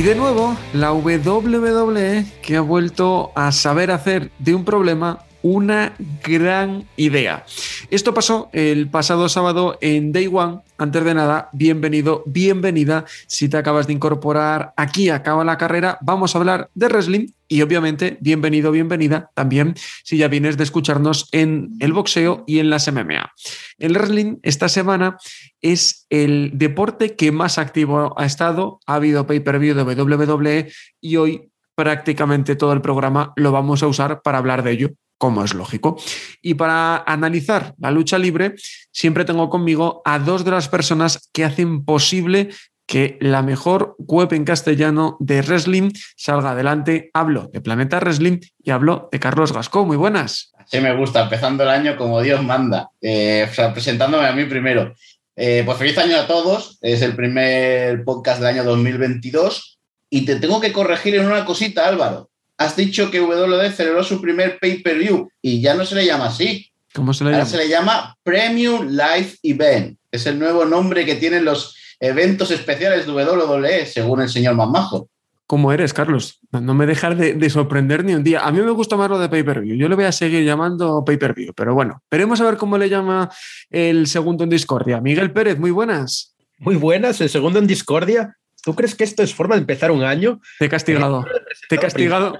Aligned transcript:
Y 0.00 0.02
de 0.02 0.14
nuevo, 0.14 0.56
la 0.72 0.94
WWE 0.94 2.24
que 2.40 2.56
ha 2.56 2.62
vuelto 2.62 3.32
a 3.34 3.52
saber 3.52 3.90
hacer 3.90 4.30
de 4.38 4.54
un 4.54 4.64
problema 4.64 5.26
una 5.42 5.94
gran 6.24 6.86
idea. 6.96 7.44
Esto 7.90 8.14
pasó 8.14 8.48
el 8.54 8.88
pasado 8.88 9.28
sábado 9.28 9.76
en 9.82 10.12
Day 10.12 10.26
One. 10.32 10.60
Antes 10.78 11.04
de 11.04 11.12
nada, 11.12 11.50
bienvenido, 11.52 12.22
bienvenida. 12.24 13.04
Si 13.26 13.50
te 13.50 13.58
acabas 13.58 13.88
de 13.88 13.92
incorporar 13.92 14.72
aquí, 14.74 15.10
acaba 15.10 15.44
la 15.44 15.58
carrera, 15.58 15.98
vamos 16.00 16.34
a 16.34 16.38
hablar 16.38 16.70
de 16.74 16.88
wrestling 16.88 17.26
y 17.46 17.60
obviamente, 17.62 18.16
bienvenido, 18.20 18.70
bienvenida 18.70 19.30
también 19.34 19.74
si 20.04 20.16
ya 20.16 20.28
vienes 20.28 20.56
de 20.56 20.64
escucharnos 20.64 21.28
en 21.32 21.72
el 21.80 21.92
boxeo 21.92 22.44
y 22.46 22.60
en 22.60 22.70
las 22.70 22.90
MMA. 22.90 23.32
El 23.78 23.94
wrestling 23.94 24.36
esta 24.42 24.70
semana 24.70 25.18
es 25.62 26.06
el 26.10 26.52
deporte 26.54 27.16
que 27.16 27.32
más 27.32 27.58
activo 27.58 28.14
ha 28.18 28.24
estado. 28.26 28.80
Ha 28.86 28.94
habido 28.94 29.26
pay-per-view 29.26 29.74
de 29.74 29.82
WWE 29.82 30.72
y 31.00 31.16
hoy 31.16 31.50
prácticamente 31.74 32.56
todo 32.56 32.72
el 32.72 32.82
programa 32.82 33.32
lo 33.36 33.52
vamos 33.52 33.82
a 33.82 33.86
usar 33.86 34.22
para 34.22 34.38
hablar 34.38 34.62
de 34.62 34.72
ello 34.72 34.90
como 35.18 35.44
es 35.44 35.52
lógico. 35.52 35.98
Y 36.40 36.54
para 36.54 36.96
analizar 36.96 37.74
la 37.78 37.90
lucha 37.90 38.18
libre, 38.18 38.54
siempre 38.90 39.26
tengo 39.26 39.50
conmigo 39.50 40.00
a 40.06 40.18
dos 40.18 40.46
de 40.46 40.50
las 40.50 40.68
personas 40.68 41.28
que 41.32 41.44
hacen 41.44 41.84
posible 41.84 42.48
que 42.86 43.18
la 43.20 43.42
mejor 43.42 43.94
web 43.98 44.32
en 44.32 44.44
castellano 44.44 45.16
de 45.20 45.42
wrestling 45.42 45.92
salga 46.16 46.50
adelante. 46.52 47.10
Hablo 47.14 47.48
de 47.52 47.60
Planeta 47.60 48.00
Wrestling 48.00 48.38
y 48.64 48.70
hablo 48.70 49.08
de 49.12 49.20
Carlos 49.20 49.52
Gascó. 49.52 49.84
Muy 49.84 49.96
buenas. 49.96 50.52
Sí, 50.66 50.80
me 50.80 50.96
gusta, 50.96 51.22
empezando 51.22 51.62
el 51.62 51.68
año 51.68 51.96
como 51.96 52.20
Dios 52.20 52.42
manda, 52.42 52.90
eh, 53.00 53.46
presentándome 53.72 54.26
a 54.26 54.32
mí 54.32 54.44
primero. 54.46 54.94
Eh, 55.36 55.62
pues 55.64 55.78
feliz 55.78 55.96
año 55.98 56.16
a 56.18 56.26
todos, 56.26 56.78
es 56.82 57.02
el 57.02 57.16
primer 57.16 58.04
podcast 58.04 58.40
del 58.40 58.48
año 58.48 58.64
2022 58.64 59.78
y 60.10 60.24
te 60.24 60.36
tengo 60.36 60.60
que 60.60 60.72
corregir 60.72 61.14
en 61.14 61.26
una 61.26 61.44
cosita, 61.44 61.86
Álvaro 61.86 62.30
has 62.60 62.76
dicho 62.76 63.10
que 63.10 63.22
WWE 63.22 63.72
celebró 63.72 64.04
su 64.04 64.20
primer 64.20 64.58
pay-per-view 64.60 65.30
y 65.40 65.62
ya 65.62 65.72
no 65.72 65.86
se 65.86 65.94
le 65.94 66.04
llama 66.04 66.26
así. 66.26 66.70
¿Cómo 66.94 67.14
se 67.14 67.24
le 67.24 67.30
Ahora 67.30 67.38
llama? 67.44 67.50
se 67.50 67.56
le 67.56 67.68
llama 67.70 68.16
Premium 68.22 68.86
Live 68.88 69.38
Event. 69.42 69.98
Es 70.12 70.26
el 70.26 70.38
nuevo 70.38 70.66
nombre 70.66 71.06
que 71.06 71.14
tienen 71.14 71.46
los 71.46 71.74
eventos 71.98 72.50
especiales 72.50 73.06
de 73.06 73.12
WWE, 73.12 73.86
según 73.86 74.20
el 74.20 74.28
señor 74.28 74.56
Mamajo. 74.56 75.08
¿Cómo 75.50 75.72
eres, 75.72 75.92
Carlos? 75.92 76.38
No 76.52 76.74
me 76.74 76.86
dejas 76.86 77.18
de, 77.18 77.34
de, 77.34 77.50
sorprender 77.50 78.04
ni 78.04 78.14
un 78.14 78.22
día. 78.22 78.46
A 78.46 78.52
mí 78.52 78.60
me 78.60 78.70
gusta 78.70 78.96
más 78.96 79.10
lo 79.10 79.18
de 79.18 79.28
pay-per-view. 79.28 79.74
Yo 79.74 79.88
le 79.88 79.96
voy 79.96 80.04
a 80.04 80.12
seguir 80.12 80.44
llamando 80.44 81.04
pay-per-view, 81.04 81.52
pero 81.56 81.74
bueno, 81.74 82.04
veremos 82.08 82.40
a 82.40 82.44
ver 82.44 82.56
cómo 82.56 82.78
le 82.78 82.88
llama 82.88 83.28
el 83.68 84.06
segundo 84.06 84.44
en 84.44 84.50
discordia. 84.50 85.00
Miguel 85.00 85.32
Pérez, 85.32 85.58
muy 85.58 85.72
buenas. 85.72 86.36
Muy 86.60 86.76
buenas, 86.76 87.20
el 87.20 87.30
segundo 87.30 87.58
en 87.58 87.66
discordia. 87.66 88.36
¿Tú 88.62 88.76
crees 88.76 88.94
que 88.94 89.02
esto 89.02 89.24
es 89.24 89.34
forma 89.34 89.56
de 89.56 89.62
empezar 89.62 89.90
un 89.90 90.04
año? 90.04 90.40
Te 90.60 90.66
he 90.66 90.68
castigado. 90.68 91.26
Te 91.68 91.74
he 91.74 91.78
castigado. 91.78 92.38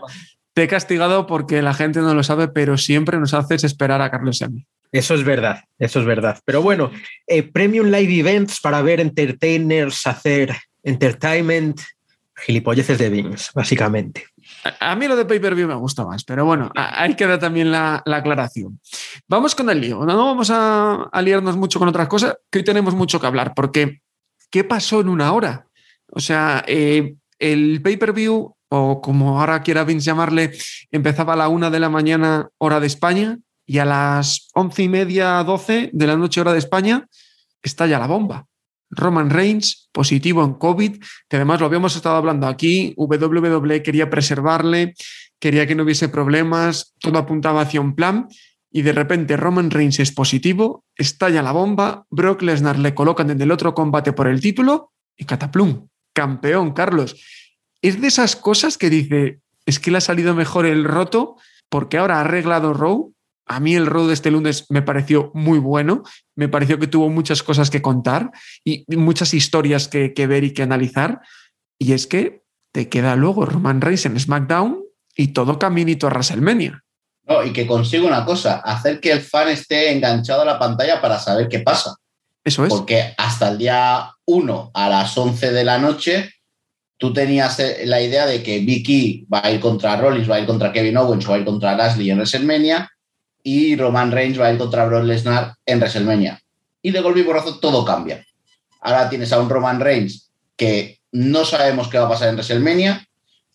Te 0.54 0.62
he 0.62 0.68
castigado 0.68 1.26
porque 1.26 1.62
la 1.62 1.74
gente 1.74 1.98
no 2.02 2.14
lo 2.14 2.22
sabe, 2.22 2.46
pero 2.46 2.78
siempre 2.78 3.18
nos 3.18 3.34
haces 3.34 3.64
esperar 3.64 4.00
a 4.02 4.12
Carlos 4.12 4.40
y 4.40 4.44
a 4.44 4.48
mí. 4.50 4.66
Eso 4.92 5.16
es 5.16 5.24
verdad, 5.24 5.64
eso 5.80 5.98
es 5.98 6.06
verdad. 6.06 6.38
Pero 6.44 6.62
bueno, 6.62 6.92
eh, 7.26 7.42
Premium 7.42 7.88
Live 7.88 8.20
Events 8.20 8.60
para 8.60 8.82
ver 8.82 9.00
entertainers, 9.00 10.06
hacer 10.06 10.54
entertainment, 10.84 11.80
gilipolleces 12.40 12.98
de 12.98 13.10
Bings, 13.10 13.50
básicamente. 13.54 14.24
A, 14.80 14.96
mí 14.96 15.06
lo 15.06 15.16
de 15.16 15.24
pay-per-view 15.24 15.68
me 15.68 15.74
gusta 15.74 16.04
más, 16.04 16.24
pero 16.24 16.44
bueno, 16.44 16.70
ahí 16.74 17.14
queda 17.14 17.38
también 17.38 17.70
la, 17.70 18.02
la, 18.04 18.18
aclaración. 18.18 18.80
Vamos 19.28 19.54
con 19.54 19.70
el 19.70 19.80
lío. 19.80 20.04
No 20.04 20.26
vamos 20.26 20.50
a, 20.50 21.08
a 21.10 21.22
liarnos 21.22 21.56
mucho 21.56 21.78
con 21.78 21.88
otras 21.88 22.08
cosas, 22.08 22.36
que 22.50 22.58
hoy 22.58 22.64
tenemos 22.64 22.94
mucho 22.94 23.20
que 23.20 23.26
hablar, 23.26 23.54
porque 23.54 24.00
¿qué 24.50 24.64
pasó 24.64 25.00
en 25.00 25.08
una 25.08 25.32
hora? 25.32 25.66
O 26.10 26.20
sea, 26.20 26.64
eh, 26.66 27.14
el 27.38 27.80
pay-per-view, 27.82 28.54
o 28.68 29.00
como 29.00 29.40
ahora 29.40 29.62
quiera 29.62 29.84
Vince 29.84 30.06
llamarle, 30.06 30.52
empezaba 30.90 31.34
a 31.34 31.36
la 31.36 31.48
una 31.48 31.70
de 31.70 31.80
la 31.80 31.88
mañana, 31.88 32.48
hora 32.58 32.80
de 32.80 32.86
España, 32.86 33.38
y 33.66 33.78
a 33.78 33.84
las 33.84 34.48
once 34.54 34.82
y 34.82 34.88
media, 34.88 35.42
doce 35.44 35.90
de 35.92 36.06
la 36.06 36.16
noche, 36.16 36.40
hora 36.40 36.52
de 36.52 36.58
España, 36.58 37.06
estalla 37.62 37.98
la 37.98 38.06
bomba. 38.06 38.46
Roman 38.90 39.30
Reigns, 39.30 39.88
positivo 39.92 40.44
en 40.44 40.54
COVID, 40.54 41.02
que 41.28 41.36
además 41.36 41.60
lo 41.60 41.66
habíamos 41.66 41.96
estado 41.96 42.16
hablando 42.16 42.46
aquí, 42.46 42.94
WWE 42.96 43.82
quería 43.82 44.10
preservarle, 44.10 44.94
quería 45.38 45.66
que 45.66 45.74
no 45.74 45.84
hubiese 45.84 46.08
problemas, 46.08 46.94
todo 47.00 47.18
apuntaba 47.18 47.62
hacia 47.62 47.80
un 47.80 47.94
plan, 47.94 48.28
y 48.72 48.82
de 48.82 48.92
repente 48.92 49.36
Roman 49.36 49.70
Reigns 49.70 50.00
es 50.00 50.12
positivo, 50.12 50.84
estalla 50.96 51.42
la 51.42 51.52
bomba, 51.52 52.06
Brock 52.10 52.42
Lesnar 52.42 52.78
le 52.78 52.94
colocan 52.94 53.30
en 53.30 53.40
el 53.40 53.50
otro 53.50 53.74
combate 53.74 54.12
por 54.12 54.28
el 54.28 54.40
título, 54.40 54.92
y 55.16 55.24
cataplum, 55.24 55.88
campeón, 56.12 56.72
Carlos. 56.72 57.16
Es 57.82 58.00
de 58.00 58.08
esas 58.08 58.36
cosas 58.36 58.78
que 58.78 58.90
dice, 58.90 59.40
es 59.66 59.78
que 59.78 59.90
le 59.90 59.98
ha 59.98 60.02
salido 60.02 60.34
mejor 60.34 60.66
el 60.66 60.84
roto 60.84 61.36
porque 61.68 61.98
ahora 61.98 62.16
ha 62.16 62.20
arreglado 62.20 62.74
Row. 62.74 63.14
A 63.50 63.58
mí 63.58 63.74
el 63.74 63.86
Row 63.86 64.06
de 64.06 64.14
este 64.14 64.30
lunes 64.30 64.66
me 64.68 64.80
pareció 64.80 65.32
muy 65.34 65.58
bueno, 65.58 66.04
me 66.36 66.48
pareció 66.48 66.78
que 66.78 66.86
tuvo 66.86 67.08
muchas 67.08 67.42
cosas 67.42 67.68
que 67.68 67.82
contar 67.82 68.30
y 68.62 68.84
muchas 68.96 69.34
historias 69.34 69.88
que, 69.88 70.14
que 70.14 70.28
ver 70.28 70.44
y 70.44 70.54
que 70.54 70.62
analizar. 70.62 71.20
Y 71.76 71.92
es 71.92 72.06
que 72.06 72.44
te 72.70 72.88
queda 72.88 73.16
luego 73.16 73.46
Roman 73.46 73.80
Reigns 73.80 74.06
en 74.06 74.20
SmackDown 74.20 74.84
y 75.16 75.32
todo 75.32 75.58
caminito 75.58 76.06
a 76.06 76.10
WrestleMania. 76.10 76.84
No, 77.26 77.42
y 77.44 77.52
que 77.52 77.66
consigue 77.66 78.06
una 78.06 78.24
cosa, 78.24 78.60
hacer 78.60 79.00
que 79.00 79.10
el 79.10 79.20
fan 79.20 79.48
esté 79.48 79.90
enganchado 79.90 80.42
a 80.42 80.44
la 80.44 80.58
pantalla 80.58 81.00
para 81.00 81.18
saber 81.18 81.48
qué 81.48 81.58
pasa. 81.58 81.96
Eso 82.44 82.64
es. 82.64 82.70
Porque 82.70 83.14
hasta 83.18 83.48
el 83.48 83.58
día 83.58 84.12
1 84.26 84.70
a 84.72 84.88
las 84.88 85.18
11 85.18 85.50
de 85.50 85.64
la 85.64 85.78
noche, 85.78 86.30
tú 86.98 87.12
tenías 87.12 87.58
eh, 87.58 87.82
la 87.84 88.00
idea 88.00 88.26
de 88.26 88.44
que 88.44 88.60
Vicky 88.60 89.26
va 89.26 89.40
a 89.42 89.50
ir 89.50 89.58
contra 89.58 89.96
Rollins, 89.96 90.30
va 90.30 90.36
a 90.36 90.40
ir 90.40 90.46
contra 90.46 90.72
Kevin 90.72 90.98
Owens, 90.98 91.28
va 91.28 91.34
a 91.34 91.38
ir 91.38 91.44
contra 91.44 91.74
Lashley 91.74 92.10
en 92.10 92.18
WrestleMania 92.18 92.88
y 93.42 93.76
Roman 93.76 94.10
Reigns 94.10 94.40
va 94.40 94.46
a 94.46 94.52
ir 94.52 94.58
contra 94.58 94.86
Brock 94.86 95.04
Lesnar 95.04 95.54
en 95.66 95.78
WrestleMania. 95.78 96.40
Y 96.82 96.90
de 96.90 97.00
golpe 97.00 97.20
y 97.20 97.24
porrazo 97.24 97.58
todo 97.58 97.84
cambia. 97.84 98.24
Ahora 98.80 99.08
tienes 99.08 99.32
a 99.32 99.40
un 99.40 99.50
Roman 99.50 99.80
Reigns 99.80 100.30
que 100.56 100.98
no 101.12 101.44
sabemos 101.44 101.88
qué 101.88 101.98
va 101.98 102.06
a 102.06 102.10
pasar 102.10 102.28
en 102.28 102.34
WrestleMania. 102.36 103.06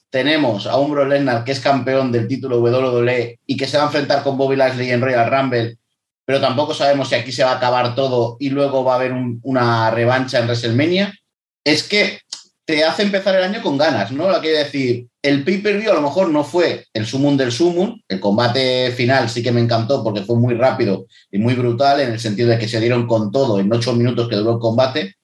Tenemos 0.10 0.68
a 0.68 0.78
un 0.78 0.92
Brock 0.92 1.10
Lesnar 1.10 1.44
que 1.44 1.52
es 1.52 1.60
campeón 1.60 2.12
del 2.12 2.28
título 2.28 2.60
WWE 2.60 3.40
y 3.46 3.58
que 3.58 3.68
se 3.68 3.78
va 3.78 3.84
a 3.84 3.88
enfrentar 3.88 4.24
con 4.24 4.38
Bobby 4.38 4.56
Lashley 4.56 4.92
en 4.92 5.02
Royal 5.02 5.30
Rumble 5.30 5.78
pero 6.26 6.42
tampoco 6.42 6.74
sabemos 6.74 7.10
si 7.10 7.16
aquí 7.16 7.32
se 7.32 7.44
va 7.44 7.52
a 7.52 7.58
acabar 7.58 7.96
todo 7.96 8.36
y 8.40 8.50
luego 8.50 8.84
va 8.84 8.94
a 8.94 8.96
haber 8.96 9.14
un, 9.14 9.40
una 9.44 9.92
revancha 9.92 10.40
en 10.40 10.46
WrestleMania, 10.46 11.14
es 11.64 11.84
que 11.84 12.20
te 12.66 12.84
hace 12.84 13.04
empezar 13.04 13.36
el 13.36 13.44
año 13.44 13.62
con 13.62 13.78
ganas, 13.78 14.12
¿no? 14.12 14.30
Lo 14.30 14.42
que 14.42 14.50
decir, 14.50 15.08
el 15.26 15.44
pay-per-view 15.44 15.92
a 15.92 15.96
lo 15.96 16.02
mejor 16.02 16.30
no 16.30 16.44
fue 16.44 16.86
el 16.94 17.08
sumum 17.08 17.36
del 17.36 17.52
sumum, 17.52 18.00
el 18.08 18.20
combate 18.20 18.92
final 18.92 19.28
sí 19.28 19.42
que 19.42 19.52
me 19.52 19.60
encantó 19.60 20.04
porque 20.04 20.22
fue 20.22 20.38
muy 20.38 20.54
rápido 20.54 21.08
y 21.32 21.40
muy 21.40 21.56
brutal 21.56 22.00
en 22.00 22.12
el 22.12 22.20
sentido 22.20 22.50
de 22.50 22.60
que 22.60 22.68
se 22.68 22.80
dieron 22.80 23.08
con 23.08 23.32
todo 23.32 23.60
en 23.60 23.74
ocho 23.74 23.94
minutos 23.94 24.30
que 24.30 24.36
duró 24.36 24.54
el 24.54 24.60
combate, 24.60 25.16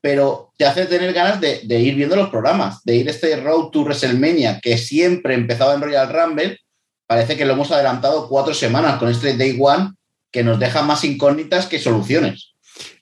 pero 0.00 0.50
te 0.56 0.64
hace 0.64 0.86
tener 0.86 1.12
ganas 1.12 1.42
de, 1.42 1.60
de 1.64 1.78
ir 1.78 1.94
viendo 1.94 2.16
los 2.16 2.30
programas, 2.30 2.82
de 2.84 2.96
ir 2.96 3.08
este 3.10 3.36
Road 3.36 3.68
to 3.68 3.82
WrestleMania 3.82 4.60
que 4.60 4.78
siempre 4.78 5.34
empezaba 5.34 5.74
en 5.74 5.82
Royal 5.82 6.10
Rumble, 6.10 6.58
parece 7.06 7.36
que 7.36 7.44
lo 7.44 7.52
hemos 7.52 7.70
adelantado 7.70 8.30
cuatro 8.30 8.54
semanas 8.54 8.98
con 8.98 9.10
este 9.10 9.36
Day 9.36 9.58
One 9.60 9.90
que 10.30 10.42
nos 10.42 10.58
deja 10.58 10.80
más 10.80 11.04
incógnitas 11.04 11.66
que 11.66 11.78
soluciones. 11.78 12.54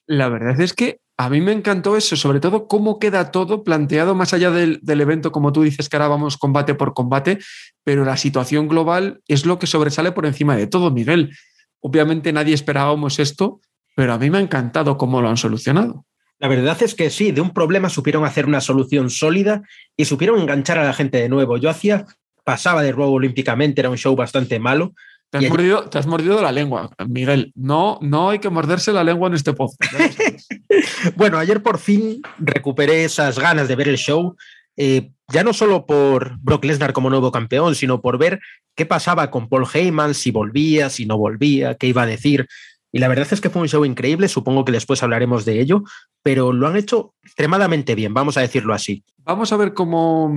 La 0.07 0.29
verdad 0.29 0.61
es 0.61 0.73
que 0.73 0.99
a 1.21 1.29
mí 1.29 1.41
me 1.41 1.51
encantó 1.51 1.97
eso, 1.97 2.17
sobre 2.17 2.39
todo 2.39 2.69
cómo 2.69 3.01
queda 3.01 3.33
todo 3.33 3.65
planteado 3.65 4.15
más 4.15 4.33
allá 4.33 4.53
del, 4.53 4.81
evento, 4.85 5.33
como 5.33 5.53
tú 5.53 5.63
dices, 5.65 5.89
que 5.89 5.97
ahora 5.97 6.07
vamos 6.07 6.37
combate 6.37 6.77
por 6.77 6.95
combate, 6.95 7.41
pero 7.83 8.05
la 8.05 8.17
situación 8.17 8.69
global 8.69 9.21
es 9.27 9.45
lo 9.45 9.59
que 9.59 9.67
sobresale 9.67 10.13
por 10.13 10.27
encima 10.27 10.57
de 10.57 10.69
todo, 10.69 10.93
Miguel. 10.93 11.37
Obviamente 11.81 12.33
nadie 12.33 12.55
esperábamos 12.55 13.19
esto, 13.19 13.61
pero 13.97 14.13
a 14.13 14.19
mí 14.19 14.31
me 14.31 14.39
ha 14.39 14.41
encantado 14.43 14.97
cómo 14.97 15.21
lo 15.21 15.29
han 15.29 15.37
solucionado. 15.37 16.07
La 16.39 16.47
verdad 16.47 16.81
es 16.85 16.95
que 16.95 17.11
sí, 17.11 17.33
de 17.33 17.41
un 17.41 17.51
problema 17.51 17.89
supieron 17.89 18.25
hacer 18.25 18.47
una 18.47 18.61
solución 18.61 19.11
sólida 19.11 19.63
y 19.97 20.05
supieron 20.05 20.39
enganchar 20.39 20.79
a 20.79 20.85
la 20.85 20.93
gente 20.93 21.19
de 21.19 21.29
nuevo. 21.29 21.57
Yo 21.57 21.69
hacía, 21.69 22.07
pasaba 22.45 22.81
de 22.85 22.93
nuevo 22.93 23.15
olímpicamente, 23.15 23.81
era 23.81 23.91
un 23.91 23.99
show 23.99 24.15
bastante 24.15 24.61
malo, 24.61 24.95
te 25.31 25.39
has, 25.39 25.49
mordido, 25.49 25.89
te 25.89 25.99
has, 25.99 26.07
mordido, 26.07 26.41
la 26.41 26.53
lengua, 26.53 26.91
Miguel. 27.07 27.53
No, 27.55 27.99
no 28.01 28.31
hay 28.31 28.39
que 28.39 28.49
morderse 28.49 28.93
la 28.93 29.05
lengua 29.05 29.29
en 29.29 29.35
este 29.35 29.53
podcast. 29.53 29.95
bueno, 31.17 31.39
ayer 31.39 31.63
por 31.63 31.79
fin 31.79 32.23
recuperé 32.39 33.05
esas 33.05 33.39
ganas 33.39 33.69
de 33.69 33.77
ver 33.77 33.89
el 33.89 33.99
show. 33.99 34.37
Eh, 34.77 35.11
ya 35.31 35.45
no 35.45 35.53
solo 35.53 35.85
por 35.85 36.39
Brock 36.39 36.65
Lesnar 36.65 36.93
como 36.93 37.11
nuevo 37.11 37.31
campeón, 37.31 37.75
sino 37.75 38.01
por 38.01 38.17
ver 38.17 38.41
qué 38.75 38.87
pasaba 38.87 39.31
con 39.31 39.49
Paul 39.49 39.67
Heyman, 39.73 40.15
si 40.15 40.31
volvía, 40.31 40.89
si 40.89 41.05
no 41.05 41.19
volvía, 41.19 41.75
qué 41.75 41.89
iba 41.89 42.03
a 42.03 42.07
decir. 42.07 42.49
Y 42.91 43.01
la 43.01 43.09
verdad 43.09 43.29
es 43.31 43.41
que 43.41 43.51
fue 43.51 43.61
un 43.61 43.69
show 43.69 43.85
increíble, 43.85 44.29
supongo 44.29 44.65
que 44.65 44.73
después 44.73 45.03
hablaremos 45.03 45.45
de 45.45 45.61
ello, 45.61 45.83
pero 46.23 46.53
lo 46.53 46.67
han 46.67 46.77
hecho 46.77 47.15
extremadamente 47.23 47.95
bien, 47.95 48.15
vamos 48.15 48.39
a 48.39 48.41
decirlo 48.41 48.73
así. 48.73 49.05
Vamos 49.25 49.53
a 49.53 49.59
ver 49.59 49.75
cómo, 49.75 50.33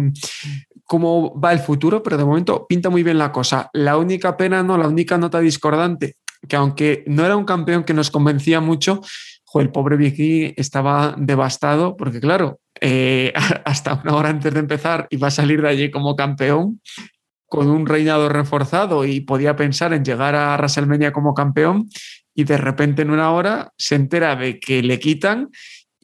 cómo 0.92 1.40
va 1.40 1.54
el 1.54 1.60
futuro, 1.60 2.04
pero 2.04 2.18
de 2.18 2.26
momento 2.26 2.66
pinta 2.68 2.90
muy 2.90 3.02
bien 3.02 3.18
la 3.18 3.32
cosa. 3.32 3.70
La 3.72 3.96
única 3.96 4.36
pena, 4.36 4.62
no, 4.62 4.78
la 4.78 4.90
única 4.90 5.18
nota 5.18 5.40
discordante, 5.40 6.18
que 6.50 6.58
aunque 6.58 7.06
no 7.08 7.26
era 7.26 7.38
un 7.38 7.46
campeón 7.46 7.86
que 7.86 7.94
nos 7.94 8.12
convencía 8.12 8.60
mucho, 8.60 9.00
el 9.54 9.72
pobre 9.72 9.96
Vicky 9.96 10.54
estaba 10.58 11.16
devastado, 11.18 11.96
porque 11.96 12.20
claro, 12.20 12.60
eh, 12.82 13.32
hasta 13.64 14.02
una 14.04 14.16
hora 14.16 14.28
antes 14.28 14.54
de 14.54 14.60
empezar 14.60 15.08
iba 15.12 15.30
a 15.30 15.32
salir 15.32 15.62
de 15.62 15.70
allí 15.70 15.92
como 15.92 16.18
campeón 16.18 16.82
con 17.48 17.70
un 17.70 17.86
reinado 17.86 18.28
reforzado 18.28 19.06
y 19.06 19.22
podía 19.22 19.56
pensar 19.56 19.94
en 19.94 20.04
llegar 20.04 20.36
a 20.36 20.58
WrestleMania 20.58 21.14
como 21.14 21.34
campeón 21.34 21.88
y 22.36 22.44
de 22.44 22.58
repente 22.58 23.04
en 23.04 23.12
una 23.12 23.32
hora 23.32 23.72
se 23.78 23.96
entera 23.96 24.36
de 24.36 24.60
que 24.60 24.84
le 24.84 25.00
quitan 25.00 25.52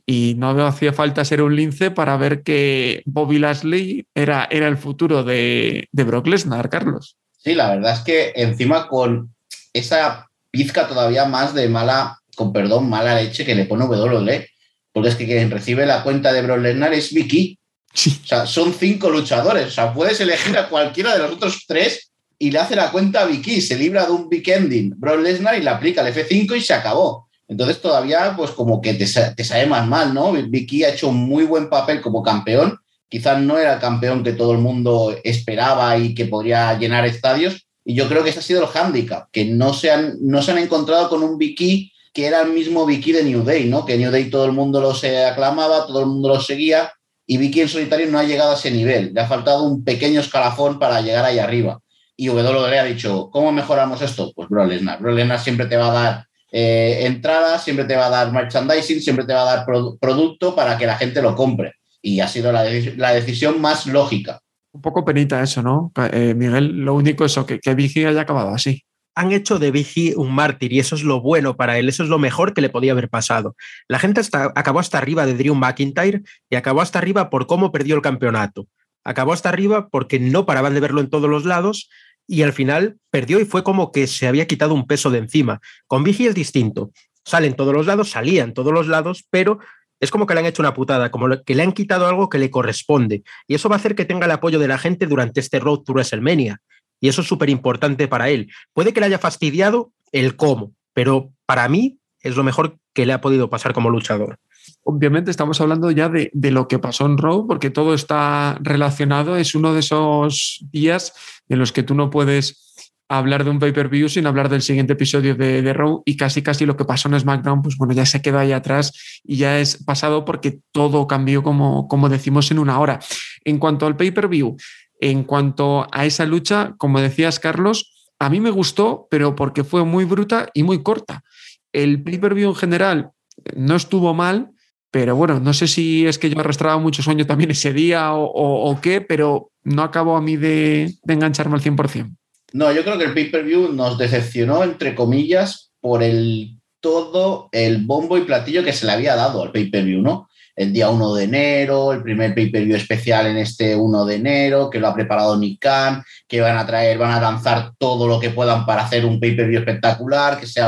y 0.09 0.35
no 0.37 0.65
hacía 0.65 0.93
falta 0.93 1.25
ser 1.25 1.41
un 1.41 1.57
lince 1.57 1.91
para 1.91 2.15
ver 2.15 2.41
que 2.41 3.03
Bobby 3.05 3.39
Lashley 3.39 4.07
era, 4.15 4.47
era 4.49 4.69
el 4.69 4.77
futuro 4.77 5.25
de, 5.25 5.89
de 5.91 6.03
Brock 6.05 6.27
Lesnar, 6.27 6.69
Carlos. 6.69 7.17
Sí, 7.37 7.53
la 7.53 7.75
verdad 7.75 7.93
es 7.93 7.99
que 7.99 8.31
encima 8.35 8.87
con 8.87 9.35
esa 9.73 10.29
pizca 10.49 10.87
todavía 10.87 11.25
más 11.25 11.53
de 11.53 11.67
mala, 11.67 12.19
con 12.37 12.53
perdón, 12.53 12.89
mala 12.89 13.21
leche 13.21 13.45
que 13.45 13.53
le 13.53 13.65
pone 13.65 13.83
WWE, 13.83 14.49
porque 14.93 15.09
es 15.09 15.15
que 15.15 15.25
quien 15.25 15.51
recibe 15.51 15.85
la 15.85 16.03
cuenta 16.03 16.31
de 16.31 16.41
Brock 16.41 16.59
Lesnar 16.59 16.93
es 16.93 17.13
Vicky. 17.13 17.59
O 17.93 18.27
sea, 18.27 18.45
son 18.45 18.73
cinco 18.73 19.09
luchadores, 19.09 19.67
o 19.67 19.71
sea, 19.71 19.93
puedes 19.93 20.21
elegir 20.21 20.57
a 20.57 20.69
cualquiera 20.69 21.13
de 21.13 21.19
los 21.19 21.33
otros 21.33 21.65
tres 21.67 22.11
y 22.39 22.51
le 22.51 22.59
hace 22.59 22.75
la 22.75 22.91
cuenta 22.91 23.23
a 23.23 23.25
Vicky, 23.25 23.59
se 23.59 23.75
libra 23.75 24.05
de 24.05 24.11
un 24.11 24.29
big 24.29 24.47
ending, 24.47 24.93
Brock 24.95 25.19
Lesnar 25.19 25.57
y 25.57 25.63
le 25.63 25.69
aplica 25.69 26.07
el 26.07 26.13
F5 26.13 26.55
y 26.55 26.61
se 26.61 26.73
acabó. 26.73 27.26
Entonces 27.47 27.81
todavía 27.81 28.33
pues 28.35 28.51
como 28.51 28.81
que 28.81 28.93
te, 28.93 29.05
te 29.05 29.43
sabe 29.43 29.65
más 29.65 29.87
mal, 29.87 30.13
¿no? 30.13 30.33
Vicky 30.33 30.83
ha 30.83 30.89
hecho 30.89 31.09
un 31.09 31.17
muy 31.17 31.45
buen 31.45 31.69
papel 31.69 32.01
como 32.01 32.23
campeón, 32.23 32.79
quizás 33.09 33.41
no 33.41 33.57
era 33.57 33.75
el 33.75 33.79
campeón 33.79 34.23
que 34.23 34.33
todo 34.33 34.51
el 34.51 34.57
mundo 34.57 35.15
esperaba 35.23 35.97
y 35.97 36.13
que 36.13 36.25
podría 36.25 36.77
llenar 36.77 37.05
estadios, 37.05 37.67
y 37.85 37.93
yo 37.93 38.09
creo 38.09 38.23
que 38.23 38.31
ese 38.31 38.39
ha 38.39 38.43
sido 38.43 38.61
el 38.61 38.67
hándicap, 38.67 39.29
que 39.31 39.45
no 39.45 39.73
se 39.73 39.91
han, 39.91 40.17
no 40.19 40.41
se 40.41 40.51
han 40.51 40.57
encontrado 40.57 41.07
con 41.07 41.23
un 41.23 41.37
Vicky 41.37 41.93
que 42.13 42.25
era 42.25 42.41
el 42.41 42.51
mismo 42.51 42.85
Vicky 42.85 43.11
de 43.11 43.23
New 43.23 43.43
Day, 43.43 43.65
¿no? 43.69 43.85
Que 43.85 43.95
New 43.95 44.11
Day 44.11 44.31
todo 44.31 44.45
el 44.45 44.51
mundo 44.51 44.81
lo 44.81 44.95
se 44.95 45.23
aclamaba, 45.23 45.85
todo 45.85 45.99
el 45.99 46.07
mundo 46.07 46.29
lo 46.29 46.41
seguía, 46.41 46.91
y 47.27 47.37
Vicky 47.37 47.61
en 47.61 47.69
solitario 47.69 48.07
no 48.09 48.17
ha 48.17 48.23
llegado 48.23 48.51
a 48.51 48.55
ese 48.55 48.71
nivel. 48.71 49.13
Le 49.13 49.21
ha 49.21 49.27
faltado 49.27 49.63
un 49.63 49.83
pequeño 49.83 50.21
escalafón 50.21 50.79
para 50.79 50.99
llegar 51.01 51.25
ahí 51.25 51.37
arriba. 51.37 51.79
Y 52.15 52.29
WWE 52.29 52.79
ha 52.79 52.85
dicho, 52.85 53.29
¿cómo 53.31 53.51
mejoramos 53.51 54.01
esto? 54.01 54.31
Pues 54.33 54.49
Bro 54.49 54.65
Lesnar. 54.65 54.99
Bro 54.99 55.13
Lesnar 55.13 55.39
siempre 55.39 55.67
te 55.67 55.77
va 55.77 55.89
a 55.89 55.93
dar 55.93 56.26
eh, 56.51 56.99
entradas, 57.05 57.63
siempre 57.63 57.85
te 57.85 57.95
va 57.95 58.07
a 58.07 58.09
dar 58.09 58.31
merchandising, 58.31 59.01
siempre 59.01 59.25
te 59.25 59.33
va 59.33 59.41
a 59.41 59.55
dar 59.55 59.65
producto 59.99 60.55
para 60.55 60.77
que 60.77 60.85
la 60.85 60.97
gente 60.97 61.21
lo 61.21 61.35
compre. 61.35 61.73
Y 62.01 62.19
ha 62.19 62.27
sido 62.27 62.51
la, 62.51 62.63
decisión 62.63 63.59
más 63.59 63.85
lógica. 63.85 64.39
Un 64.71 64.81
poco 64.81 65.03
penita 65.03 65.41
eso, 65.41 65.61
¿no? 65.61 65.91
Eh, 66.11 66.33
Miguel, 66.35 66.85
lo 66.85 66.93
único 66.93 67.25
es 67.25 67.37
que, 67.47 67.59
que 67.59 67.75
Vicky 67.75 68.05
haya 68.05 68.21
acabado 68.21 68.53
así. 68.53 68.83
Han 69.15 69.31
hecho 69.31 69.57
de 69.57 69.71
Vicky 69.71 70.13
un 70.15 70.31
mártir 70.31 70.71
y 70.71 70.79
eso 70.79 70.95
es 70.95 71.03
lo 71.03 71.21
bueno 71.21 71.57
para 71.57 71.79
él, 71.79 71.89
eso 71.89 72.03
es 72.03 72.09
lo 72.09 72.19
mejor 72.19 72.53
que 72.53 72.61
le 72.61 72.69
podía 72.69 72.91
haber 72.91 73.09
pasado. 73.09 73.55
La 73.87 73.97
gente 73.97 74.21
acabó 74.31 74.79
hasta 74.79 74.99
arriba 74.99 75.25
de 75.25 75.33
Drew 75.33 75.55
McIntyre 75.55 76.21
y 76.49 76.55
acabó 76.55 76.81
hasta 76.81 76.99
arriba 76.99 77.31
por 77.31 77.47
cómo 77.47 77.71
perdió 77.71 77.95
el 77.95 78.03
campeonato. 78.03 78.67
Acabó 79.03 79.33
hasta 79.33 79.49
arriba 79.49 79.87
porque 79.89 80.19
no 80.19 80.45
paraban 80.45 80.75
de 80.75 80.81
verlo 80.81 81.01
en 81.01 81.09
todos 81.09 81.29
los 81.29 81.45
lados 81.45 81.89
y 82.27 82.43
al 82.43 82.53
final 82.53 82.97
perdió 83.09 83.39
y 83.39 83.45
fue 83.45 83.63
como 83.63 83.91
que 83.91 84.05
se 84.05 84.27
había 84.27 84.45
quitado 84.45 84.73
un 84.73 84.85
peso 84.85 85.09
de 85.09 85.19
encima. 85.19 85.61
Con 85.87 86.03
Vigi 86.03 86.27
es 86.27 86.35
distinto. 86.35 86.91
Sale 87.25 87.47
en 87.47 87.55
todos 87.55 87.73
los 87.73 87.85
lados, 87.85 88.11
salía 88.11 88.43
en 88.43 88.53
todos 88.53 88.73
los 88.73 88.87
lados, 88.87 89.25
pero 89.29 89.59
es 89.99 90.11
como 90.11 90.27
que 90.27 90.33
le 90.33 90.41
han 90.41 90.45
hecho 90.45 90.61
una 90.61 90.73
putada, 90.73 91.09
como 91.09 91.43
que 91.43 91.55
le 91.55 91.63
han 91.63 91.71
quitado 91.71 92.05
algo 92.07 92.29
que 92.29 92.37
le 92.37 92.51
corresponde. 92.51 93.23
Y 93.47 93.55
eso 93.55 93.69
va 93.69 93.75
a 93.75 93.79
hacer 93.79 93.95
que 93.95 94.05
tenga 94.05 94.25
el 94.25 94.31
apoyo 94.31 94.59
de 94.59 94.67
la 94.67 94.77
gente 94.77 95.07
durante 95.07 95.39
este 95.39 95.59
Road 95.59 95.79
to 95.79 95.93
WrestleMania. 95.93 96.61
Y 96.99 97.07
eso 97.07 97.21
es 97.21 97.27
súper 97.27 97.49
importante 97.49 98.07
para 98.07 98.29
él. 98.29 98.51
Puede 98.73 98.93
que 98.93 98.99
le 98.99 99.07
haya 99.07 99.19
fastidiado 99.19 99.91
el 100.11 100.35
cómo, 100.35 100.73
pero 100.93 101.31
para 101.45 101.67
mí 101.69 101.97
es 102.21 102.35
lo 102.35 102.43
mejor 102.43 102.77
que 102.93 103.05
le 103.05 103.13
ha 103.13 103.21
podido 103.21 103.49
pasar 103.49 103.73
como 103.73 103.89
luchador 103.89 104.39
obviamente 104.83 105.31
estamos 105.31 105.59
hablando 105.61 105.91
ya 105.91 106.09
de, 106.09 106.31
lo 106.51 106.67
que 106.67 106.79
pasó 106.79 107.05
en 107.05 107.17
Raw, 107.17 107.47
porque 107.47 107.69
todo 107.69 107.93
está 107.93 108.57
relacionado. 108.61 109.37
Es 109.37 109.55
uno 109.55 109.73
de 109.73 109.79
esos 109.81 110.65
días 110.71 111.13
en 111.49 111.59
los 111.59 111.71
que 111.71 111.83
tú 111.83 111.95
no 111.95 112.09
puedes 112.09 112.63
hablar 113.09 113.43
de 113.43 113.51
un 113.51 113.59
pay-per-view 113.59 114.09
sin 114.09 114.27
hablar 114.27 114.49
del 114.49 114.61
siguiente 114.61 114.93
episodio 114.93 115.35
de, 115.35 115.61
de, 115.61 115.73
Raw 115.73 116.03
y 116.05 116.17
casi 116.17 116.41
casi 116.41 116.65
lo 116.65 116.75
que 116.75 116.83
pasó 116.83 117.07
en 117.07 117.19
SmackDown, 117.19 117.61
pues 117.61 117.77
bueno, 117.77 117.93
ya 117.93 118.05
se 118.05 118.21
quedó 118.21 118.39
ahí 118.39 118.51
atrás 118.51 119.19
y 119.23 119.37
ya 119.37 119.59
es 119.59 119.81
pasado 119.83 120.25
porque 120.25 120.59
todo 120.71 121.07
cambió 121.07 121.41
como, 121.41 121.87
como 121.87 122.09
decimos 122.09 122.51
en 122.51 122.59
una 122.59 122.79
hora. 122.79 122.99
En 123.45 123.59
cuanto 123.59 123.85
al 123.85 123.95
pay-per-view, 123.95 124.57
en 124.99 125.23
cuanto 125.23 125.87
a 125.91 126.05
esa 126.05 126.25
lucha, 126.25 126.75
como 126.77 126.99
decías 126.99 127.39
Carlos, 127.39 127.93
a 128.19 128.29
mí 128.29 128.39
me 128.39 128.49
gustó, 128.49 129.07
pero 129.09 129.35
porque 129.35 129.63
fue 129.63 129.85
muy 129.85 130.05
bruta 130.05 130.49
y 130.53 130.63
muy 130.63 130.81
corta. 130.81 131.23
El 131.71 132.03
pay-per-view 132.03 132.49
en 132.49 132.55
general 132.55 133.11
no 133.55 133.75
estuvo 133.75 134.13
mal, 134.13 134.51
pero 134.91 135.15
bueno, 135.15 135.39
no 135.39 135.53
sé 135.53 135.67
si 135.67 136.07
es 136.07 136.17
que 136.17 136.29
yo 136.29 136.39
arrastraba 136.39 136.77
mucho 136.77 137.03
sueño 137.03 137.25
también 137.25 137.51
ese 137.51 137.73
día 137.73 138.13
o, 138.13 138.79
qué, 138.81 139.01
pero 139.01 139.51
no 139.63 139.83
acabo 139.83 140.15
a 140.15 140.21
mí 140.21 140.37
de, 140.37 140.93
engancharme 141.07 141.55
al 141.55 141.61
100%. 141.61 142.15
No, 142.53 142.71
yo 142.71 142.83
creo 142.83 142.97
que 142.97 143.03
el 143.03 143.13
pay-per-view 143.13 143.73
nos 143.73 143.97
decepcionó, 143.97 144.63
entre 144.63 144.95
comillas, 144.95 145.71
por 145.81 146.01
el 146.01 146.53
todo 146.79 147.49
el 147.51 147.85
bombo 147.85 148.17
y 148.17 148.21
platillo 148.21 148.63
que 148.63 148.71
se 148.71 148.85
le 148.85 148.93
había 148.93 149.15
dado 149.15 149.43
al 149.43 149.51
pay-per-view, 149.51 150.01
¿no? 150.01 150.29
El 150.55 150.71
día 150.71 150.89
1 150.89 151.13
de 151.15 151.23
enero, 151.25 151.91
el 151.91 152.01
primer 152.01 152.33
pay-per-view 152.33 152.75
especial 152.75 153.27
en 153.27 153.37
este 153.37 153.75
1 153.75 154.05
de 154.05 154.15
enero, 154.15 154.69
que 154.69 154.79
lo 154.79 154.87
ha 154.87 154.95
preparado 154.95 155.37
Nick 155.37 155.59
Khan, 155.59 156.03
que 156.27 156.39
van 156.39 156.57
a 156.57 156.65
traer, 156.65 156.97
van 156.97 157.11
a 157.11 157.21
lanzar 157.21 157.73
todo 157.77 158.07
lo 158.07 158.19
que 158.19 158.29
puedan 158.29 158.65
para 158.65 158.85
hacer 158.85 159.05
un 159.05 159.19
pay-per-view 159.19 159.59
espectacular, 159.59 160.39
que 160.39 160.47
sea 160.47 160.67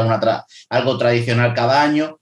algo 0.69 0.97
tradicional 0.97 1.53
cada 1.53 1.81
año. 1.81 2.19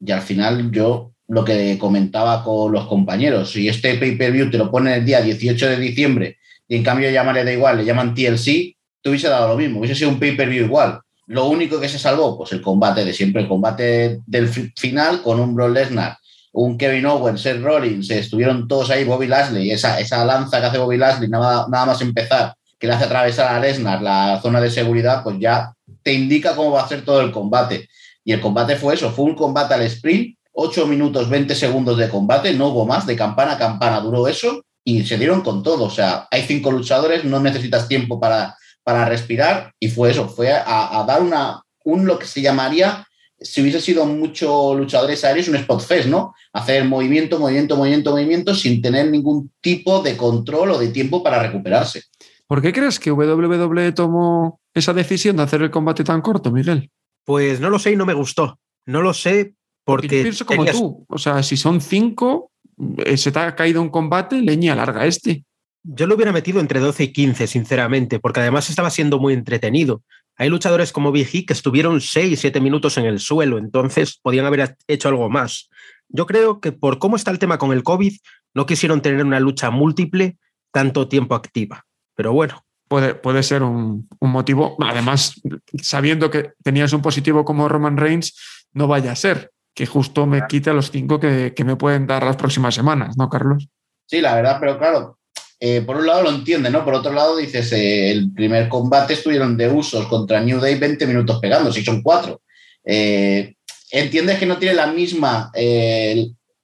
Y 0.00 0.12
al 0.12 0.22
final 0.22 0.70
yo 0.70 1.12
lo 1.28 1.44
que 1.44 1.78
comentaba 1.78 2.42
con 2.42 2.72
los 2.72 2.86
compañeros. 2.86 3.52
Si 3.52 3.68
este 3.68 3.94
pay-per-view 3.96 4.50
te 4.50 4.58
lo 4.58 4.70
ponen 4.70 4.94
el 4.94 5.04
día 5.04 5.20
18 5.20 5.68
de 5.68 5.76
diciembre 5.76 6.38
y 6.66 6.76
en 6.76 6.82
cambio 6.82 7.10
llamarle 7.10 7.44
da 7.44 7.52
igual, 7.52 7.76
le 7.76 7.84
llaman 7.84 8.14
TLC, 8.14 8.76
te 9.02 9.08
hubiese 9.08 9.28
dado 9.28 9.48
lo 9.48 9.56
mismo, 9.56 9.78
hubiese 9.78 9.94
sido 9.94 10.10
un 10.10 10.18
pay-per-view 10.18 10.64
igual. 10.64 11.00
Lo 11.26 11.46
único 11.46 11.78
que 11.78 11.88
se 11.88 11.98
salvó, 11.98 12.38
pues 12.38 12.52
el 12.52 12.62
combate 12.62 13.04
de 13.04 13.12
siempre, 13.12 13.42
el 13.42 13.48
combate 13.48 14.20
del 14.26 14.48
final 14.48 15.22
con 15.22 15.38
un 15.38 15.54
Brock 15.54 15.72
Lesnar, 15.72 16.16
un 16.52 16.78
Kevin 16.78 17.04
Owens, 17.04 17.42
Seth 17.42 17.60
Rollins, 17.60 18.08
estuvieron 18.10 18.66
todos 18.66 18.88
ahí, 18.88 19.04
Bobby 19.04 19.26
Lashley, 19.26 19.70
esa, 19.70 20.00
esa 20.00 20.24
lanza 20.24 20.60
que 20.60 20.66
hace 20.66 20.78
Bobby 20.78 20.96
Lashley, 20.96 21.28
nada, 21.28 21.66
nada 21.68 21.84
más 21.84 22.00
empezar, 22.00 22.54
que 22.78 22.86
le 22.86 22.94
hace 22.94 23.04
atravesar 23.04 23.54
a 23.54 23.60
Lesnar 23.60 24.00
la 24.00 24.40
zona 24.40 24.62
de 24.62 24.70
seguridad, 24.70 25.22
pues 25.22 25.36
ya 25.38 25.74
te 26.02 26.14
indica 26.14 26.56
cómo 26.56 26.70
va 26.70 26.84
a 26.84 26.88
ser 26.88 27.04
todo 27.04 27.20
el 27.20 27.30
combate. 27.30 27.86
Y 28.24 28.32
el 28.32 28.40
combate 28.40 28.76
fue 28.76 28.94
eso, 28.94 29.10
fue 29.10 29.26
un 29.26 29.34
combate 29.34 29.74
al 29.74 29.82
sprint 29.82 30.37
8 30.60 30.88
minutos 30.88 31.30
20 31.30 31.54
segundos 31.54 31.96
de 31.96 32.08
combate, 32.08 32.52
no 32.52 32.68
hubo 32.68 32.84
más, 32.84 33.06
de 33.06 33.14
campana 33.14 33.52
a 33.52 33.58
campana 33.58 34.00
duró 34.00 34.26
eso 34.26 34.64
y 34.84 35.04
se 35.04 35.16
dieron 35.16 35.42
con 35.42 35.62
todo. 35.62 35.84
O 35.84 35.90
sea, 35.90 36.26
hay 36.32 36.42
cinco 36.42 36.72
luchadores, 36.72 37.24
no 37.24 37.38
necesitas 37.38 37.86
tiempo 37.86 38.18
para, 38.18 38.56
para 38.82 39.04
respirar 39.04 39.72
y 39.78 39.88
fue 39.88 40.10
eso, 40.10 40.28
fue 40.28 40.50
a, 40.50 41.04
dar 41.06 41.22
una, 41.22 41.62
un 41.84 42.06
lo 42.06 42.18
que 42.18 42.26
se 42.26 42.42
llamaría, 42.42 43.06
si 43.40 43.62
hubiese 43.62 43.80
sido 43.80 44.04
muchos 44.04 44.76
luchadores 44.76 45.24
aéreos, 45.24 45.46
un 45.46 45.54
spot 45.54 45.80
fest, 45.80 46.08
¿no? 46.08 46.34
Hacer 46.52 46.84
movimiento, 46.86 47.38
movimiento, 47.38 47.76
movimiento, 47.76 48.10
movimiento 48.10 48.52
sin 48.52 48.82
tener 48.82 49.08
ningún 49.12 49.52
tipo 49.60 50.02
de 50.02 50.16
control 50.16 50.72
o 50.72 50.78
de 50.78 50.88
tiempo 50.88 51.22
para 51.22 51.40
recuperarse. 51.40 52.02
¿Por 52.48 52.60
qué 52.60 52.72
crees 52.72 52.98
que 52.98 53.12
WWE 53.12 53.92
tomó 53.92 54.60
esa 54.74 54.92
decisión 54.92 55.36
de 55.36 55.44
hacer 55.44 55.62
el 55.62 55.70
combate 55.70 56.02
tan 56.02 56.20
corto, 56.20 56.50
Miguel? 56.50 56.90
Pues 57.24 57.60
no 57.60 57.70
lo 57.70 57.78
sé 57.78 57.92
y 57.92 57.96
no 57.96 58.06
me 58.06 58.14
gustó. 58.14 58.58
No 58.86 59.02
lo 59.02 59.14
sé 59.14 59.54
porque, 59.88 60.18
yo 60.18 60.22
pienso 60.22 60.44
como 60.44 60.66
tú. 60.66 61.06
O 61.08 61.16
sea, 61.16 61.42
si 61.42 61.56
son 61.56 61.80
cinco, 61.80 62.52
eh, 62.98 63.16
se 63.16 63.32
te 63.32 63.38
ha 63.38 63.56
caído 63.56 63.80
un 63.80 63.88
combate, 63.88 64.42
leña 64.42 64.74
larga 64.74 65.06
este. 65.06 65.46
Yo 65.82 66.06
lo 66.06 66.14
hubiera 66.14 66.30
metido 66.30 66.60
entre 66.60 66.78
12 66.78 67.04
y 67.04 67.12
15, 67.14 67.46
sinceramente, 67.46 68.20
porque 68.20 68.40
además 68.40 68.68
estaba 68.68 68.90
siendo 68.90 69.18
muy 69.18 69.32
entretenido. 69.32 70.02
Hay 70.36 70.50
luchadores 70.50 70.92
como 70.92 71.10
Vigi 71.10 71.46
que 71.46 71.54
estuvieron 71.54 72.02
6, 72.02 72.38
7 72.38 72.60
minutos 72.60 72.98
en 72.98 73.06
el 73.06 73.18
suelo, 73.18 73.56
entonces 73.56 74.18
podían 74.20 74.44
haber 74.44 74.76
hecho 74.88 75.08
algo 75.08 75.30
más. 75.30 75.70
Yo 76.10 76.26
creo 76.26 76.60
que 76.60 76.72
por 76.72 76.98
cómo 76.98 77.16
está 77.16 77.30
el 77.30 77.38
tema 77.38 77.56
con 77.56 77.72
el 77.72 77.82
COVID, 77.82 78.14
no 78.52 78.66
quisieron 78.66 79.00
tener 79.00 79.24
una 79.24 79.40
lucha 79.40 79.70
múltiple 79.70 80.36
tanto 80.70 81.08
tiempo 81.08 81.34
activa. 81.34 81.86
Pero 82.14 82.34
bueno. 82.34 82.62
Puede, 82.88 83.14
puede 83.14 83.42
ser 83.42 83.62
un, 83.62 84.06
un 84.18 84.30
motivo. 84.30 84.76
Además, 84.80 85.40
sabiendo 85.80 86.30
que 86.30 86.52
tenías 86.62 86.92
un 86.92 87.00
positivo 87.00 87.46
como 87.46 87.70
Roman 87.70 87.96
Reigns, 87.96 88.34
no 88.72 88.86
vaya 88.86 89.12
a 89.12 89.16
ser 89.16 89.50
que 89.78 89.86
justo 89.86 90.26
me 90.26 90.44
quite 90.48 90.72
los 90.72 90.90
cinco 90.90 91.20
que, 91.20 91.54
me 91.64 91.76
pueden 91.76 92.08
dar 92.08 92.24
las 92.24 92.34
próximas 92.34 92.74
semanas, 92.74 93.16
¿no, 93.16 93.28
Carlos? 93.28 93.68
Sí, 94.06 94.20
la 94.20 94.34
verdad, 94.34 94.56
pero 94.58 94.76
claro, 94.76 95.20
eh, 95.60 95.82
por 95.82 95.98
un 95.98 96.06
lado 96.08 96.24
lo 96.24 96.30
entiende, 96.30 96.68
¿no? 96.68 96.84
Por 96.84 96.94
otro 96.94 97.12
lado 97.12 97.36
dices, 97.36 97.70
eh, 97.70 98.10
el 98.10 98.32
primer 98.32 98.68
combate 98.68 99.12
estuvieron 99.12 99.56
de 99.56 99.68
usos 99.68 100.08
contra 100.08 100.40
New 100.40 100.58
Day 100.58 100.80
20 100.80 101.06
minutos 101.06 101.38
pegando, 101.38 101.70
si 101.70 101.84
son 101.84 102.02
cuatro. 102.02 102.42
Eh, 102.84 103.54
entiendes 103.92 104.40
que 104.40 104.46
no 104.46 104.56
tiene 104.56 104.74
la 104.74 104.88
misma, 104.88 105.52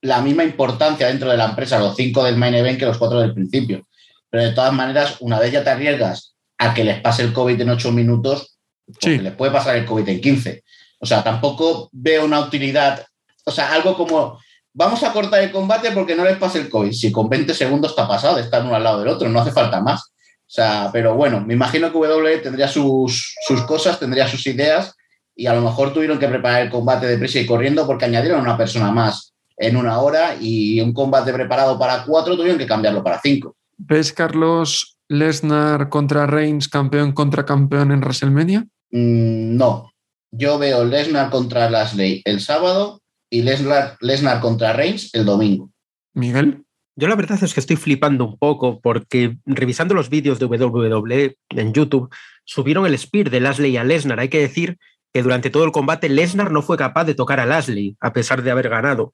la 0.00 0.20
misma 0.20 0.42
importancia 0.42 1.06
dentro 1.06 1.30
de 1.30 1.36
la 1.36 1.50
empresa 1.50 1.78
los 1.78 1.94
cinco 1.94 2.24
del 2.24 2.36
main 2.36 2.54
event 2.54 2.80
que 2.80 2.86
los 2.86 2.98
cuatro 2.98 3.20
del 3.20 3.32
principio. 3.32 3.86
Pero 4.28 4.42
de 4.42 4.54
todas 4.54 4.72
maneras, 4.72 5.18
una 5.20 5.38
vez 5.38 5.52
ya 5.52 5.62
te 5.62 5.70
arriesgas 5.70 6.34
a 6.58 6.74
que 6.74 6.82
les 6.82 7.00
pase 7.00 7.22
el 7.22 7.32
COVID 7.32 7.60
en 7.60 7.70
ocho 7.70 7.92
minutos, 7.92 8.58
sí. 8.98 9.18
les 9.18 9.34
puede 9.34 9.52
pasar 9.52 9.76
el 9.76 9.84
COVID 9.84 10.08
en 10.08 10.20
15. 10.20 10.64
O 11.04 11.06
sea, 11.06 11.22
tampoco 11.22 11.90
veo 11.92 12.24
una 12.24 12.40
utilidad, 12.40 13.04
o 13.44 13.50
sea, 13.50 13.74
algo 13.74 13.94
como 13.94 14.38
vamos 14.72 15.02
a 15.02 15.12
cortar 15.12 15.42
el 15.42 15.52
combate 15.52 15.90
porque 15.90 16.16
no 16.16 16.24
les 16.24 16.38
pase 16.38 16.60
el 16.60 16.70
COVID. 16.70 16.92
Si 16.92 17.12
con 17.12 17.28
20 17.28 17.52
segundos 17.52 17.90
está 17.90 18.08
pasado 18.08 18.38
estar 18.38 18.62
uno 18.64 18.74
al 18.74 18.82
lado 18.82 19.00
del 19.00 19.08
otro, 19.08 19.28
no 19.28 19.38
hace 19.38 19.52
falta 19.52 19.82
más. 19.82 20.00
O 20.00 20.50
sea, 20.54 20.88
pero 20.90 21.14
bueno, 21.14 21.42
me 21.42 21.52
imagino 21.52 21.92
que 21.92 21.98
W 21.98 22.38
tendría 22.38 22.68
sus, 22.68 23.34
sus 23.46 23.60
cosas, 23.64 24.00
tendría 24.00 24.26
sus 24.26 24.46
ideas 24.46 24.94
y 25.36 25.44
a 25.44 25.52
lo 25.52 25.60
mejor 25.60 25.92
tuvieron 25.92 26.18
que 26.18 26.26
preparar 26.26 26.62
el 26.62 26.70
combate 26.70 27.06
de 27.06 27.18
prisa 27.18 27.38
y 27.38 27.44
corriendo 27.46 27.86
porque 27.86 28.06
añadieron 28.06 28.40
una 28.40 28.56
persona 28.56 28.90
más 28.90 29.34
en 29.58 29.76
una 29.76 30.00
hora 30.00 30.36
y 30.40 30.80
un 30.80 30.94
combate 30.94 31.34
preparado 31.34 31.78
para 31.78 32.02
cuatro 32.04 32.34
tuvieron 32.34 32.56
que 32.56 32.66
cambiarlo 32.66 33.04
para 33.04 33.20
cinco. 33.20 33.56
¿Ves, 33.76 34.10
Carlos, 34.10 34.96
Lesnar 35.08 35.90
contra 35.90 36.26
Reigns, 36.26 36.66
campeón 36.66 37.12
contra 37.12 37.44
campeón 37.44 37.92
en 37.92 38.00
WrestleMania? 38.00 38.66
Mm, 38.90 39.58
no. 39.58 39.93
Yo 40.36 40.58
veo 40.58 40.84
Lesnar 40.84 41.30
contra 41.30 41.70
Lashley 41.70 42.20
el 42.24 42.40
sábado 42.40 43.00
y 43.30 43.42
Lesnar, 43.42 44.40
contra 44.40 44.72
Reigns 44.72 45.14
el 45.14 45.24
domingo. 45.24 45.70
Miguel. 46.12 46.64
Yo 46.96 47.06
la 47.06 47.14
verdad 47.14 47.42
es 47.42 47.54
que 47.54 47.60
estoy 47.60 47.76
flipando 47.76 48.24
un 48.24 48.38
poco 48.38 48.80
porque 48.80 49.36
revisando 49.46 49.94
los 49.94 50.10
vídeos 50.10 50.40
de 50.40 50.46
WWE 50.46 51.36
en 51.50 51.72
YouTube, 51.72 52.12
subieron 52.44 52.84
el 52.86 52.98
spear 52.98 53.30
de 53.30 53.40
Lashley 53.40 53.76
a 53.76 53.84
Lesnar. 53.84 54.18
Hay 54.18 54.28
que 54.28 54.40
decir 54.40 54.78
que 55.12 55.22
durante 55.22 55.50
todo 55.50 55.64
el 55.64 55.72
combate 55.72 56.08
Lesnar 56.08 56.50
no 56.50 56.62
fue 56.62 56.76
capaz 56.76 57.04
de 57.04 57.14
tocar 57.14 57.38
a 57.38 57.46
Lashley, 57.46 57.96
a 58.00 58.12
pesar 58.12 58.42
de 58.42 58.50
haber 58.50 58.68
ganado. 58.68 59.12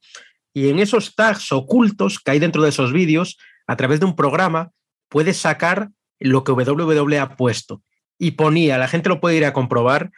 Y 0.55 0.71
en 0.71 0.79
esos 0.79 1.15
tags 1.15 1.53
ocultos 1.53 2.19
que 2.19 2.31
hay 2.31 2.39
dentro 2.39 2.63
de 2.63 2.71
esos 2.71 2.95
vídeos, 2.95 3.37
a 3.67 3.77
través 3.77 4.01
de 4.01 4.07
un 4.07 4.17
programa, 4.17 4.71
puedes 5.11 5.37
sacar 5.37 5.91
lo 6.19 6.45
que 6.45 6.53
WWE 6.53 7.19
ha 7.19 7.37
puesto. 7.37 7.83
Y 8.19 8.33
ponía, 8.33 8.79
la 8.79 8.89
gente 8.89 9.11
lo 9.11 9.21
puede 9.21 9.37
ir 9.37 9.45
a 9.45 9.53
comprobar 9.53 10.11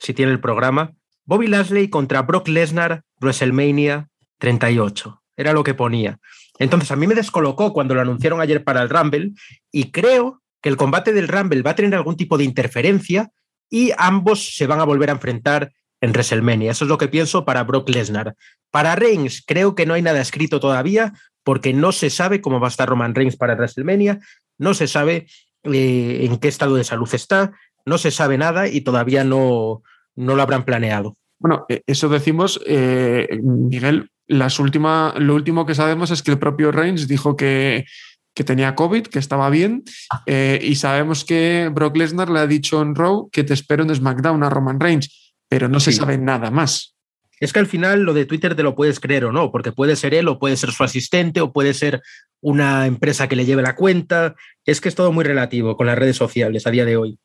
si 0.00 0.14
tiene 0.14 0.32
el 0.32 0.40
programa, 0.40 0.94
Bobby 1.24 1.46
Lashley 1.46 1.88
contra 1.88 2.22
Brock 2.22 2.48
Lesnar, 2.48 3.04
WrestleMania 3.20 4.08
38. 4.38 5.22
Era 5.36 5.52
lo 5.52 5.62
que 5.62 5.74
ponía. 5.74 6.18
Entonces 6.58 6.90
a 6.90 6.96
mí 6.96 7.06
me 7.06 7.14
descolocó 7.14 7.72
cuando 7.72 7.94
lo 7.94 8.00
anunciaron 8.00 8.40
ayer 8.40 8.64
para 8.64 8.82
el 8.82 8.90
Rumble 8.90 9.32
y 9.70 9.90
creo 9.92 10.42
que 10.60 10.68
el 10.68 10.76
combate 10.76 11.12
del 11.12 11.28
Rumble 11.28 11.62
va 11.62 11.70
a 11.70 11.74
tener 11.76 11.94
algún 11.94 12.16
tipo 12.16 12.36
de 12.36 12.44
interferencia 12.44 13.30
y 13.70 13.92
ambos 13.96 14.56
se 14.56 14.66
van 14.66 14.80
a 14.80 14.84
volver 14.84 15.10
a 15.10 15.12
enfrentar 15.12 15.72
en 16.00 16.10
WrestleMania. 16.10 16.72
Eso 16.72 16.84
es 16.84 16.88
lo 16.88 16.98
que 16.98 17.08
pienso 17.08 17.44
para 17.44 17.62
Brock 17.64 17.88
Lesnar. 17.88 18.34
Para 18.70 18.96
Reigns 18.96 19.42
creo 19.46 19.74
que 19.74 19.86
no 19.86 19.94
hay 19.94 20.02
nada 20.02 20.20
escrito 20.20 20.60
todavía 20.60 21.12
porque 21.44 21.72
no 21.72 21.92
se 21.92 22.10
sabe 22.10 22.40
cómo 22.40 22.60
va 22.60 22.68
a 22.68 22.70
estar 22.70 22.88
Roman 22.88 23.14
Reigns 23.14 23.36
para 23.36 23.54
WrestleMania, 23.54 24.20
no 24.58 24.74
se 24.74 24.86
sabe 24.86 25.26
eh, 25.62 26.20
en 26.22 26.38
qué 26.38 26.48
estado 26.48 26.74
de 26.74 26.84
salud 26.84 27.08
está, 27.12 27.52
no 27.86 27.98
se 27.98 28.10
sabe 28.10 28.36
nada 28.36 28.68
y 28.68 28.82
todavía 28.82 29.24
no, 29.24 29.82
no 30.16 30.34
lo 30.34 30.42
habrán 30.42 30.64
planeado. 30.64 31.16
Bueno, 31.38 31.64
eh, 31.68 31.82
eso 31.86 32.08
decimos, 32.08 32.60
eh, 32.66 33.28
Miguel, 33.42 34.10
las 34.26 34.58
última, 34.58 35.14
lo 35.18 35.34
último 35.34 35.66
que 35.66 35.74
sabemos 35.74 36.10
es 36.10 36.22
que 36.22 36.30
el 36.30 36.38
propio 36.38 36.70
Reigns 36.70 37.08
dijo 37.08 37.36
que, 37.36 37.86
que 38.34 38.44
tenía 38.44 38.74
COVID, 38.74 39.06
que 39.06 39.18
estaba 39.18 39.50
bien, 39.50 39.82
eh, 40.26 40.60
y 40.62 40.76
sabemos 40.76 41.24
que 41.24 41.70
Brock 41.72 41.96
Lesnar 41.96 42.30
le 42.30 42.40
ha 42.40 42.46
dicho 42.46 42.80
en 42.82 42.94
Raw 42.94 43.28
que 43.30 43.42
te 43.42 43.54
espero 43.54 43.82
en 43.82 43.94
SmackDown 43.94 44.42
a 44.42 44.50
Roman 44.50 44.78
Reigns, 44.78 45.34
pero 45.48 45.68
no 45.68 45.80
se 45.80 45.92
sabe 45.92 46.18
nada 46.18 46.50
más. 46.50 46.94
Es 47.40 47.54
que 47.54 47.58
al 47.58 47.66
final 47.66 48.02
lo 48.02 48.12
de 48.12 48.26
Twitter 48.26 48.54
te 48.54 48.62
lo 48.62 48.74
puedes 48.74 49.00
creer 49.00 49.24
o 49.24 49.32
no, 49.32 49.50
porque 49.50 49.72
puede 49.72 49.96
ser 49.96 50.12
él 50.12 50.28
o 50.28 50.38
puede 50.38 50.58
ser 50.58 50.72
su 50.72 50.84
asistente 50.84 51.40
o 51.40 51.52
puede 51.52 51.72
ser 51.72 52.02
una 52.42 52.86
empresa 52.86 53.28
que 53.28 53.36
le 53.36 53.46
lleve 53.46 53.62
la 53.62 53.74
cuenta. 53.74 54.34
Es 54.66 54.80
que 54.80 54.90
es 54.90 54.94
todo 54.94 55.10
muy 55.10 55.24
relativo 55.24 55.74
con 55.74 55.86
las 55.86 55.98
redes 55.98 56.16
sociales 56.16 56.66
a 56.66 56.70
día 56.70 56.84
de 56.84 56.98
hoy. 56.98 57.18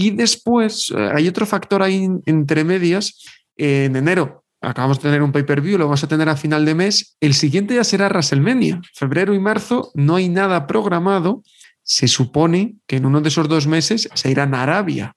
Y 0.00 0.10
después 0.10 0.94
hay 1.14 1.26
otro 1.26 1.44
factor 1.44 1.82
ahí 1.82 2.08
entre 2.26 2.62
medias 2.62 3.24
en 3.56 3.96
enero 3.96 4.44
acabamos 4.60 4.98
de 4.98 5.02
tener 5.04 5.22
un 5.22 5.32
pay-per-view, 5.32 5.78
lo 5.78 5.84
vamos 5.84 6.02
a 6.02 6.08
tener 6.08 6.28
a 6.28 6.36
final 6.36 6.64
de 6.64 6.74
mes. 6.74 7.16
El 7.20 7.34
siguiente 7.34 7.74
ya 7.74 7.84
será 7.84 8.08
WrestleMania. 8.08 8.80
Febrero 8.94 9.34
y 9.34 9.38
marzo 9.38 9.90
no 9.94 10.16
hay 10.16 10.28
nada 10.28 10.66
programado. 10.66 11.42
Se 11.82 12.08
supone 12.08 12.74
que 12.86 12.96
en 12.96 13.06
uno 13.06 13.20
de 13.20 13.28
esos 13.28 13.48
dos 13.48 13.66
meses 13.66 14.08
se 14.12 14.30
irán 14.30 14.54
a 14.54 14.62
Arabia. 14.62 15.12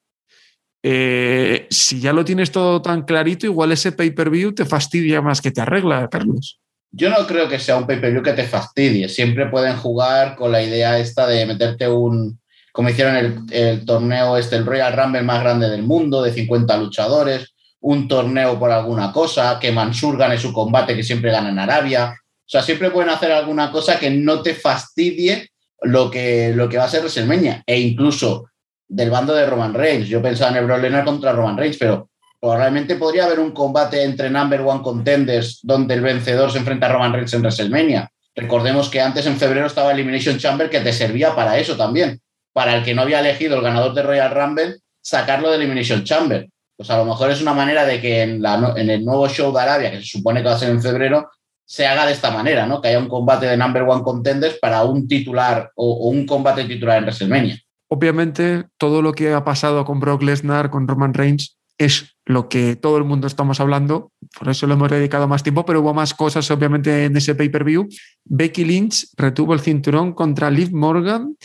Eh, 0.83 1.67
si 1.69 1.99
ya 1.99 2.13
lo 2.13 2.25
tienes 2.25 2.51
todo 2.51 2.81
tan 2.81 3.03
clarito, 3.03 3.45
igual 3.45 3.71
ese 3.71 3.91
pay-per-view 3.91 4.53
te 4.53 4.65
fastidia 4.65 5.21
más 5.21 5.41
que 5.41 5.51
te 5.51 5.61
arregla, 5.61 6.07
Carlos. 6.09 6.59
Yo 6.93 7.09
no 7.09 7.25
creo 7.27 7.47
que 7.47 7.59
sea 7.59 7.77
un 7.77 7.87
pay-per-view 7.87 8.23
que 8.23 8.33
te 8.33 8.45
fastidie. 8.45 9.07
Siempre 9.07 9.47
pueden 9.47 9.77
jugar 9.77 10.35
con 10.35 10.51
la 10.51 10.61
idea 10.61 10.97
esta 10.99 11.27
de 11.27 11.45
meterte 11.45 11.87
un, 11.87 12.40
como 12.71 12.89
hicieron 12.89 13.15
el, 13.15 13.39
el 13.51 13.85
torneo 13.85 14.37
este, 14.37 14.55
el 14.55 14.65
Royal 14.65 14.93
Rumble 14.93 15.23
más 15.23 15.41
grande 15.41 15.69
del 15.69 15.83
mundo, 15.83 16.21
de 16.21 16.33
50 16.33 16.77
luchadores 16.77 17.51
un 17.81 18.07
torneo 18.07 18.57
por 18.59 18.71
alguna 18.71 19.11
cosa, 19.11 19.59
que 19.59 19.71
Mansur 19.71 20.17
gane 20.17 20.37
su 20.37 20.53
combate 20.53 20.95
que 20.95 21.03
siempre 21.03 21.31
gana 21.31 21.49
en 21.49 21.59
Arabia. 21.59 22.13
O 22.13 22.49
sea, 22.51 22.61
siempre 22.61 22.91
pueden 22.91 23.09
hacer 23.09 23.31
alguna 23.31 23.71
cosa 23.71 23.99
que 23.99 24.09
no 24.09 24.41
te 24.41 24.53
fastidie 24.53 25.49
lo 25.81 26.11
que, 26.11 26.53
lo 26.55 26.69
que 26.69 26.77
va 26.77 26.85
a 26.85 26.89
ser 26.89 27.01
WrestleMania. 27.01 27.63
E 27.65 27.79
incluso 27.79 28.45
del 28.87 29.09
bando 29.09 29.33
de 29.33 29.45
Roman 29.45 29.73
Reigns. 29.73 30.07
Yo 30.07 30.21
pensaba 30.21 30.51
en 30.51 30.57
el 30.57 30.65
Brock 30.65 31.05
contra 31.05 31.31
Roman 31.31 31.57
Reigns, 31.57 31.77
pero 31.77 32.09
probablemente 32.39 32.95
podría 32.95 33.25
haber 33.25 33.39
un 33.39 33.51
combate 33.51 34.03
entre 34.03 34.29
number 34.29 34.61
one 34.61 34.83
contenders 34.83 35.59
donde 35.63 35.95
el 35.95 36.01
vencedor 36.01 36.51
se 36.51 36.59
enfrenta 36.59 36.85
a 36.85 36.93
Roman 36.93 37.13
Reigns 37.13 37.33
en 37.33 37.41
WrestleMania. 37.41 38.11
Recordemos 38.35 38.89
que 38.89 39.01
antes 39.01 39.25
en 39.25 39.37
febrero 39.37 39.65
estaba 39.65 39.91
Elimination 39.91 40.37
Chamber 40.37 40.69
que 40.69 40.81
te 40.81 40.93
servía 40.93 41.33
para 41.35 41.57
eso 41.57 41.75
también. 41.75 42.19
Para 42.53 42.75
el 42.75 42.83
que 42.83 42.93
no 42.93 43.03
había 43.03 43.19
elegido 43.19 43.55
el 43.55 43.63
ganador 43.63 43.93
de 43.93 44.03
Royal 44.03 44.33
Rumble, 44.33 44.77
sacarlo 45.01 45.49
de 45.49 45.57
Elimination 45.57 46.03
Chamber 46.03 46.47
pues 46.81 46.89
a 46.89 46.97
lo 46.97 47.05
mejor 47.05 47.29
es 47.29 47.39
una 47.43 47.53
manera 47.53 47.85
de 47.85 48.01
que 48.01 48.23
en, 48.23 48.43
el 48.43 49.05
nuevo 49.05 49.29
show 49.29 49.53
de 49.53 49.61
Arabia, 49.61 49.91
que 49.91 49.97
se 49.97 50.17
supone 50.17 50.41
que 50.41 50.47
va 50.47 50.55
a 50.55 50.57
ser 50.57 50.71
en 50.71 50.81
febrero, 50.81 51.29
se 51.63 51.85
haga 51.85 52.07
de 52.07 52.13
esta 52.13 52.31
manera, 52.31 52.65
¿no? 52.65 52.81
Que 52.81 52.87
haya 52.87 52.97
un 52.97 53.07
combate 53.07 53.45
de 53.45 53.55
number 53.55 53.83
one 53.83 54.01
contenders 54.01 54.57
para 54.59 54.81
un 54.81 55.07
titular 55.07 55.69
o, 55.75 56.09
un 56.09 56.25
combate 56.25 56.65
titular 56.65 56.97
en 56.97 57.03
WrestleMania. 57.03 57.59
Obviamente, 57.87 58.65
todo 58.79 59.03
lo 59.03 59.13
que 59.13 59.31
ha 59.31 59.43
pasado 59.43 59.85
con 59.85 59.99
Brock 59.99 60.23
Lesnar, 60.23 60.71
con 60.71 60.87
Roman 60.87 61.13
Reigns, 61.13 61.55
es 61.77 62.15
lo 62.25 62.49
que 62.49 62.75
todo 62.75 62.97
el 62.97 63.03
mundo 63.03 63.27
estamos 63.27 63.59
hablando, 63.59 64.11
por 64.39 64.49
eso 64.49 64.65
lo 64.65 64.73
hemos 64.73 64.89
dedicado 64.89 65.27
más 65.27 65.43
tiempo, 65.43 65.63
pero 65.67 65.81
hubo 65.81 65.93
más 65.93 66.15
cosas 66.15 66.49
obviamente 66.49 67.05
en 67.05 67.15
ese 67.15 67.35
pay-per-view. 67.35 67.87
Becky 68.25 68.65
Lynch 68.65 69.05
retuvo 69.17 69.53
el 69.53 69.59
cinturón 69.59 70.13
contra 70.13 70.49
Liv 70.49 70.73
Morgan. 70.73 71.35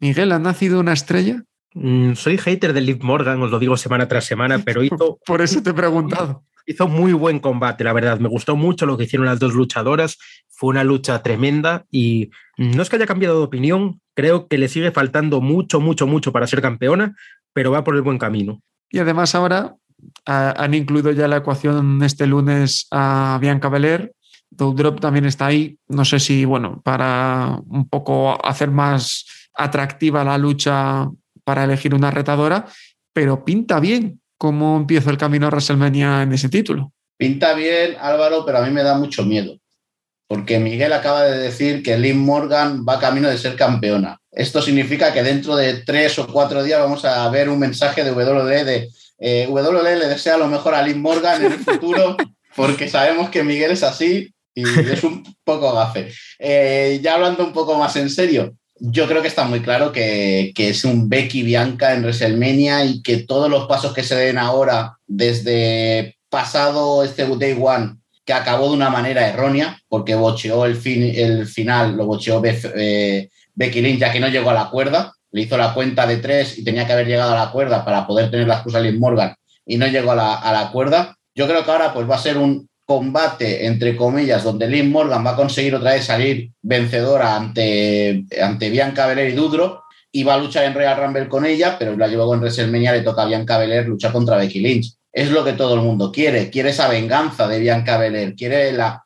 Miguel, 0.00 0.32
¿ha 0.32 0.38
nacido 0.38 0.80
una 0.80 0.94
estrella? 0.94 1.44
Mm, 1.74 2.14
soy 2.14 2.38
hater 2.38 2.72
de 2.72 2.80
Liv 2.80 3.02
Morgan, 3.02 3.40
os 3.42 3.50
lo 3.50 3.58
digo 3.58 3.76
semana 3.76 4.08
tras 4.08 4.24
semana, 4.24 4.58
pero 4.64 4.82
hizo. 4.82 5.18
Por 5.24 5.42
eso 5.42 5.62
te 5.62 5.70
he 5.70 5.74
preguntado. 5.74 6.44
Hizo 6.66 6.88
muy 6.88 7.12
buen 7.12 7.38
combate, 7.38 7.84
la 7.84 7.92
verdad. 7.92 8.18
Me 8.18 8.28
gustó 8.28 8.56
mucho 8.56 8.86
lo 8.86 8.96
que 8.96 9.04
hicieron 9.04 9.26
las 9.26 9.38
dos 9.38 9.54
luchadoras. 9.54 10.18
Fue 10.48 10.70
una 10.70 10.84
lucha 10.84 11.22
tremenda 11.22 11.84
y 11.90 12.30
no 12.56 12.82
es 12.82 12.88
que 12.88 12.96
haya 12.96 13.06
cambiado 13.06 13.38
de 13.38 13.44
opinión. 13.44 14.00
Creo 14.14 14.46
que 14.46 14.58
le 14.58 14.68
sigue 14.68 14.90
faltando 14.90 15.40
mucho, 15.40 15.80
mucho, 15.80 16.06
mucho 16.06 16.32
para 16.32 16.46
ser 16.46 16.60
campeona, 16.60 17.16
pero 17.52 17.70
va 17.70 17.82
por 17.82 17.96
el 17.96 18.02
buen 18.02 18.18
camino. 18.18 18.62
Y 18.90 18.98
además, 18.98 19.34
ahora 19.34 19.74
han 20.26 20.74
incluido 20.74 21.12
ya 21.12 21.28
la 21.28 21.38
ecuación 21.38 22.02
este 22.02 22.26
lunes 22.26 22.86
a 22.90 23.38
Bianca 23.40 23.68
Belair. 23.68 24.12
Drop 24.50 25.00
también 25.00 25.24
está 25.24 25.46
ahí. 25.46 25.78
No 25.88 26.04
sé 26.04 26.20
si, 26.20 26.44
bueno, 26.44 26.80
para 26.82 27.58
un 27.66 27.88
poco 27.88 28.44
hacer 28.44 28.70
más 28.70 29.24
atractiva 29.62 30.24
la 30.24 30.38
lucha 30.38 31.08
para 31.44 31.64
elegir 31.64 31.94
una 31.94 32.10
retadora, 32.10 32.66
pero 33.12 33.44
pinta 33.44 33.80
bien 33.80 34.20
cómo 34.38 34.76
empieza 34.76 35.10
el 35.10 35.18
camino 35.18 35.46
a 35.46 35.50
WrestleMania 35.50 36.22
en 36.22 36.32
ese 36.32 36.48
título. 36.48 36.92
Pinta 37.16 37.52
bien, 37.54 37.96
Álvaro, 38.00 38.44
pero 38.46 38.58
a 38.58 38.62
mí 38.62 38.70
me 38.70 38.82
da 38.82 38.96
mucho 38.96 39.24
miedo, 39.24 39.58
porque 40.26 40.58
Miguel 40.58 40.92
acaba 40.92 41.24
de 41.24 41.38
decir 41.38 41.82
que 41.82 41.98
Lynn 41.98 42.18
Morgan 42.18 42.86
va 42.88 42.98
camino 42.98 43.28
de 43.28 43.36
ser 43.36 43.56
campeona. 43.56 44.18
Esto 44.32 44.62
significa 44.62 45.12
que 45.12 45.22
dentro 45.22 45.56
de 45.56 45.82
tres 45.82 46.18
o 46.18 46.26
cuatro 46.26 46.62
días 46.62 46.80
vamos 46.80 47.04
a 47.04 47.28
ver 47.28 47.50
un 47.50 47.58
mensaje 47.58 48.04
de 48.04 48.12
WWE 48.12 48.64
de 48.64 48.88
eh, 49.18 49.46
WWE 49.50 49.96
le 49.96 50.08
desea 50.08 50.38
lo 50.38 50.48
mejor 50.48 50.74
a 50.74 50.82
Lynn 50.82 51.02
Morgan 51.02 51.44
en 51.44 51.52
el 51.52 51.58
futuro, 51.58 52.16
porque 52.56 52.88
sabemos 52.88 53.28
que 53.28 53.42
Miguel 53.42 53.72
es 53.72 53.82
así 53.82 54.32
y 54.54 54.62
es 54.62 55.04
un 55.04 55.22
poco 55.44 55.74
gafe. 55.74 56.10
Eh, 56.38 57.00
ya 57.02 57.14
hablando 57.16 57.44
un 57.44 57.52
poco 57.52 57.78
más 57.78 57.94
en 57.96 58.08
serio, 58.08 58.54
yo 58.80 59.06
creo 59.06 59.20
que 59.20 59.28
está 59.28 59.44
muy 59.44 59.60
claro 59.60 59.92
que, 59.92 60.52
es 60.56 60.84
un 60.84 61.08
Becky 61.08 61.42
Bianca 61.42 61.94
en 61.94 62.02
WrestleMania 62.02 62.84
y 62.84 63.02
que 63.02 63.18
todos 63.18 63.50
los 63.50 63.66
pasos 63.66 63.92
que 63.92 64.02
se 64.02 64.16
den 64.16 64.38
ahora, 64.38 64.96
desde 65.06 66.16
pasado 66.30 67.04
este 67.04 67.26
Day 67.36 67.58
One, 67.60 67.96
que 68.24 68.32
acabó 68.32 68.68
de 68.68 68.76
una 68.76 68.90
manera 68.90 69.28
errónea, 69.28 69.78
porque 69.88 70.14
bocheó 70.14 70.64
el, 70.64 70.76
fin, 70.76 71.02
el 71.02 71.46
final, 71.46 71.96
lo 71.96 72.06
bocheó 72.06 72.40
eh, 72.44 73.28
Becky 73.54 73.82
Lynch, 73.82 74.00
ya 74.00 74.12
que 74.12 74.20
no 74.20 74.28
llegó 74.28 74.50
a 74.50 74.54
la 74.54 74.70
cuerda, 74.70 75.12
le 75.32 75.42
hizo 75.42 75.56
la 75.58 75.74
cuenta 75.74 76.06
de 76.06 76.16
tres 76.16 76.58
y 76.58 76.64
tenía 76.64 76.86
que 76.86 76.92
haber 76.92 77.06
llegado 77.06 77.32
a 77.32 77.44
la 77.44 77.52
cuerda 77.52 77.84
para 77.84 78.06
poder 78.06 78.30
tener 78.30 78.48
la 78.48 78.54
excusa 78.54 78.80
Liv 78.80 78.98
Morgan 78.98 79.34
y 79.66 79.76
no 79.76 79.86
llegó 79.86 80.12
a 80.12 80.16
la, 80.16 80.34
a 80.36 80.52
la 80.52 80.72
cuerda. 80.72 81.16
Yo 81.34 81.46
creo 81.46 81.64
que 81.64 81.70
ahora 81.70 81.92
pues 81.92 82.08
va 82.08 82.16
a 82.16 82.20
ser 82.20 82.38
un 82.38 82.68
combate, 82.90 83.66
entre 83.66 83.94
comillas, 83.94 84.42
donde 84.42 84.66
Liv 84.66 84.86
Morgan 84.86 85.24
va 85.24 85.30
a 85.30 85.36
conseguir 85.36 85.76
otra 85.76 85.92
vez 85.92 86.06
salir 86.06 86.50
vencedora 86.60 87.36
ante, 87.36 88.24
ante 88.42 88.68
Bianca 88.68 89.06
Belair 89.06 89.28
y 89.28 89.36
Dudro 89.36 89.84
y 90.10 90.24
va 90.24 90.34
a 90.34 90.38
luchar 90.38 90.64
en 90.64 90.74
Royal 90.74 90.96
Rumble 90.96 91.28
con 91.28 91.46
ella, 91.46 91.76
pero 91.78 91.94
luego 91.94 92.34
en 92.34 92.40
WrestleMania 92.40 92.90
le 92.90 93.02
toca 93.02 93.22
a 93.22 93.26
Bianca 93.26 93.58
Belair 93.58 93.86
luchar 93.86 94.10
contra 94.10 94.38
Becky 94.38 94.58
Lynch. 94.58 94.92
Es 95.12 95.30
lo 95.30 95.44
que 95.44 95.52
todo 95.52 95.74
el 95.74 95.82
mundo 95.82 96.10
quiere, 96.10 96.50
quiere 96.50 96.70
esa 96.70 96.88
venganza 96.88 97.46
de 97.46 97.60
Bianca 97.60 97.96
Belair, 97.96 98.34
quiere 98.34 98.72
la, 98.72 99.04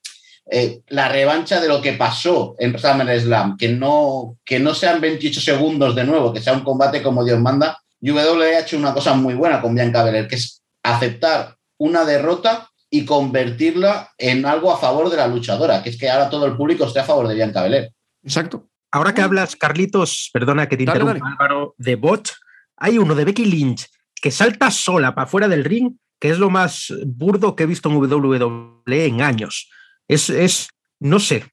eh, 0.50 0.81
la 0.88 1.11
revancha 1.11 1.61
de 1.61 1.69
lo 1.69 1.83
que 1.83 1.93
pasó 1.93 2.57
en 2.59 2.79
SummerSlam, 2.79 3.59
que 3.59 3.69
no, 3.69 4.38
que 4.47 4.61
no 4.61 4.73
sean 4.73 4.99
28 4.99 5.43
segundos 5.43 5.95
de 5.95 6.05
nuevo, 6.05 6.33
que 6.33 6.41
sea 6.41 6.55
un 6.55 6.64
combate 6.64 7.03
como 7.03 7.23
Dios 7.23 7.38
manda. 7.38 7.79
Y 8.00 8.12
WWE 8.12 8.57
ha 8.57 8.61
hecho 8.61 8.79
una 8.79 8.95
cosa 8.95 9.12
muy 9.12 9.35
buena 9.35 9.61
con 9.61 9.75
Bianca 9.75 10.03
Belair, 10.03 10.26
que 10.26 10.37
es 10.37 10.62
aceptar 10.83 11.55
una 11.76 12.07
derrota 12.07 12.71
y 12.95 13.05
convertirla 13.05 14.13
en 14.17 14.47
algo 14.47 14.73
a 14.73 14.79
favor 14.79 15.11
de 15.11 15.17
la 15.17 15.27
luchadora, 15.27 15.83
que 15.83 15.91
es 15.91 15.99
que 15.99 16.09
ahora 16.09 16.31
todo 16.31 16.47
el 16.47 16.57
público 16.57 16.85
esté 16.85 17.01
a 17.01 17.05
favor 17.05 17.27
de 17.27 17.35
Bianca 17.35 17.61
Belair. 17.61 17.91
Exacto. 18.23 18.69
Ahora 18.93 19.13
que 19.13 19.21
hablas, 19.21 19.57
Carlitos, 19.57 20.31
perdona 20.33 20.69
que 20.69 20.77
te 20.77 20.85
interrumpa, 20.85 21.27
Álvaro, 21.27 21.75
de 21.77 21.97
bot, 21.97 22.31
hay 22.77 22.99
uno 22.99 23.17
de 23.17 23.25
Becky 23.25 23.47
Lynch 23.47 23.89
que 24.15 24.31
salta 24.31 24.71
sola 24.71 25.13
para 25.13 25.27
fuera 25.27 25.49
del 25.49 25.65
ring, 25.65 25.97
que 26.21 26.31
es 26.31 26.39
lo 26.39 26.51
más 26.51 26.95
burdo 27.05 27.57
que 27.57 27.65
he 27.65 27.67
visto 27.67 27.91
en 27.91 27.97
WWE 27.97 29.07
en 29.07 29.23
años. 29.23 29.69
Es, 30.07 30.31
es 30.31 30.69
no 31.01 31.19
sé, 31.19 31.47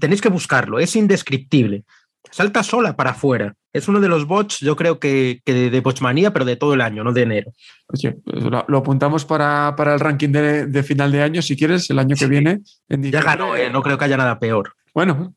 tenéis 0.00 0.22
que 0.22 0.30
buscarlo, 0.30 0.78
es 0.78 0.96
indescriptible. 0.96 1.84
Salta 2.30 2.62
sola 2.62 2.96
para 2.96 3.10
afuera. 3.10 3.54
Es 3.72 3.88
uno 3.88 4.00
de 4.00 4.08
los 4.08 4.26
bots, 4.26 4.60
yo 4.60 4.74
creo 4.74 4.98
que, 4.98 5.40
que 5.44 5.70
de 5.70 5.80
Botsmanía, 5.80 6.32
pero 6.32 6.44
de 6.44 6.56
todo 6.56 6.74
el 6.74 6.80
año, 6.80 7.04
no 7.04 7.12
de 7.12 7.22
enero. 7.22 7.52
Oye, 7.88 8.16
pues 8.24 8.42
lo, 8.44 8.78
apuntamos 8.78 9.24
para, 9.24 9.74
para, 9.76 9.94
el 9.94 10.00
ranking 10.00 10.30
de, 10.30 10.66
de, 10.66 10.82
final 10.82 11.12
de 11.12 11.22
año, 11.22 11.42
si 11.42 11.56
quieres, 11.56 11.90
el 11.90 11.98
año 11.98 12.16
que 12.16 12.26
viene. 12.26 12.60
En 12.88 13.02
ya 13.02 13.22
ganó, 13.22 13.54
eh, 13.54 13.70
no 13.70 13.82
creo 13.82 13.98
que 13.98 14.04
haya 14.06 14.16
nada 14.16 14.38
peor. 14.38 14.72
Bueno, 14.94 15.34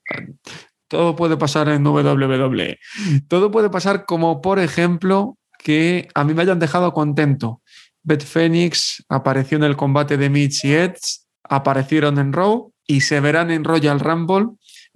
todo 0.87 1.15
puede 1.15 1.37
pasar 1.37 1.69
en 1.69 1.85
WWE. 1.85 2.79
Todo 3.27 3.51
puede 3.51 3.69
pasar 3.69 4.05
como, 4.05 4.41
por 4.41 4.59
ejemplo, 4.59 5.37
que 5.57 6.07
a 6.15 6.23
mí 6.23 6.33
me 6.33 6.41
hayan 6.41 6.59
dejado 6.59 6.93
contento. 6.93 7.61
Beth 8.03 8.23
Phoenix 8.23 9.05
apareció 9.09 9.57
en 9.57 9.65
el 9.65 9.75
combate 9.75 10.17
de 10.17 10.29
Mitch 10.29 10.63
y 10.63 10.73
Edge, 10.73 11.19
aparecieron 11.43 12.17
en 12.17 12.33
Raw 12.33 12.71
y 12.87 13.01
se 13.01 13.19
verán 13.19 13.51
en 13.51 13.63
Royal 13.63 13.99
Rumble 13.99 14.47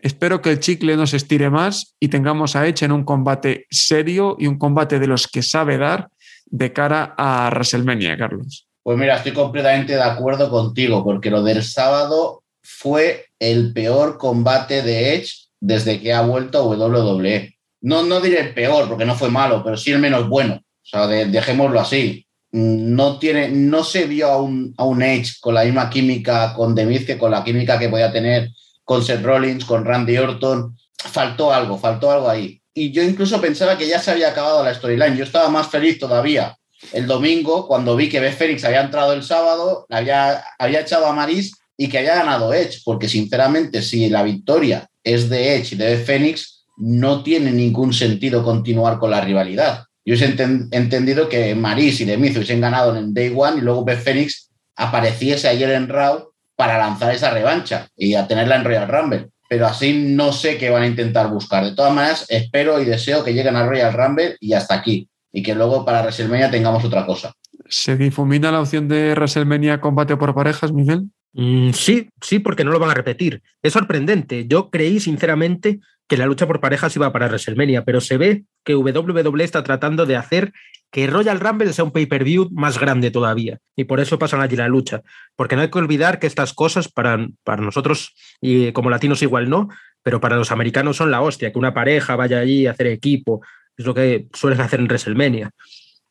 Espero 0.03 0.41
que 0.41 0.49
el 0.49 0.59
chicle 0.59 0.97
no 0.97 1.07
se 1.07 1.15
estire 1.15 1.49
más 1.49 1.95
y 1.97 2.09
tengamos 2.09 2.57
a 2.57 2.67
Edge 2.67 2.83
en 2.83 2.91
un 2.91 3.05
combate 3.05 3.67
serio 3.69 4.35
y 4.37 4.47
un 4.47 4.57
combate 4.57 4.99
de 4.99 5.07
los 5.07 5.29
que 5.29 5.41
sabe 5.41 5.77
dar 5.77 6.09
de 6.45 6.73
cara 6.73 7.15
a 7.17 7.49
WrestleMania, 7.49 8.17
Carlos. 8.17 8.67
Pues 8.83 8.97
mira, 8.97 9.15
estoy 9.15 9.31
completamente 9.31 9.93
de 9.93 10.03
acuerdo 10.03 10.49
contigo, 10.49 11.05
porque 11.05 11.31
lo 11.31 11.41
del 11.41 11.63
sábado 11.63 12.43
fue 12.61 13.27
el 13.39 13.71
peor 13.71 14.17
combate 14.17 14.81
de 14.81 15.15
Edge 15.15 15.47
desde 15.61 16.01
que 16.01 16.11
ha 16.11 16.19
vuelto 16.19 16.57
a 16.57 16.65
WWE. 16.65 17.55
No, 17.79 18.03
no 18.03 18.19
diré 18.19 18.41
el 18.41 18.53
peor, 18.53 18.89
porque 18.89 19.05
no 19.05 19.15
fue 19.15 19.29
malo, 19.29 19.63
pero 19.63 19.77
sí 19.77 19.93
el 19.93 19.99
menos 19.99 20.27
bueno. 20.27 20.55
O 20.55 20.85
sea, 20.85 21.07
dejémoslo 21.07 21.79
así. 21.79 22.27
No, 22.51 23.19
tiene, 23.19 23.47
no 23.47 23.85
se 23.85 24.05
vio 24.05 24.27
a 24.27 24.41
un, 24.41 24.73
a 24.77 24.83
un 24.83 25.01
Edge 25.01 25.39
con 25.39 25.55
la 25.55 25.63
misma 25.63 25.89
química 25.89 26.53
con 26.53 26.75
Demis 26.75 27.05
que 27.05 27.17
con 27.17 27.31
la 27.31 27.41
química 27.41 27.79
que 27.79 27.87
podía 27.87 28.11
tener 28.11 28.49
con 28.83 29.03
Seth 29.03 29.23
Rollins, 29.23 29.65
con 29.65 29.85
Randy 29.85 30.17
Orton. 30.17 30.77
Faltó 30.95 31.53
algo, 31.53 31.77
faltó 31.77 32.11
algo 32.11 32.29
ahí. 32.29 32.61
Y 32.73 32.91
yo 32.91 33.03
incluso 33.03 33.39
pensaba 33.39 33.77
que 33.77 33.87
ya 33.87 33.99
se 33.99 34.11
había 34.11 34.29
acabado 34.29 34.63
la 34.63 34.73
storyline. 34.73 35.15
Yo 35.15 35.23
estaba 35.23 35.49
más 35.49 35.67
feliz 35.67 35.99
todavía 35.99 36.57
el 36.91 37.07
domingo 37.07 37.67
cuando 37.67 37.95
vi 37.95 38.09
que 38.09 38.19
Beth 38.19 38.37
Félix 38.37 38.65
había 38.65 38.81
entrado 38.81 39.13
el 39.13 39.23
sábado, 39.23 39.85
había, 39.89 40.43
había 40.59 40.81
echado 40.81 41.05
a 41.05 41.13
Maris 41.13 41.53
y 41.77 41.87
que 41.87 41.99
había 41.99 42.15
ganado 42.15 42.53
Edge, 42.53 42.81
porque 42.83 43.07
sinceramente 43.07 43.81
si 43.81 44.09
la 44.09 44.23
victoria 44.23 44.87
es 45.03 45.29
de 45.29 45.55
Edge 45.55 45.73
y 45.73 45.77
de 45.77 45.95
Beth 45.95 46.05
Phoenix, 46.05 46.65
no 46.77 47.23
tiene 47.23 47.51
ningún 47.51 47.93
sentido 47.93 48.43
continuar 48.43 48.99
con 48.99 49.11
la 49.11 49.21
rivalidad. 49.21 49.85
Yo 50.05 50.15
he 50.15 50.67
entendido 50.71 51.29
que 51.29 51.55
Maris 51.55 52.01
y 52.01 52.05
Demis 52.05 52.35
hubiesen 52.35 52.59
ganado 52.59 52.95
en 52.97 53.13
Day 53.13 53.33
One 53.35 53.59
y 53.59 53.61
luego 53.61 53.85
Beth 53.85 54.03
Phoenix 54.03 54.49
apareciese 54.75 55.47
ayer 55.47 55.69
en 55.71 55.87
Raw 55.87 56.32
para 56.55 56.77
lanzar 56.77 57.13
esa 57.13 57.31
revancha 57.31 57.87
y 57.95 58.15
a 58.15 58.27
tenerla 58.27 58.55
en 58.55 58.63
Royal 58.63 58.87
Rumble. 58.87 59.29
Pero 59.49 59.67
así 59.67 59.93
no 59.93 60.31
sé 60.31 60.57
qué 60.57 60.69
van 60.69 60.83
a 60.83 60.87
intentar 60.87 61.29
buscar. 61.29 61.63
De 61.63 61.75
todas 61.75 61.93
maneras, 61.93 62.25
espero 62.29 62.81
y 62.81 62.85
deseo 62.85 63.23
que 63.23 63.33
lleguen 63.33 63.55
a 63.55 63.65
Royal 63.65 63.93
Rumble 63.93 64.37
y 64.39 64.53
hasta 64.53 64.75
aquí. 64.75 65.07
Y 65.31 65.43
que 65.43 65.55
luego 65.55 65.85
para 65.85 66.01
WrestleMania 66.01 66.49
tengamos 66.49 66.83
otra 66.83 67.05
cosa. 67.05 67.33
¿Se 67.67 67.97
difumina 67.97 68.51
la 68.51 68.61
opción 68.61 68.87
de 68.87 69.13
WrestleMania 69.13 69.81
combate 69.81 70.15
por 70.17 70.33
parejas, 70.33 70.71
Miguel? 70.71 71.09
Mm, 71.33 71.71
sí, 71.71 72.09
sí, 72.21 72.39
porque 72.39 72.63
no 72.63 72.71
lo 72.71 72.79
van 72.79 72.91
a 72.91 72.93
repetir. 72.93 73.41
Es 73.61 73.73
sorprendente. 73.73 74.45
Yo 74.47 74.69
creí 74.69 74.99
sinceramente 74.99 75.79
que 76.07 76.17
la 76.17 76.25
lucha 76.25 76.45
por 76.45 76.59
parejas 76.59 76.95
iba 76.95 77.11
para 77.11 77.27
WrestleMania, 77.27 77.83
pero 77.83 78.01
se 78.01 78.17
ve 78.17 78.43
que 78.63 78.75
WWE 78.75 79.43
está 79.43 79.63
tratando 79.63 80.05
de 80.05 80.15
hacer 80.15 80.53
que 80.93 81.07
Royal 81.07 81.39
Rumble 81.39 81.73
sea 81.73 81.83
un 81.83 81.91
pay-per-view 81.91 82.49
más 82.51 82.79
grande 82.79 83.09
todavía. 83.09 83.57
Y 83.75 83.85
por 83.85 83.99
eso 83.99 84.19
pasan 84.19 84.41
allí 84.41 84.55
la 84.55 84.67
lucha. 84.67 85.01
Porque 85.35 85.55
no 85.55 85.63
hay 85.63 85.71
que 85.71 85.79
olvidar 85.79 86.19
que 86.19 86.27
estas 86.27 86.53
cosas 86.53 86.87
para, 86.87 87.27
para 87.43 87.63
nosotros, 87.63 88.13
y 88.39 88.71
como 88.73 88.91
latinos 88.91 89.23
igual 89.23 89.49
no, 89.49 89.69
pero 90.03 90.21
para 90.21 90.35
los 90.35 90.51
americanos 90.51 90.97
son 90.97 91.09
la 91.09 91.21
hostia, 91.21 91.51
que 91.51 91.57
una 91.57 91.73
pareja 91.73 92.15
vaya 92.15 92.37
allí 92.37 92.67
a 92.67 92.71
hacer 92.71 92.85
equipo. 92.85 93.41
Es 93.75 93.87
lo 93.87 93.95
que 93.95 94.27
suelen 94.33 94.61
hacer 94.61 94.81
en 94.81 94.85
WrestleMania. 94.85 95.49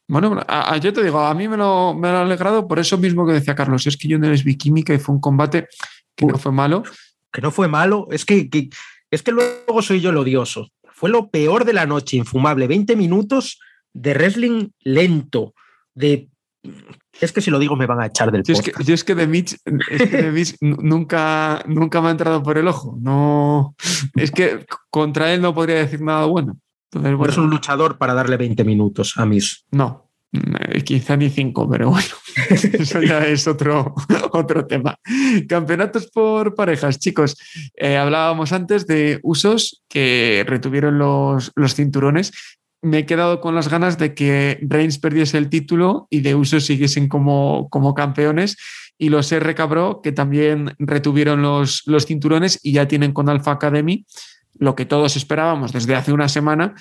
Bueno, 0.08 0.44
yo 0.80 0.92
te 0.92 1.04
digo, 1.04 1.20
a 1.20 1.32
mí 1.32 1.46
me 1.46 1.56
lo, 1.56 1.94
me 1.94 2.08
ha 2.08 2.22
alegrado 2.22 2.66
por 2.66 2.80
eso 2.80 2.98
mismo 2.98 3.24
que 3.24 3.34
decía 3.34 3.54
Carlos. 3.54 3.86
Es 3.86 3.96
que 3.96 4.08
yo 4.08 4.18
no 4.18 4.28
les 4.28 4.42
vi 4.42 4.56
química 4.56 4.92
y 4.92 4.98
fue 4.98 5.14
un 5.14 5.20
combate 5.20 5.68
que 6.16 6.26
no 6.26 6.38
fue 6.38 6.50
malo. 6.50 6.82
Que 7.32 7.40
no 7.40 7.52
fue 7.52 7.68
malo. 7.68 8.08
Es 8.10 8.24
que, 8.24 8.50
que, 8.50 8.68
es 9.12 9.22
que 9.22 9.30
luego 9.30 9.80
soy 9.80 10.00
yo 10.00 10.10
el 10.10 10.16
odioso. 10.16 10.72
Fue 10.92 11.08
lo 11.08 11.30
peor 11.30 11.64
de 11.64 11.72
la 11.72 11.86
noche, 11.86 12.16
infumable. 12.16 12.66
20 12.66 12.96
minutos 12.96 13.60
de 13.92 14.14
wrestling 14.14 14.68
lento, 14.80 15.54
de... 15.94 16.28
Es 17.20 17.32
que 17.32 17.40
si 17.40 17.50
lo 17.50 17.58
digo 17.58 17.76
me 17.76 17.86
van 17.86 18.00
a 18.00 18.06
echar 18.06 18.30
del 18.30 18.42
yo 18.44 18.54
es, 18.54 18.62
que, 18.62 18.72
yo 18.84 18.94
es 18.94 19.04
que 19.04 19.14
de 19.14 19.26
Mitch, 19.26 19.56
nunca, 20.60 21.62
nunca 21.66 22.00
me 22.00 22.08
ha 22.08 22.12
entrado 22.12 22.42
por 22.42 22.56
el 22.56 22.68
ojo. 22.68 22.96
No, 23.00 23.74
es 24.14 24.30
que 24.30 24.64
contra 24.90 25.34
él 25.34 25.42
no 25.42 25.54
podría 25.54 25.76
decir 25.76 26.00
nada 26.00 26.24
bueno. 26.26 26.56
Entonces, 26.90 27.16
bueno, 27.16 27.32
es 27.32 27.38
un 27.38 27.50
luchador 27.50 27.98
para 27.98 28.14
darle 28.14 28.36
20 28.36 28.64
minutos 28.64 29.14
a 29.16 29.26
mis. 29.26 29.64
No, 29.70 30.12
eh, 30.32 30.82
quizá 30.82 31.14
ni 31.14 31.28
cinco, 31.28 31.68
pero 31.68 31.90
bueno, 31.90 32.08
eso 32.48 33.02
ya 33.02 33.26
es 33.26 33.46
otro, 33.46 33.94
otro 34.32 34.66
tema. 34.66 34.96
Campeonatos 35.46 36.10
por 36.10 36.54
parejas, 36.54 36.98
chicos. 36.98 37.36
Eh, 37.74 37.98
hablábamos 37.98 38.52
antes 38.52 38.86
de 38.86 39.20
usos 39.22 39.82
que 39.88 40.44
retuvieron 40.46 40.98
los, 40.98 41.52
los 41.54 41.74
cinturones 41.74 42.32
me 42.82 42.98
he 42.98 43.06
quedado 43.06 43.40
con 43.40 43.54
las 43.54 43.68
ganas 43.68 43.96
de 43.96 44.14
que 44.14 44.58
Reigns 44.60 44.98
perdiese 44.98 45.38
el 45.38 45.48
título 45.48 46.08
y 46.10 46.20
de 46.20 46.34
uso 46.34 46.60
siguiesen 46.60 47.08
como, 47.08 47.68
como 47.70 47.94
campeones. 47.94 48.56
Y 48.98 49.08
los 49.08 49.32
R 49.32 49.54
Cabro, 49.54 50.00
que 50.02 50.12
también 50.12 50.74
retuvieron 50.78 51.42
los, 51.42 51.82
los 51.86 52.06
cinturones 52.06 52.60
y 52.62 52.72
ya 52.72 52.86
tienen 52.86 53.12
con 53.12 53.28
Alpha 53.28 53.52
Academy 53.52 54.04
lo 54.58 54.74
que 54.76 54.84
todos 54.84 55.16
esperábamos 55.16 55.72
desde 55.72 55.94
hace 55.94 56.12
una 56.12 56.28
semana, 56.28 56.74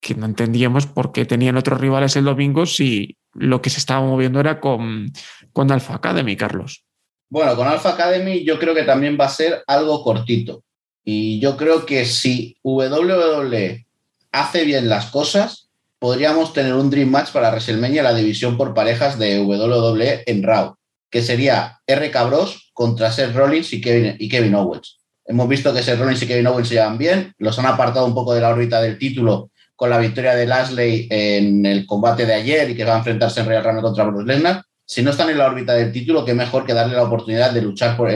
que 0.00 0.14
no 0.14 0.26
entendíamos 0.26 0.86
por 0.86 1.12
qué 1.12 1.24
tenían 1.24 1.56
otros 1.56 1.80
rivales 1.80 2.16
el 2.16 2.24
domingo 2.24 2.66
si 2.66 3.16
lo 3.34 3.60
que 3.62 3.70
se 3.70 3.78
estaba 3.78 4.00
moviendo 4.00 4.40
era 4.40 4.60
con, 4.60 5.12
con 5.52 5.70
Alpha 5.70 5.94
Academy, 5.94 6.36
Carlos. 6.36 6.84
Bueno, 7.28 7.54
con 7.56 7.66
Alpha 7.66 7.90
Academy 7.90 8.44
yo 8.44 8.58
creo 8.58 8.74
que 8.74 8.82
también 8.82 9.16
va 9.18 9.26
a 9.26 9.30
ser 9.30 9.62
algo 9.66 10.02
cortito. 10.02 10.64
Y 11.04 11.40
yo 11.40 11.56
creo 11.56 11.84
que 11.84 12.04
si 12.04 12.56
WWE 12.62 13.86
hace 14.32 14.64
bien 14.64 14.88
las 14.88 15.06
cosas, 15.06 15.70
podríamos 15.98 16.52
tener 16.52 16.74
un 16.74 16.90
Dream 16.90 17.10
Match 17.10 17.30
para 17.30 17.50
WrestleMania, 17.50 18.02
la 18.02 18.14
división 18.14 18.56
por 18.56 18.74
parejas 18.74 19.18
de 19.18 19.38
WWE 19.40 20.24
en 20.26 20.42
Raw, 20.42 20.74
que 21.10 21.22
sería 21.22 21.80
R. 21.86 22.10
Cabros 22.10 22.72
contra 22.72 23.12
Seth 23.12 23.34
Rollins 23.34 23.72
y 23.72 23.80
Kevin, 23.80 24.16
y 24.18 24.28
Kevin 24.28 24.54
Owens. 24.54 24.98
Hemos 25.24 25.48
visto 25.48 25.72
que 25.72 25.82
Seth 25.82 26.00
Rollins 26.00 26.22
y 26.22 26.26
Kevin 26.26 26.48
Owens 26.48 26.68
se 26.68 26.74
llevan 26.74 26.98
bien, 26.98 27.32
los 27.38 27.58
han 27.58 27.66
apartado 27.66 28.06
un 28.06 28.14
poco 28.14 28.34
de 28.34 28.40
la 28.40 28.48
órbita 28.48 28.80
del 28.82 28.98
título 28.98 29.50
con 29.76 29.90
la 29.90 29.98
victoria 29.98 30.34
de 30.34 30.46
Lashley 30.46 31.06
en 31.10 31.66
el 31.66 31.86
combate 31.86 32.26
de 32.26 32.34
ayer 32.34 32.70
y 32.70 32.76
que 32.76 32.84
va 32.84 32.94
a 32.94 32.98
enfrentarse 32.98 33.40
en 33.40 33.46
Real 33.46 33.64
Rumble 33.64 33.82
contra 33.82 34.04
Bruce 34.04 34.26
Lesnar. 34.26 34.62
Si 34.84 35.02
no 35.02 35.10
están 35.10 35.30
en 35.30 35.38
la 35.38 35.46
órbita 35.46 35.74
del 35.74 35.92
título, 35.92 36.24
qué 36.24 36.34
mejor 36.34 36.66
que 36.66 36.74
darle 36.74 36.94
la 36.94 37.04
oportunidad 37.04 37.52
de 37.52 37.62
luchar 37.62 37.96
por, 37.96 38.10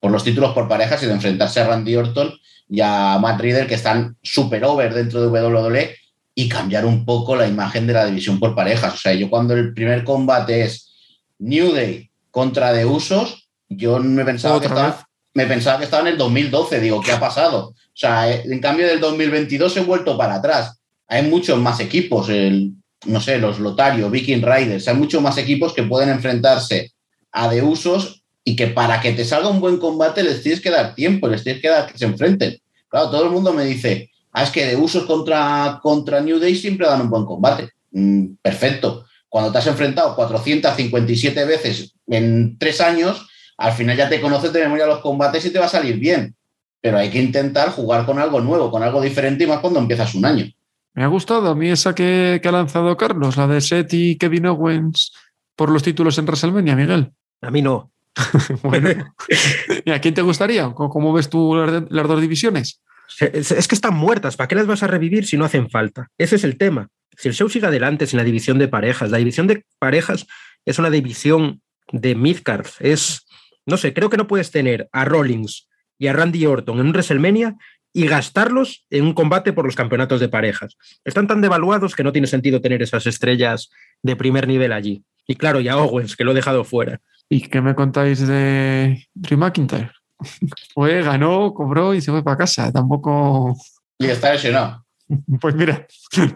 por 0.00 0.10
los 0.10 0.24
títulos 0.24 0.52
por 0.54 0.66
parejas 0.66 1.02
y 1.02 1.06
de 1.06 1.12
enfrentarse 1.12 1.60
a 1.60 1.68
Randy 1.68 1.94
Orton 1.94 2.32
y 2.68 2.80
a 2.80 3.18
Matt 3.20 3.40
Reader, 3.40 3.66
que 3.66 3.74
están 3.74 4.16
super 4.22 4.64
over 4.64 4.94
dentro 4.94 5.20
de 5.20 5.28
WWE, 5.28 5.96
y 6.34 6.48
cambiar 6.48 6.86
un 6.86 7.04
poco 7.04 7.36
la 7.36 7.46
imagen 7.46 7.86
de 7.86 7.92
la 7.92 8.06
división 8.06 8.38
por 8.38 8.54
parejas. 8.54 8.94
O 8.94 8.96
sea, 8.96 9.12
yo 9.12 9.28
cuando 9.28 9.54
el 9.54 9.74
primer 9.74 10.04
combate 10.04 10.62
es 10.62 10.94
New 11.38 11.72
Day 11.72 12.10
contra 12.30 12.72
The 12.72 12.86
Usos, 12.86 13.48
yo 13.68 13.98
me 13.98 14.24
pensaba, 14.24 14.60
que 14.60 14.66
estaba, 14.66 15.06
me 15.34 15.46
pensaba 15.46 15.78
que 15.78 15.84
estaba 15.84 16.02
en 16.02 16.14
el 16.14 16.18
2012. 16.18 16.80
Digo, 16.80 17.00
¿qué 17.00 17.12
ha 17.12 17.20
pasado? 17.20 17.68
O 17.68 17.74
sea, 17.92 18.30
eh, 18.32 18.42
en 18.46 18.60
cambio 18.60 18.86
del 18.86 19.00
2022 19.00 19.76
he 19.76 19.80
vuelto 19.80 20.16
para 20.16 20.36
atrás. 20.36 20.80
Hay 21.08 21.28
muchos 21.28 21.58
más 21.58 21.80
equipos, 21.80 22.28
el, 22.28 22.72
no 23.06 23.20
sé, 23.20 23.38
los 23.38 23.58
Lotario, 23.58 24.10
Viking 24.10 24.42
Riders, 24.42 24.86
hay 24.86 24.94
muchos 24.94 25.20
más 25.20 25.36
equipos 25.38 25.72
que 25.72 25.82
pueden 25.82 26.08
enfrentarse 26.08 26.92
a 27.32 27.48
de 27.48 27.62
usos 27.62 28.19
y 28.44 28.56
que 28.56 28.68
para 28.68 29.00
que 29.00 29.12
te 29.12 29.24
salga 29.24 29.48
un 29.48 29.60
buen 29.60 29.78
combate 29.78 30.22
les 30.22 30.42
tienes 30.42 30.60
que 30.60 30.70
dar 30.70 30.94
tiempo, 30.94 31.28
les 31.28 31.42
tienes 31.42 31.60
que 31.60 31.68
dar 31.68 31.90
que 31.90 31.98
se 31.98 32.04
enfrenten. 32.04 32.58
Claro, 32.88 33.10
todo 33.10 33.24
el 33.24 33.30
mundo 33.30 33.52
me 33.52 33.64
dice, 33.64 34.10
ah, 34.32 34.42
es 34.42 34.50
que 34.50 34.66
de 34.66 34.76
usos 34.76 35.04
contra, 35.04 35.78
contra 35.82 36.20
New 36.20 36.38
Day 36.38 36.54
siempre 36.54 36.86
dan 36.86 37.02
un 37.02 37.10
buen 37.10 37.24
combate. 37.24 37.70
Mm, 37.92 38.34
perfecto. 38.42 39.04
Cuando 39.28 39.52
te 39.52 39.58
has 39.58 39.66
enfrentado 39.66 40.16
457 40.16 41.44
veces 41.44 41.94
en 42.08 42.58
tres 42.58 42.80
años, 42.80 43.28
al 43.58 43.72
final 43.72 43.96
ya 43.96 44.08
te 44.08 44.20
conoces 44.20 44.52
de 44.52 44.60
memoria 44.60 44.86
los 44.86 45.00
combates 45.00 45.44
y 45.44 45.50
te 45.50 45.58
va 45.58 45.66
a 45.66 45.68
salir 45.68 45.98
bien. 45.98 46.34
Pero 46.80 46.98
hay 46.98 47.10
que 47.10 47.20
intentar 47.20 47.70
jugar 47.70 48.06
con 48.06 48.18
algo 48.18 48.40
nuevo, 48.40 48.70
con 48.70 48.82
algo 48.82 49.02
diferente 49.02 49.44
y 49.44 49.46
más 49.46 49.60
cuando 49.60 49.78
empiezas 49.78 50.14
un 50.14 50.24
año. 50.24 50.46
Me 50.94 51.04
ha 51.04 51.08
gustado 51.08 51.50
a 51.50 51.54
mí 51.54 51.68
esa 51.68 51.94
que, 51.94 52.40
que 52.42 52.48
ha 52.48 52.52
lanzado 52.52 52.96
Carlos, 52.96 53.36
la 53.36 53.46
de 53.46 53.60
Seth 53.60 53.92
y 53.92 54.16
Kevin 54.16 54.46
Owens 54.46 55.12
por 55.54 55.70
los 55.70 55.82
títulos 55.82 56.18
en 56.18 56.24
WrestleMania, 56.24 56.74
Miguel. 56.74 57.12
A 57.42 57.50
mí 57.50 57.62
no. 57.62 57.92
bueno, 58.62 59.14
¿y 59.84 59.90
a 59.90 60.00
quién 60.00 60.14
te 60.14 60.22
gustaría? 60.22 60.70
¿Cómo, 60.72 61.12
ves 61.12 61.28
tú 61.28 61.54
las, 61.54 62.08
dos 62.08 62.20
divisiones? 62.20 62.82
Es, 63.18 63.68
que 63.68 63.74
están 63.74 63.94
muertas, 63.94 64.36
¿para 64.36 64.48
qué 64.48 64.54
las 64.54 64.66
vas 64.66 64.82
a 64.82 64.86
revivir 64.86 65.26
si 65.26 65.36
no 65.36 65.44
hacen 65.44 65.68
falta? 65.68 66.08
Ese 66.18 66.36
es 66.36 66.44
el 66.44 66.56
tema. 66.56 66.88
Si 67.16 67.28
el 67.28 67.34
show 67.34 67.48
sigue 67.48 67.66
adelante 67.66 68.06
sin 68.06 68.16
la 68.16 68.24
división 68.24 68.58
de 68.58 68.68
parejas, 68.68 69.10
la 69.10 69.18
división 69.18 69.46
de 69.46 69.64
parejas 69.78 70.26
es 70.64 70.78
una 70.78 70.90
división 70.90 71.60
de 71.92 72.14
midcard, 72.14 72.66
es, 72.78 73.26
no 73.66 73.76
sé, 73.76 73.92
creo 73.92 74.10
que 74.10 74.16
no 74.16 74.28
puedes 74.28 74.50
tener 74.50 74.88
a 74.92 75.04
Rollins 75.04 75.68
y 75.98 76.06
a 76.06 76.12
Randy 76.12 76.46
Orton 76.46 76.78
en 76.78 76.86
un 76.86 76.92
WrestleMania 76.92 77.56
y 77.92 78.06
gastarlos 78.06 78.86
en 78.90 79.04
un 79.04 79.14
combate 79.14 79.52
por 79.52 79.64
los 79.64 79.74
campeonatos 79.74 80.20
de 80.20 80.28
parejas. 80.28 80.76
Están 81.04 81.26
tan 81.26 81.40
devaluados 81.40 81.96
que 81.96 82.04
no 82.04 82.12
tiene 82.12 82.28
sentido 82.28 82.60
tener 82.60 82.82
esas 82.82 83.06
estrellas 83.06 83.70
de 84.02 84.16
primer 84.16 84.46
nivel 84.46 84.72
allí. 84.72 85.04
Y 85.26 85.34
claro, 85.34 85.60
y 85.60 85.68
a 85.68 85.76
Owens, 85.76 86.16
que 86.16 86.24
lo 86.24 86.30
he 86.30 86.34
dejado 86.34 86.64
fuera. 86.64 87.00
¿Y 87.30 87.42
qué 87.42 87.60
me 87.62 87.74
contáis 87.74 88.26
de 88.26 89.06
Drew 89.14 89.38
McIntyre? 89.38 89.90
Fue, 90.74 91.02
ganó, 91.02 91.54
cobró 91.54 91.94
y 91.94 92.00
se 92.02 92.10
fue 92.10 92.22
para 92.22 92.36
casa. 92.36 92.70
Tampoco. 92.72 93.56
Y 93.98 94.06
está 94.06 94.32
lesionado. 94.32 94.84
Pues 95.40 95.56
mira, 95.56 95.88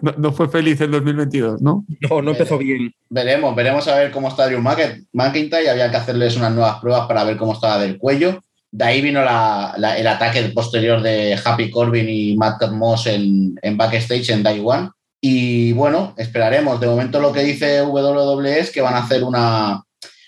no, 0.02 0.14
no 0.18 0.32
fue 0.32 0.48
feliz 0.48 0.80
el 0.80 0.90
2022, 0.90 1.62
¿no? 1.62 1.84
No, 2.10 2.20
no 2.22 2.32
empezó 2.32 2.58
bien. 2.58 2.92
Veremos, 3.08 3.54
veremos 3.54 3.86
a 3.86 3.94
ver 3.94 4.10
cómo 4.10 4.26
está 4.26 4.46
Drew 4.48 4.58
Mc- 4.60 5.06
McIntyre. 5.12 5.70
Había 5.70 5.92
que 5.92 5.96
hacerles 5.96 6.36
unas 6.36 6.50
nuevas 6.52 6.80
pruebas 6.80 7.06
para 7.06 7.22
ver 7.22 7.36
cómo 7.36 7.52
estaba 7.52 7.78
del 7.78 7.98
cuello. 7.98 8.42
De 8.72 8.84
ahí 8.84 9.00
vino 9.00 9.22
la- 9.24 9.74
la- 9.78 9.96
el 9.96 10.08
ataque 10.08 10.42
posterior 10.52 11.00
de 11.02 11.38
Happy 11.44 11.70
Corbin 11.70 12.08
y 12.08 12.36
Matt 12.36 12.68
Moss 12.72 13.06
en, 13.06 13.54
en 13.62 13.76
backstage 13.76 14.30
en 14.30 14.42
Day 14.42 14.60
One. 14.64 14.90
Y 15.20 15.72
bueno, 15.74 16.12
esperaremos. 16.16 16.80
De 16.80 16.88
momento 16.88 17.20
lo 17.20 17.32
que 17.32 17.44
dice 17.44 17.80
WWE 17.82 18.58
es 18.58 18.72
que 18.72 18.80
van 18.82 18.94
a 18.94 19.04
hacer 19.04 19.22
una. 19.22 19.83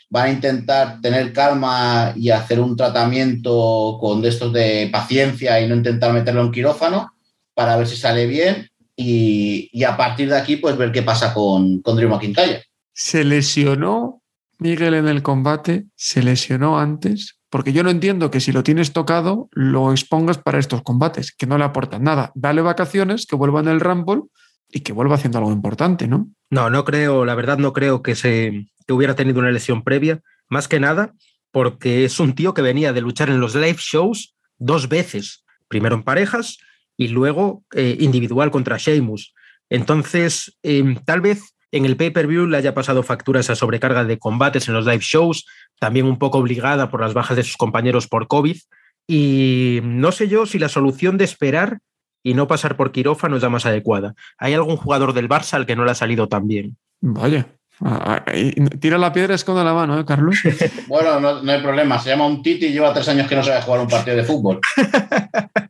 Van 0.09 0.27
a 0.27 0.33
intentar 0.33 1.01
tener 1.01 1.33
calma 1.33 2.13
y 2.15 2.31
hacer 2.31 2.61
un 2.61 2.77
tratamiento 2.77 3.99
con 4.01 4.23
de 4.23 4.29
estos 4.29 4.53
de 4.53 4.89
paciencia 4.93 5.61
y 5.61 5.69
no 5.69 5.75
intentar 5.75 6.13
meterlo 6.13 6.43
en 6.43 6.53
quirófano 6.53 7.13
para 7.55 7.77
ver 7.77 7.87
si 7.87 7.97
sale 7.97 8.27
bien. 8.27 8.69
Y, 8.95 9.69
y 9.73 9.85
a 9.85 9.97
partir 9.97 10.29
de 10.29 10.39
aquí, 10.39 10.57
pues 10.57 10.77
ver 10.77 10.93
qué 10.93 11.03
pasa 11.03 11.35
con, 11.35 11.81
con 11.83 11.97
Drew 11.97 12.09
McIntyre. 12.09 12.65
Se 12.95 13.25
lesionó 13.25 14.23
Miguel 14.59 14.95
en 14.95 15.09
el 15.09 15.23
combate, 15.23 15.87
se 15.97 16.23
lesionó 16.23 16.79
antes, 16.79 17.39
porque 17.51 17.73
yo 17.73 17.83
no 17.83 17.91
entiendo 17.91 18.31
que 18.31 18.41
si 18.41 18.53
lo 18.53 18.63
tienes 18.63 18.93
tocado, 18.93 19.49
lo 19.53 19.93
expongas 19.93 20.39
para 20.39 20.59
estos 20.59 20.83
combates, 20.83 21.33
que 21.33 21.47
no 21.47 21.59
le 21.59 21.65
aportan 21.65 22.05
nada. 22.05 22.33
Dale 22.35 22.63
vacaciones, 22.63 23.27
que 23.27 23.37
vuelva 23.37 23.61
en 23.61 23.69
el 23.69 23.81
Rumble 23.81 24.23
y 24.69 24.81
que 24.81 24.93
vuelva 24.93 25.17
haciendo 25.17 25.39
algo 25.39 25.53
importante, 25.53 26.09
¿no? 26.09 26.29
No, 26.51 26.71
no 26.71 26.85
creo, 26.85 27.25
la 27.25 27.35
verdad 27.35 27.59
no 27.59 27.73
creo 27.73 28.03
que 28.03 28.15
se 28.15 28.67
que 28.87 28.95
hubiera 28.95 29.15
tenido 29.15 29.41
una 29.41 29.51
lesión 29.51 29.83
previa, 29.83 30.21
más 30.49 30.69
que 30.69 30.81
nada 30.81 31.15
porque 31.57 32.05
es 32.05 32.21
un 32.21 32.35
tío 32.35 32.53
que 32.53 32.61
venía 32.61 32.93
de 32.93 33.01
luchar 33.01 33.31
en 33.31 33.41
los 33.41 33.55
live 33.55 33.79
shows 33.79 34.37
dos 34.59 34.91
veces, 34.91 35.43
primero 35.69 35.95
en 35.95 36.03
parejas 36.03 36.59
y 36.99 37.09
luego 37.09 37.65
eh, 37.75 37.97
individual 37.99 38.51
contra 38.51 38.77
Sheamus. 38.77 39.35
Entonces, 39.71 40.57
eh, 40.63 40.97
tal 41.07 41.23
vez 41.23 41.55
en 41.73 41.87
el 41.87 41.97
pay-per-view 41.97 42.47
le 42.47 42.59
haya 42.59 42.75
pasado 42.75 43.03
factura 43.03 43.41
esa 43.41 43.55
sobrecarga 43.55 44.05
de 44.05 44.19
combates 44.19 44.69
en 44.69 44.75
los 44.75 44.85
live 44.85 45.01
shows, 45.01 45.47
también 45.81 46.05
un 46.05 46.19
poco 46.19 46.37
obligada 46.37 46.91
por 46.91 47.01
las 47.01 47.15
bajas 47.15 47.39
de 47.39 47.43
sus 47.43 47.57
compañeros 47.57 48.07
por 48.07 48.29
COVID. 48.29 48.59
Y 49.07 49.81
no 49.83 50.13
sé 50.13 50.29
yo 50.29 50.45
si 50.45 50.59
la 50.59 50.69
solución 50.69 51.17
de 51.17 51.25
esperar 51.25 51.79
y 52.23 52.35
no 52.35 52.49
pasar 52.49 52.77
por 52.77 52.93
quirófano 52.93 53.37
es 53.37 53.43
la 53.43 53.49
más 53.49 53.67
adecuada. 53.67 54.15
¿Hay 54.37 54.53
algún 54.53 54.77
jugador 54.77 55.15
del 55.15 55.29
Barça 55.29 55.55
al 55.55 55.65
que 55.65 55.77
no 55.77 55.85
le 55.85 55.93
ha 55.93 55.95
salido 55.95 56.29
tan 56.29 56.47
bien? 56.47 56.77
Vaya. 57.01 57.47
Ah, 57.81 58.25
ah, 58.27 58.33
Tira 58.81 58.97
la 58.97 59.13
piedra, 59.13 59.35
esconde 59.35 59.63
la 59.63 59.75
mano, 59.75 59.99
¿eh, 60.01 60.05
Carlos? 60.05 60.37
Bueno, 60.89 61.21
no, 61.21 61.43
no 61.43 61.53
hay 61.53 61.61
problema. 61.61 61.99
Se 61.99 62.11
llama 62.11 62.27
un 62.27 62.43
Titi 62.43 62.67
y 62.67 62.73
lleva 62.73 62.95
tres 62.95 63.09
años 63.09 63.29
que 63.29 63.37
no 63.37 63.43
sabe 63.43 63.61
jugar 63.63 63.81
un 63.81 63.89
partido 63.89 64.17
de 64.17 64.25
fútbol. 64.25 64.61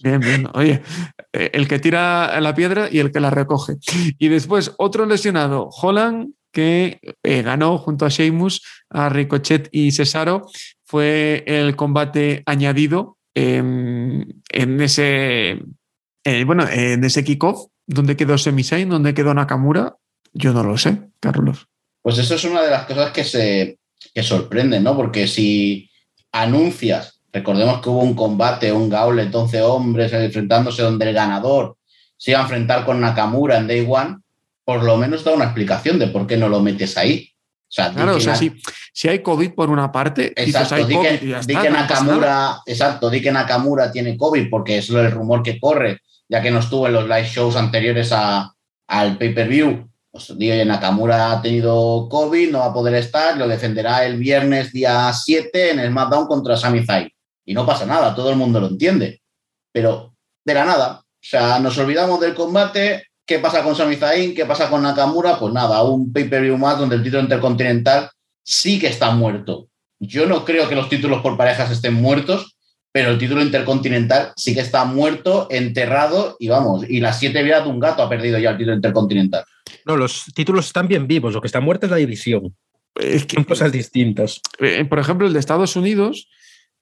Bien, 0.00 0.20
bien. 0.20 0.48
Oye, 0.54 0.80
eh, 1.32 1.50
el 1.52 1.66
que 1.66 1.78
tira 1.78 2.40
la 2.40 2.54
piedra 2.54 2.88
y 2.90 3.00
el 3.00 3.10
que 3.10 3.20
la 3.20 3.30
recoge. 3.30 3.74
Y 4.18 4.28
después, 4.28 4.72
otro 4.78 5.06
lesionado, 5.06 5.70
Holland, 5.70 6.34
que 6.52 7.00
eh, 7.22 7.42
ganó 7.42 7.78
junto 7.78 8.06
a 8.06 8.08
Sheamus, 8.08 8.62
a 8.90 9.08
Ricochet 9.08 9.68
y 9.72 9.92
Cesaro. 9.92 10.46
Fue 10.84 11.44
el 11.46 11.76
combate 11.76 12.42
añadido 12.46 13.18
en, 13.34 14.42
en 14.50 14.80
ese, 14.80 15.62
eh, 16.24 16.44
bueno, 16.44 16.66
en 16.68 17.04
ese 17.04 17.24
kickoff. 17.24 17.66
¿Dónde 17.86 18.16
quedó 18.16 18.38
Semisain? 18.38 18.88
¿Dónde 18.88 19.14
quedó 19.14 19.34
Nakamura? 19.34 19.96
Yo 20.38 20.52
no 20.52 20.62
lo 20.62 20.78
sé, 20.78 21.10
Carlos. 21.20 21.66
Pues 22.02 22.18
eso 22.18 22.34
es 22.36 22.44
una 22.44 22.62
de 22.62 22.70
las 22.70 22.86
cosas 22.86 23.10
que 23.12 23.24
se 23.24 23.78
que 24.14 24.22
sorprenden, 24.22 24.84
¿no? 24.84 24.96
Porque 24.96 25.26
si 25.26 25.90
anuncias, 26.32 27.20
recordemos 27.32 27.80
que 27.80 27.88
hubo 27.88 28.00
un 28.00 28.14
combate, 28.14 28.72
un 28.72 28.88
gauntlet, 28.88 29.34
11 29.34 29.62
hombres 29.62 30.12
enfrentándose 30.12 30.82
donde 30.82 31.08
el 31.08 31.14
ganador 31.14 31.76
se 32.16 32.30
iba 32.32 32.40
a 32.40 32.44
enfrentar 32.44 32.84
con 32.84 33.00
Nakamura 33.00 33.58
en 33.58 33.66
Day 33.66 33.86
One, 33.88 34.18
por 34.64 34.82
lo 34.84 34.96
menos 34.96 35.24
da 35.24 35.32
una 35.32 35.44
explicación 35.46 35.98
de 35.98 36.08
por 36.08 36.26
qué 36.26 36.36
no 36.36 36.48
lo 36.48 36.60
metes 36.60 36.96
ahí. 36.96 37.30
O 37.70 37.70
sea, 37.70 37.92
Claro, 37.92 38.16
o 38.16 38.20
sea, 38.20 38.34
si, 38.34 38.52
si 38.92 39.08
hay 39.08 39.18
COVID 39.20 39.52
por 39.54 39.68
una 39.68 39.92
parte, 39.92 40.32
Exacto, 40.36 40.74
hay 40.76 40.84
di 40.84 40.94
COVID 40.94 41.08
que, 41.08 41.24
y 41.26 41.28
ya 41.30 41.40
di 41.40 41.52
está, 41.52 41.62
que 41.62 41.70
no 41.70 41.76
pasa 41.76 41.94
nada. 41.94 42.04
Nakamura, 42.04 42.58
exacto, 42.66 43.10
di 43.10 43.20
que 43.20 43.32
Nakamura 43.32 43.92
tiene 43.92 44.16
COVID 44.16 44.48
porque 44.48 44.78
es 44.78 44.88
el 44.90 45.10
rumor 45.10 45.42
que 45.42 45.60
corre, 45.60 46.00
ya 46.28 46.40
que 46.40 46.50
no 46.50 46.60
estuvo 46.60 46.86
en 46.86 46.94
los 46.94 47.04
live 47.04 47.26
shows 47.26 47.56
anteriores 47.56 48.10
a- 48.12 48.52
al 48.86 49.18
pay-per-view. 49.18 49.86
Pues 50.10 50.30
Nakamura 50.30 51.32
ha 51.32 51.42
tenido 51.42 52.08
COVID, 52.08 52.50
no 52.50 52.60
va 52.60 52.66
a 52.66 52.72
poder 52.72 52.94
estar, 52.94 53.36
lo 53.36 53.46
defenderá 53.46 54.04
el 54.06 54.16
viernes 54.16 54.72
día 54.72 55.12
7 55.12 55.72
en 55.72 55.80
el 55.80 55.90
SmackDown 55.90 56.26
contra 56.26 56.56
Sami 56.56 56.84
Zayn. 56.84 57.10
Y 57.44 57.54
no 57.54 57.66
pasa 57.66 57.84
nada, 57.84 58.14
todo 58.14 58.30
el 58.30 58.36
mundo 58.36 58.58
lo 58.58 58.68
entiende. 58.68 59.20
Pero 59.72 60.14
de 60.44 60.54
la 60.54 60.64
nada, 60.64 61.00
o 61.00 61.04
sea, 61.20 61.58
nos 61.58 61.76
olvidamos 61.78 62.20
del 62.20 62.34
combate, 62.34 63.08
¿qué 63.26 63.38
pasa 63.38 63.62
con 63.62 63.76
Sami 63.76 63.96
Zayn? 63.96 64.34
¿Qué 64.34 64.46
pasa 64.46 64.70
con 64.70 64.82
Nakamura? 64.82 65.38
Pues 65.38 65.52
nada, 65.52 65.82
un 65.82 66.12
pay-per-view 66.12 66.56
más 66.56 66.78
donde 66.78 66.96
el 66.96 67.02
título 67.02 67.22
intercontinental 67.22 68.10
sí 68.42 68.78
que 68.78 68.86
está 68.86 69.10
muerto. 69.10 69.68
Yo 70.00 70.26
no 70.26 70.44
creo 70.44 70.68
que 70.68 70.74
los 70.74 70.88
títulos 70.88 71.20
por 71.22 71.36
parejas 71.36 71.70
estén 71.70 71.94
muertos, 71.94 72.56
pero 72.98 73.12
el 73.12 73.18
título 73.18 73.40
intercontinental 73.42 74.32
sí 74.34 74.54
que 74.54 74.60
está 74.60 74.84
muerto, 74.84 75.46
enterrado 75.50 76.34
y 76.40 76.48
vamos, 76.48 76.84
y 76.90 76.98
las 76.98 77.20
siete 77.20 77.44
vidas 77.44 77.62
de 77.62 77.70
un 77.70 77.78
gato 77.78 78.02
ha 78.02 78.08
perdido 78.08 78.40
ya 78.40 78.50
el 78.50 78.56
título 78.58 78.74
intercontinental. 78.74 79.44
No, 79.86 79.96
los 79.96 80.24
títulos 80.34 80.66
están 80.66 80.88
bien 80.88 81.06
vivos, 81.06 81.32
lo 81.32 81.40
que 81.40 81.46
está 81.46 81.60
muerto 81.60 81.86
es 81.86 81.90
la 81.92 81.98
división. 81.98 82.56
Es 82.96 83.24
que, 83.24 83.36
Son 83.36 83.44
cosas 83.44 83.70
distintas. 83.70 84.40
eh, 84.58 84.84
por 84.84 84.98
ejemplo, 84.98 85.28
el 85.28 85.32
de 85.32 85.38
Estados 85.38 85.76
Unidos, 85.76 86.28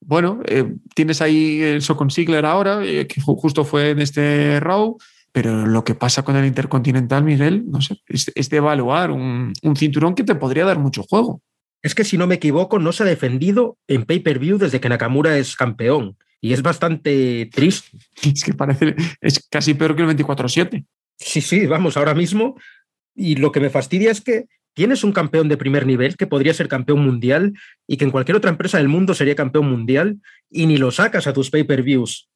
bueno, 0.01 0.41
eh, 0.47 0.65
tienes 0.95 1.21
ahí 1.21 1.61
el 1.61 1.83
Socon 1.83 2.11
Sigler 2.11 2.47
ahora, 2.47 2.83
eh, 2.83 3.07
que 3.07 3.21
ju- 3.21 3.37
justo 3.39 3.67
fue 3.67 3.91
en 3.91 3.99
este 4.01 4.59
Raw, 4.61 4.97
pero 5.33 5.67
lo 5.67 5.85
que 5.85 5.95
pasa 5.95 6.23
con 6.23 6.35
el 6.37 6.47
Intercontinental, 6.47 7.25
Miguel, 7.25 7.65
no 7.67 7.83
sé, 7.83 7.99
es, 8.09 8.33
es 8.35 8.49
de 8.49 8.57
evaluar 8.57 9.11
un, 9.11 9.53
un 9.63 9.77
cinturón 9.77 10.15
que 10.15 10.25
te 10.25 10.35
podría 10.35 10.65
dar 10.65 10.79
mucho 10.79 11.03
juego. 11.03 11.43
Es 11.87 11.95
que 11.95 12.03
si 12.03 12.19
no 12.19 12.27
me 12.27 12.35
equivoco, 12.35 12.81
no 12.81 12.91
se 12.91 13.05
ha 13.05 13.07
defendido 13.07 13.79
en 13.87 14.07
pay-per-view 14.07 14.59
desde 14.59 14.81
que 14.81 14.89
Nakamura 14.89 15.39
es 15.39 15.55
campeón. 15.55 16.17
Y 16.41 16.53
es 16.53 16.61
bastante 16.61 17.49
triste. 17.53 17.97
Es 18.25 18.43
que 18.43 18.55
parece, 18.55 18.97
es 19.21 19.47
casi 19.49 19.75
peor 19.75 19.95
que 19.95 20.03
el 20.03 20.09
24-7. 20.09 20.85
Sí, 21.17 21.41
sí, 21.41 21.65
vamos, 21.69 21.97
ahora 21.97 22.13
mismo. 22.13 22.59
Y 23.15 23.37
lo 23.37 23.53
que 23.53 23.61
me 23.61 23.71
fastidia 23.71 24.11
es 24.11 24.21
que 24.21 24.47
tienes 24.75 25.05
un 25.05 25.13
campeón 25.13 25.49
de 25.49 25.57
primer 25.57 25.87
nivel 25.87 26.17
que 26.17 26.27
podría 26.27 26.55
ser 26.55 26.67
campeón 26.67 27.05
mundial 27.05 27.53
y 27.87 27.99
que 27.99 28.05
en 28.05 28.11
cualquier 28.11 28.37
otra 28.37 28.51
empresa 28.51 28.79
del 28.79 28.89
mundo 28.89 29.15
sería 29.15 29.37
campeón 29.37 29.71
mundial 29.71 30.19
y 30.51 30.67
ni 30.67 30.79
lo 30.79 30.91
sacas 30.91 31.29
a 31.29 31.33
tus 31.33 31.51
pay-per-views. 31.51 32.29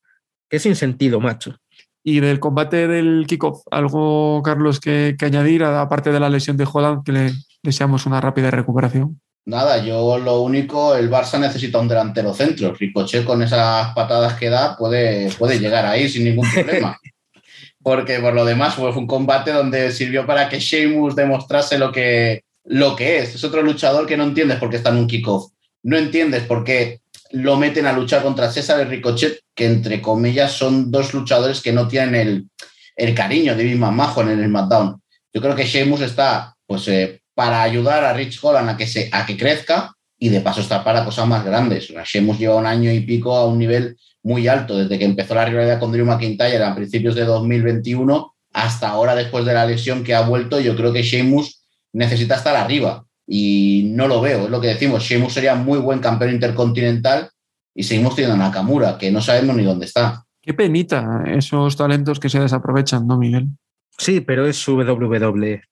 Qué 0.48 0.60
sin 0.60 0.76
sentido, 0.76 1.18
macho. 1.18 1.56
Y 2.04 2.20
del 2.20 2.38
combate 2.38 2.86
del 2.86 3.24
kickoff, 3.26 3.62
algo, 3.72 4.42
Carlos, 4.44 4.78
que, 4.78 5.16
que 5.18 5.26
añadir, 5.26 5.64
aparte 5.64 6.12
de 6.12 6.20
la 6.20 6.30
lesión 6.30 6.56
de 6.56 6.68
Holland, 6.72 7.02
que 7.04 7.10
le 7.10 7.32
deseamos 7.64 8.06
una 8.06 8.20
rápida 8.20 8.52
recuperación. 8.52 9.20
Nada, 9.46 9.83
yo 9.85 10.18
lo 10.18 10.40
único, 10.42 10.94
el 10.94 11.11
Barça 11.11 11.38
necesita 11.38 11.79
un 11.79 11.88
delantero 11.88 12.35
centro. 12.35 12.74
Ricochet 12.74 13.24
con 13.24 13.42
esas 13.42 13.92
patadas 13.94 14.35
que 14.35 14.50
da 14.50 14.76
puede, 14.76 15.31
puede 15.38 15.59
llegar 15.59 15.87
ahí 15.87 16.09
sin 16.09 16.24
ningún 16.24 16.50
problema. 16.50 16.98
Porque 17.83 18.18
por 18.18 18.35
lo 18.35 18.44
demás 18.44 18.74
fue 18.74 18.90
un 18.90 19.07
combate 19.07 19.53
donde 19.53 19.90
sirvió 19.90 20.26
para 20.26 20.48
que 20.48 20.61
Sheamus 20.61 21.16
demostrase 21.16 21.79
lo 21.79 21.90
que, 21.90 22.44
lo 22.64 22.94
que 22.94 23.18
es. 23.18 23.35
Es 23.35 23.42
otro 23.42 23.62
luchador 23.62 24.07
que 24.07 24.18
no 24.18 24.24
entiendes 24.24 24.59
por 24.59 24.68
qué 24.68 24.76
está 24.76 24.90
en 24.90 24.96
un 24.96 25.07
kickoff. 25.07 25.53
No 25.83 25.96
entiendes 25.96 26.42
por 26.42 26.62
qué 26.62 27.00
lo 27.33 27.57
meten 27.57 27.87
a 27.87 27.92
luchar 27.92 28.22
contra 28.22 28.50
César 28.50 28.81
y 28.81 28.90
Ricochet, 28.90 29.40
que 29.55 29.66
entre 29.66 30.03
comillas 30.03 30.53
son 30.53 30.90
dos 30.90 31.14
luchadores 31.14 31.62
que 31.62 31.72
no 31.72 31.88
tienen 31.88 32.14
el, 32.14 32.48
el 32.96 33.14
cariño 33.14 33.57
de 33.57 33.64
Big 33.64 33.79
Majo 33.79 34.20
en 34.20 34.29
el 34.29 34.44
SmackDown. 34.44 35.00
Yo 35.33 35.40
creo 35.40 35.55
que 35.55 35.64
Sheamus 35.64 36.03
está 36.03 36.55
pues, 36.66 36.87
eh, 36.88 37.19
para 37.34 37.62
ayudar 37.62 38.04
a 38.04 38.12
Rich 38.12 38.38
Holland 38.42 38.70
a 38.70 38.76
que, 38.76 38.86
se, 38.86 39.08
a 39.12 39.24
que 39.26 39.36
crezca 39.36 39.94
y 40.18 40.28
de 40.28 40.40
paso 40.40 40.60
está 40.60 40.84
para 40.84 41.04
cosas 41.04 41.26
más 41.26 41.44
grandes. 41.44 41.90
O 41.90 41.94
Sheamus 42.04 42.38
lleva 42.38 42.56
un 42.56 42.66
año 42.66 42.92
y 42.92 43.00
pico 43.00 43.34
a 43.36 43.46
un 43.46 43.58
nivel 43.58 43.96
muy 44.22 44.48
alto, 44.48 44.76
desde 44.76 44.98
que 44.98 45.04
empezó 45.04 45.34
la 45.34 45.46
rivalidad 45.46 45.80
con 45.80 45.92
Drew 45.92 46.04
McIntyre 46.04 46.62
a 46.62 46.74
principios 46.74 47.14
de 47.14 47.24
2021 47.24 48.34
hasta 48.52 48.88
ahora 48.88 49.14
después 49.14 49.44
de 49.44 49.54
la 49.54 49.66
lesión 49.66 50.02
que 50.02 50.14
ha 50.14 50.22
vuelto, 50.22 50.60
yo 50.60 50.76
creo 50.76 50.92
que 50.92 51.02
Sheamus 51.02 51.62
necesita 51.92 52.36
estar 52.36 52.56
arriba 52.56 53.04
y 53.26 53.90
no 53.94 54.08
lo 54.08 54.20
veo, 54.20 54.44
es 54.44 54.50
lo 54.50 54.60
que 54.60 54.68
decimos, 54.68 55.04
Sheamus 55.04 55.32
sería 55.32 55.54
muy 55.54 55.78
buen 55.78 56.00
campeón 56.00 56.32
intercontinental 56.32 57.30
y 57.74 57.84
seguimos 57.84 58.16
teniendo 58.16 58.42
a 58.42 58.48
Nakamura, 58.48 58.98
que 58.98 59.10
no 59.10 59.20
sabemos 59.20 59.56
ni 59.56 59.62
dónde 59.62 59.86
está. 59.86 60.24
Qué 60.42 60.52
penita 60.54 61.22
esos 61.26 61.76
talentos 61.76 62.18
que 62.18 62.28
se 62.28 62.40
desaprovechan, 62.40 63.06
¿no, 63.06 63.16
Miguel? 63.16 63.48
Sí, 63.96 64.20
pero 64.20 64.46
es 64.46 64.56
su 64.56 64.76
WWE. 64.76 65.62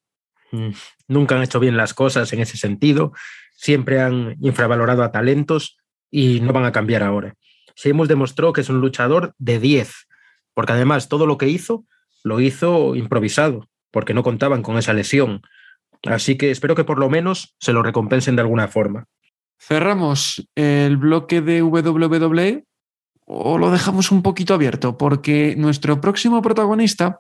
Mm, 0.53 0.71
nunca 1.09 1.37
han 1.37 1.43
hecho 1.43 1.61
bien 1.61 1.77
las 1.77 1.95
cosas 1.95 2.33
en 2.33 2.41
ese 2.41 2.57
sentido, 2.57 3.13
siempre 3.55 4.01
han 4.01 4.37
infravalorado 4.41 5.03
a 5.03 5.13
talentos 5.13 5.77
y 6.11 6.41
no 6.41 6.53
van 6.53 6.65
a 6.65 6.73
cambiar 6.73 7.03
ahora. 7.03 7.35
hemos 7.85 8.09
demostró 8.09 8.53
que 8.53 8.63
es 8.63 8.69
un 8.69 8.81
luchador 8.81 9.35
de 9.39 9.59
10, 9.59 9.93
porque 10.55 10.73
además 10.73 11.09
todo 11.09 11.27
lo 11.27 11.39
que 11.39 11.49
hizo 11.49 11.85
lo 12.25 12.41
hizo 12.41 12.95
improvisado, 12.95 13.69
porque 13.91 14.15
no 14.15 14.23
contaban 14.23 14.63
con 14.63 14.77
esa 14.79 14.93
lesión. 14.93 15.43
Así 16.05 16.37
que 16.37 16.51
espero 16.51 16.75
que 16.75 16.85
por 16.85 16.99
lo 16.99 17.09
menos 17.09 17.57
se 17.59 17.73
lo 17.73 17.83
recompensen 17.83 18.37
de 18.37 18.43
alguna 18.43 18.69
forma. 18.69 19.07
Cerramos 19.59 20.49
el 20.55 20.97
bloque 20.97 21.41
de 21.41 21.63
WWE 21.63 22.65
o 23.31 23.59
lo 23.59 23.71
dejamos 23.71 24.11
un 24.11 24.23
poquito 24.23 24.55
abierto, 24.55 24.97
porque 24.97 25.55
nuestro 25.57 26.01
próximo 26.01 26.41
protagonista 26.41 27.19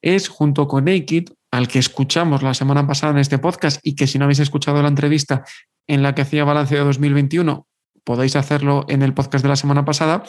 es, 0.00 0.28
junto 0.28 0.66
con 0.66 0.86
Naked, 0.86 1.24
al 1.50 1.68
que 1.68 1.78
escuchamos 1.78 2.42
la 2.42 2.54
semana 2.54 2.86
pasada 2.86 3.12
en 3.12 3.18
este 3.18 3.38
podcast 3.38 3.80
y 3.82 3.94
que 3.94 4.06
si 4.06 4.18
no 4.18 4.24
habéis 4.24 4.38
escuchado 4.38 4.80
la 4.82 4.88
entrevista 4.88 5.44
en 5.86 6.02
la 6.02 6.14
que 6.14 6.22
hacía 6.22 6.44
balance 6.44 6.74
de 6.74 6.82
2021, 6.82 7.66
podéis 8.04 8.36
hacerlo 8.36 8.84
en 8.88 9.02
el 9.02 9.14
podcast 9.14 9.42
de 9.42 9.48
la 9.48 9.56
semana 9.56 9.84
pasada, 9.84 10.22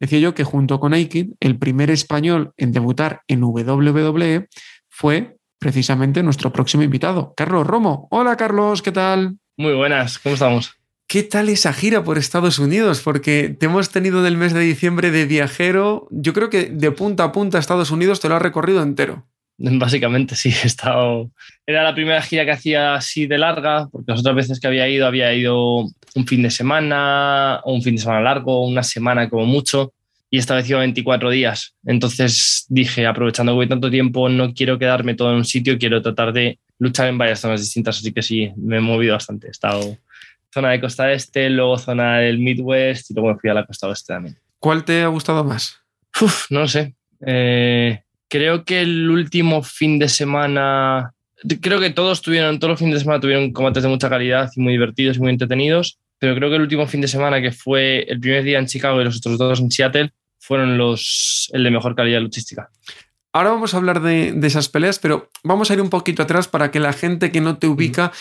decía 0.00 0.18
yo 0.18 0.34
que 0.34 0.44
junto 0.44 0.80
con 0.80 0.92
Naked, 0.92 1.26
el 1.40 1.58
primer 1.58 1.90
español 1.90 2.52
en 2.56 2.72
debutar 2.72 3.22
en 3.28 3.42
WWE 3.42 4.48
fue 4.88 5.36
precisamente 5.58 6.22
nuestro 6.22 6.52
próximo 6.52 6.82
invitado, 6.82 7.34
Carlos 7.36 7.66
Romo. 7.66 8.08
Hola 8.10 8.36
Carlos, 8.36 8.82
¿qué 8.82 8.92
tal? 8.92 9.38
Muy 9.56 9.74
buenas, 9.74 10.18
¿cómo 10.18 10.34
estamos? 10.34 10.74
¿Qué 11.08 11.22
tal 11.22 11.48
esa 11.48 11.72
gira 11.72 12.04
por 12.04 12.18
Estados 12.18 12.58
Unidos? 12.58 13.00
Porque 13.00 13.56
te 13.58 13.66
hemos 13.66 13.88
tenido 13.90 14.22
del 14.22 14.36
mes 14.36 14.52
de 14.52 14.60
diciembre 14.60 15.10
de 15.10 15.24
viajero. 15.24 16.06
Yo 16.10 16.34
creo 16.34 16.50
que 16.50 16.66
de 16.66 16.90
punta 16.92 17.24
a 17.24 17.32
punta 17.32 17.56
a 17.56 17.60
Estados 17.60 17.90
Unidos 17.90 18.20
te 18.20 18.28
lo 18.28 18.36
has 18.36 18.42
recorrido 18.42 18.82
entero. 18.82 19.26
Básicamente 19.78 20.36
sí, 20.36 20.50
he 20.50 20.66
estado. 20.66 21.30
Era 21.66 21.82
la 21.82 21.94
primera 21.94 22.22
gira 22.22 22.44
que 22.44 22.52
hacía 22.52 22.94
así 22.94 23.26
de 23.26 23.38
larga, 23.38 23.88
porque 23.90 24.12
las 24.12 24.20
otras 24.20 24.36
veces 24.36 24.60
que 24.60 24.68
había 24.68 24.88
ido, 24.88 25.06
había 25.06 25.34
ido 25.34 25.80
un 26.14 26.26
fin 26.26 26.42
de 26.42 26.50
semana, 26.50 27.60
o 27.64 27.74
un 27.74 27.82
fin 27.82 27.96
de 27.96 28.02
semana 28.02 28.20
largo, 28.20 28.66
una 28.66 28.82
semana 28.82 29.28
como 29.28 29.46
mucho, 29.46 29.92
y 30.30 30.38
esta 30.38 30.54
vez 30.54 30.68
iba 30.70 30.80
24 30.80 31.30
días. 31.30 31.74
Entonces 31.84 32.66
dije, 32.68 33.06
aprovechando 33.06 33.52
que 33.52 33.56
voy 33.56 33.68
tanto 33.68 33.90
tiempo, 33.90 34.28
no 34.28 34.54
quiero 34.54 34.78
quedarme 34.78 35.14
todo 35.14 35.30
en 35.30 35.36
un 35.38 35.44
sitio, 35.44 35.78
quiero 35.78 36.02
tratar 36.02 36.32
de 36.32 36.58
luchar 36.78 37.08
en 37.08 37.18
varias 37.18 37.40
zonas 37.40 37.60
distintas, 37.60 37.98
así 37.98 38.12
que 38.12 38.22
sí, 38.22 38.52
me 38.56 38.76
he 38.76 38.80
movido 38.80 39.14
bastante. 39.14 39.48
He 39.48 39.50
estado 39.50 39.98
zona 40.52 40.70
de 40.70 40.80
costa 40.80 41.12
este, 41.12 41.50
luego 41.50 41.78
zona 41.78 42.18
del 42.18 42.38
Midwest 42.38 43.10
y 43.10 43.14
luego 43.14 43.38
fui 43.38 43.50
a 43.50 43.54
la 43.54 43.66
costa 43.66 43.88
oeste 43.88 44.14
también. 44.14 44.38
¿Cuál 44.58 44.84
te 44.84 45.02
ha 45.02 45.08
gustado 45.08 45.44
más? 45.44 45.76
Uf, 46.20 46.50
no 46.50 46.60
lo 46.60 46.68
sé. 46.68 46.94
Eh, 47.26 48.00
creo 48.28 48.64
que 48.64 48.80
el 48.80 49.10
último 49.10 49.62
fin 49.62 49.98
de 49.98 50.08
semana, 50.08 51.12
creo 51.60 51.80
que 51.80 51.90
todos 51.90 52.22
tuvieron, 52.22 52.58
todos 52.58 52.72
los 52.72 52.78
fines 52.78 52.94
de 52.94 53.00
semana 53.00 53.20
tuvieron 53.20 53.52
combates 53.52 53.82
de 53.82 53.88
mucha 53.88 54.08
calidad 54.08 54.50
y 54.54 54.60
muy 54.60 54.72
divertidos 54.74 55.16
y 55.16 55.20
muy 55.20 55.30
entretenidos, 55.30 55.98
pero 56.18 56.34
creo 56.34 56.50
que 56.50 56.56
el 56.56 56.62
último 56.62 56.86
fin 56.86 57.00
de 57.00 57.08
semana, 57.08 57.40
que 57.40 57.52
fue 57.52 58.04
el 58.08 58.20
primer 58.20 58.44
día 58.44 58.58
en 58.58 58.66
Chicago 58.66 59.00
y 59.00 59.04
los 59.04 59.16
otros 59.16 59.38
dos 59.38 59.60
en 59.60 59.70
Seattle, 59.70 60.12
fueron 60.38 60.78
los, 60.78 61.48
el 61.52 61.64
de 61.64 61.70
mejor 61.70 61.94
calidad 61.94 62.20
luchística. 62.20 62.70
Ahora 63.32 63.50
vamos 63.50 63.74
a 63.74 63.76
hablar 63.76 64.00
de, 64.00 64.32
de, 64.32 64.46
esas 64.46 64.68
peleas, 64.68 64.98
pero 64.98 65.30
vamos 65.44 65.70
a 65.70 65.74
ir 65.74 65.80
un 65.80 65.90
poquito 65.90 66.22
atrás 66.22 66.48
para 66.48 66.70
que 66.70 66.80
la 66.80 66.92
gente 66.92 67.30
que 67.30 67.40
no 67.40 67.58
te 67.58 67.66
ubica 67.66 68.12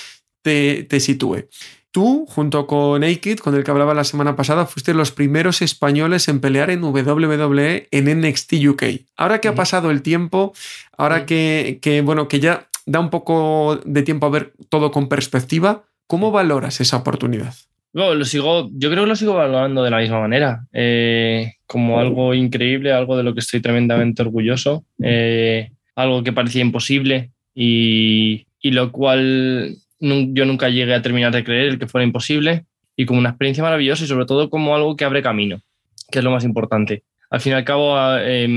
te, 0.41 0.83
te 0.83 0.99
sitúe. 0.99 1.47
Tú, 1.91 2.25
junto 2.27 2.67
con 2.67 3.01
Naked, 3.01 3.39
con 3.39 3.55
el 3.55 3.63
que 3.63 3.71
hablaba 3.71 3.93
la 3.93 4.03
semana 4.03 4.35
pasada, 4.35 4.65
fuiste 4.65 4.93
los 4.93 5.11
primeros 5.11 5.61
españoles 5.61 6.27
en 6.27 6.39
pelear 6.41 6.69
en 6.69 6.83
WWE 6.83 7.87
en 7.89 8.21
NXT 8.21 8.53
UK. 8.67 8.83
Ahora 9.15 9.39
que 9.39 9.47
ha 9.47 9.55
pasado 9.55 9.89
el 9.89 10.01
tiempo, 10.01 10.53
ahora 10.97 11.25
que, 11.25 11.79
que, 11.81 12.01
bueno, 12.01 12.27
que 12.27 12.39
ya 12.39 12.67
da 12.85 12.99
un 12.99 13.09
poco 13.09 13.79
de 13.85 14.03
tiempo 14.03 14.25
a 14.25 14.29
ver 14.29 14.53
todo 14.69 14.91
con 14.91 15.09
perspectiva, 15.09 15.83
¿cómo 16.07 16.31
valoras 16.31 16.81
esa 16.81 16.97
oportunidad? 16.97 17.53
No, 17.93 18.13
lo 18.13 18.25
sigo, 18.25 18.69
yo 18.73 18.89
creo 18.91 19.03
que 19.03 19.09
lo 19.09 19.15
sigo 19.15 19.33
valorando 19.33 19.83
de 19.83 19.89
la 19.89 19.97
misma 19.97 20.19
manera, 20.19 20.67
eh, 20.73 21.53
como 21.65 21.99
algo 21.99 22.33
increíble, 22.33 22.93
algo 22.93 23.17
de 23.17 23.23
lo 23.23 23.33
que 23.33 23.39
estoy 23.39 23.59
tremendamente 23.59 24.21
orgulloso, 24.21 24.85
eh, 25.01 25.71
algo 25.95 26.23
que 26.23 26.33
parecía 26.33 26.61
imposible 26.61 27.31
y, 27.55 28.45
y 28.61 28.71
lo 28.71 28.91
cual 28.91 29.77
yo 29.99 30.45
nunca 30.45 30.69
llegué 30.69 30.93
a 30.93 31.01
terminar 31.01 31.33
de 31.33 31.43
creer 31.43 31.69
el 31.69 31.79
que 31.79 31.87
fuera 31.87 32.05
imposible 32.05 32.65
y 32.95 33.05
como 33.05 33.19
una 33.19 33.29
experiencia 33.29 33.63
maravillosa 33.63 34.03
y 34.03 34.07
sobre 34.07 34.25
todo 34.25 34.49
como 34.49 34.75
algo 34.75 34.95
que 34.95 35.05
abre 35.05 35.21
camino, 35.21 35.61
que 36.11 36.19
es 36.19 36.25
lo 36.25 36.31
más 36.31 36.43
importante. 36.43 37.03
Al 37.29 37.41
fin 37.41 37.53
y 37.53 37.55
al 37.55 37.65
cabo, 37.65 37.95
eh, 38.19 38.47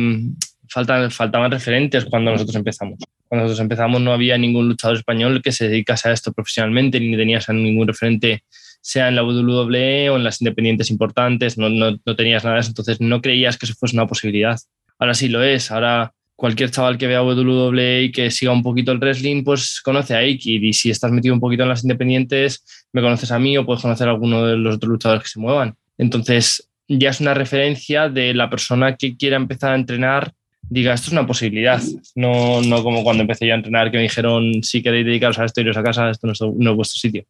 faltan, 0.68 1.10
faltaban 1.10 1.50
referentes 1.50 2.04
cuando 2.04 2.30
nosotros 2.30 2.56
empezamos. 2.56 2.98
Cuando 3.28 3.44
nosotros 3.44 3.60
empezamos 3.60 4.00
no 4.00 4.12
había 4.12 4.38
ningún 4.38 4.68
luchador 4.68 4.96
español 4.96 5.42
que 5.42 5.52
se 5.52 5.68
dedicase 5.68 6.08
a 6.08 6.12
esto 6.12 6.32
profesionalmente, 6.32 6.98
ni 7.00 7.16
tenías 7.16 7.48
a 7.48 7.52
ningún 7.52 7.86
referente, 7.86 8.44
sea 8.80 9.08
en 9.08 9.16
la 9.16 9.22
WWE 9.22 10.10
o 10.10 10.16
en 10.16 10.24
las 10.24 10.40
independientes 10.40 10.90
importantes, 10.90 11.58
no, 11.58 11.68
no, 11.68 11.98
no 12.04 12.16
tenías 12.16 12.44
nada 12.44 12.60
entonces 12.60 13.00
no 13.00 13.20
creías 13.20 13.58
que 13.58 13.66
eso 13.66 13.74
fuese 13.74 13.96
una 13.96 14.06
posibilidad. 14.06 14.58
Ahora 14.98 15.14
sí 15.14 15.28
lo 15.28 15.42
es, 15.42 15.70
ahora 15.70 16.12
cualquier 16.40 16.70
chaval 16.70 16.96
que 16.96 17.06
vea 17.06 17.22
WWE 17.22 18.04
y 18.04 18.12
que 18.12 18.30
siga 18.30 18.50
un 18.50 18.62
poquito 18.62 18.92
el 18.92 18.98
wrestling, 18.98 19.44
pues 19.44 19.82
conoce 19.82 20.14
a 20.14 20.20
Aikid. 20.20 20.62
Y 20.62 20.72
si 20.72 20.90
estás 20.90 21.12
metido 21.12 21.34
un 21.34 21.40
poquito 21.40 21.64
en 21.64 21.68
las 21.68 21.84
independientes, 21.84 22.64
me 22.94 23.02
conoces 23.02 23.30
a 23.30 23.38
mí 23.38 23.58
o 23.58 23.66
puedes 23.66 23.82
conocer 23.82 24.08
a 24.08 24.12
alguno 24.12 24.46
de 24.46 24.56
los 24.56 24.76
otros 24.76 24.90
luchadores 24.90 25.24
que 25.24 25.28
se 25.28 25.38
muevan. 25.38 25.76
Entonces, 25.98 26.66
ya 26.88 27.10
es 27.10 27.20
una 27.20 27.34
referencia 27.34 28.08
de 28.08 28.32
la 28.32 28.48
persona 28.48 28.96
que 28.96 29.18
quiera 29.18 29.36
empezar 29.36 29.72
a 29.72 29.74
entrenar 29.74 30.32
diga, 30.70 30.94
esto 30.94 31.08
es 31.08 31.12
una 31.12 31.26
posibilidad. 31.26 31.82
No, 32.14 32.62
no 32.62 32.82
como 32.82 33.04
cuando 33.04 33.22
empecé 33.22 33.46
yo 33.46 33.52
a 33.52 33.56
entrenar 33.56 33.90
que 33.90 33.98
me 33.98 34.04
dijeron, 34.04 34.62
si 34.62 34.82
queréis 34.82 35.04
dedicaros 35.04 35.38
a 35.38 35.44
esto, 35.44 35.60
iros 35.60 35.76
a 35.76 35.82
casa, 35.82 36.10
esto 36.10 36.26
no 36.26 36.32
es, 36.32 36.40
no 36.40 36.70
es 36.70 36.76
vuestro 36.76 36.98
sitio. 36.98 37.24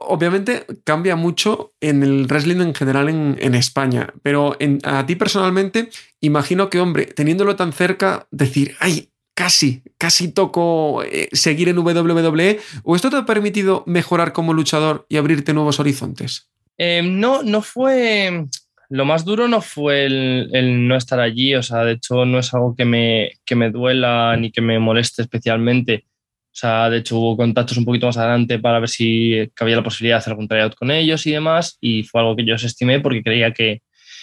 Obviamente 0.00 0.64
cambia 0.84 1.16
mucho 1.16 1.72
en 1.80 2.02
el 2.02 2.26
wrestling 2.26 2.60
en 2.60 2.74
general 2.74 3.08
en, 3.08 3.36
en 3.40 3.54
España, 3.54 4.14
pero 4.22 4.56
en, 4.60 4.78
a 4.84 5.04
ti 5.04 5.16
personalmente, 5.16 5.90
imagino 6.20 6.70
que, 6.70 6.80
hombre, 6.80 7.06
teniéndolo 7.06 7.56
tan 7.56 7.72
cerca, 7.72 8.26
decir, 8.30 8.74
ay, 8.78 9.10
casi, 9.34 9.82
casi 9.98 10.28
toco 10.28 11.02
eh, 11.02 11.28
seguir 11.32 11.68
en 11.68 11.78
WWE, 11.78 12.60
¿o 12.84 12.96
esto 12.96 13.10
te 13.10 13.16
ha 13.16 13.26
permitido 13.26 13.82
mejorar 13.86 14.32
como 14.32 14.54
luchador 14.54 15.04
y 15.08 15.16
abrirte 15.16 15.52
nuevos 15.52 15.80
horizontes? 15.80 16.48
Eh, 16.78 17.02
no, 17.04 17.42
no 17.42 17.60
fue 17.60 18.46
lo 18.94 19.04
más 19.04 19.24
duro 19.24 19.48
no 19.48 19.60
fue 19.60 20.04
el, 20.04 20.86
no 20.86 20.94
estar 20.94 21.18
allí, 21.18 21.52
o 21.56 21.64
sea, 21.64 21.84
de 21.84 21.94
hecho 21.94 22.24
no 22.24 22.38
es 22.38 22.54
algo 22.54 22.76
que 22.76 22.84
me, 22.84 23.32
que 23.44 23.56
me 23.56 23.70
duela 23.70 24.36
ni 24.36 24.52
que 24.52 24.60
me 24.60 24.78
moleste 24.78 25.22
especialmente. 25.22 26.04
O 26.06 26.56
sea, 26.56 26.88
de 26.88 26.98
hecho 26.98 27.18
hubo 27.18 27.36
contactos 27.36 27.76
un 27.76 27.84
poquito 27.84 28.06
más 28.06 28.16
adelante 28.18 28.60
para 28.60 28.78
ver 28.78 28.88
si 28.88 29.50
había 29.58 29.74
la 29.74 29.82
posibilidad 29.82 30.14
de 30.14 30.18
hacer 30.18 30.30
algún 30.30 30.46
tryout 30.46 30.76
con 30.76 30.92
ellos 30.92 31.26
y 31.26 31.32
demás, 31.32 31.76
y 31.80 32.04
fue 32.04 32.20
algo 32.20 32.36
que 32.36 32.44
yo 32.44 32.54
estimé 32.54 33.00
porque 33.00 33.24
creía 33.24 33.50
que 33.52 33.82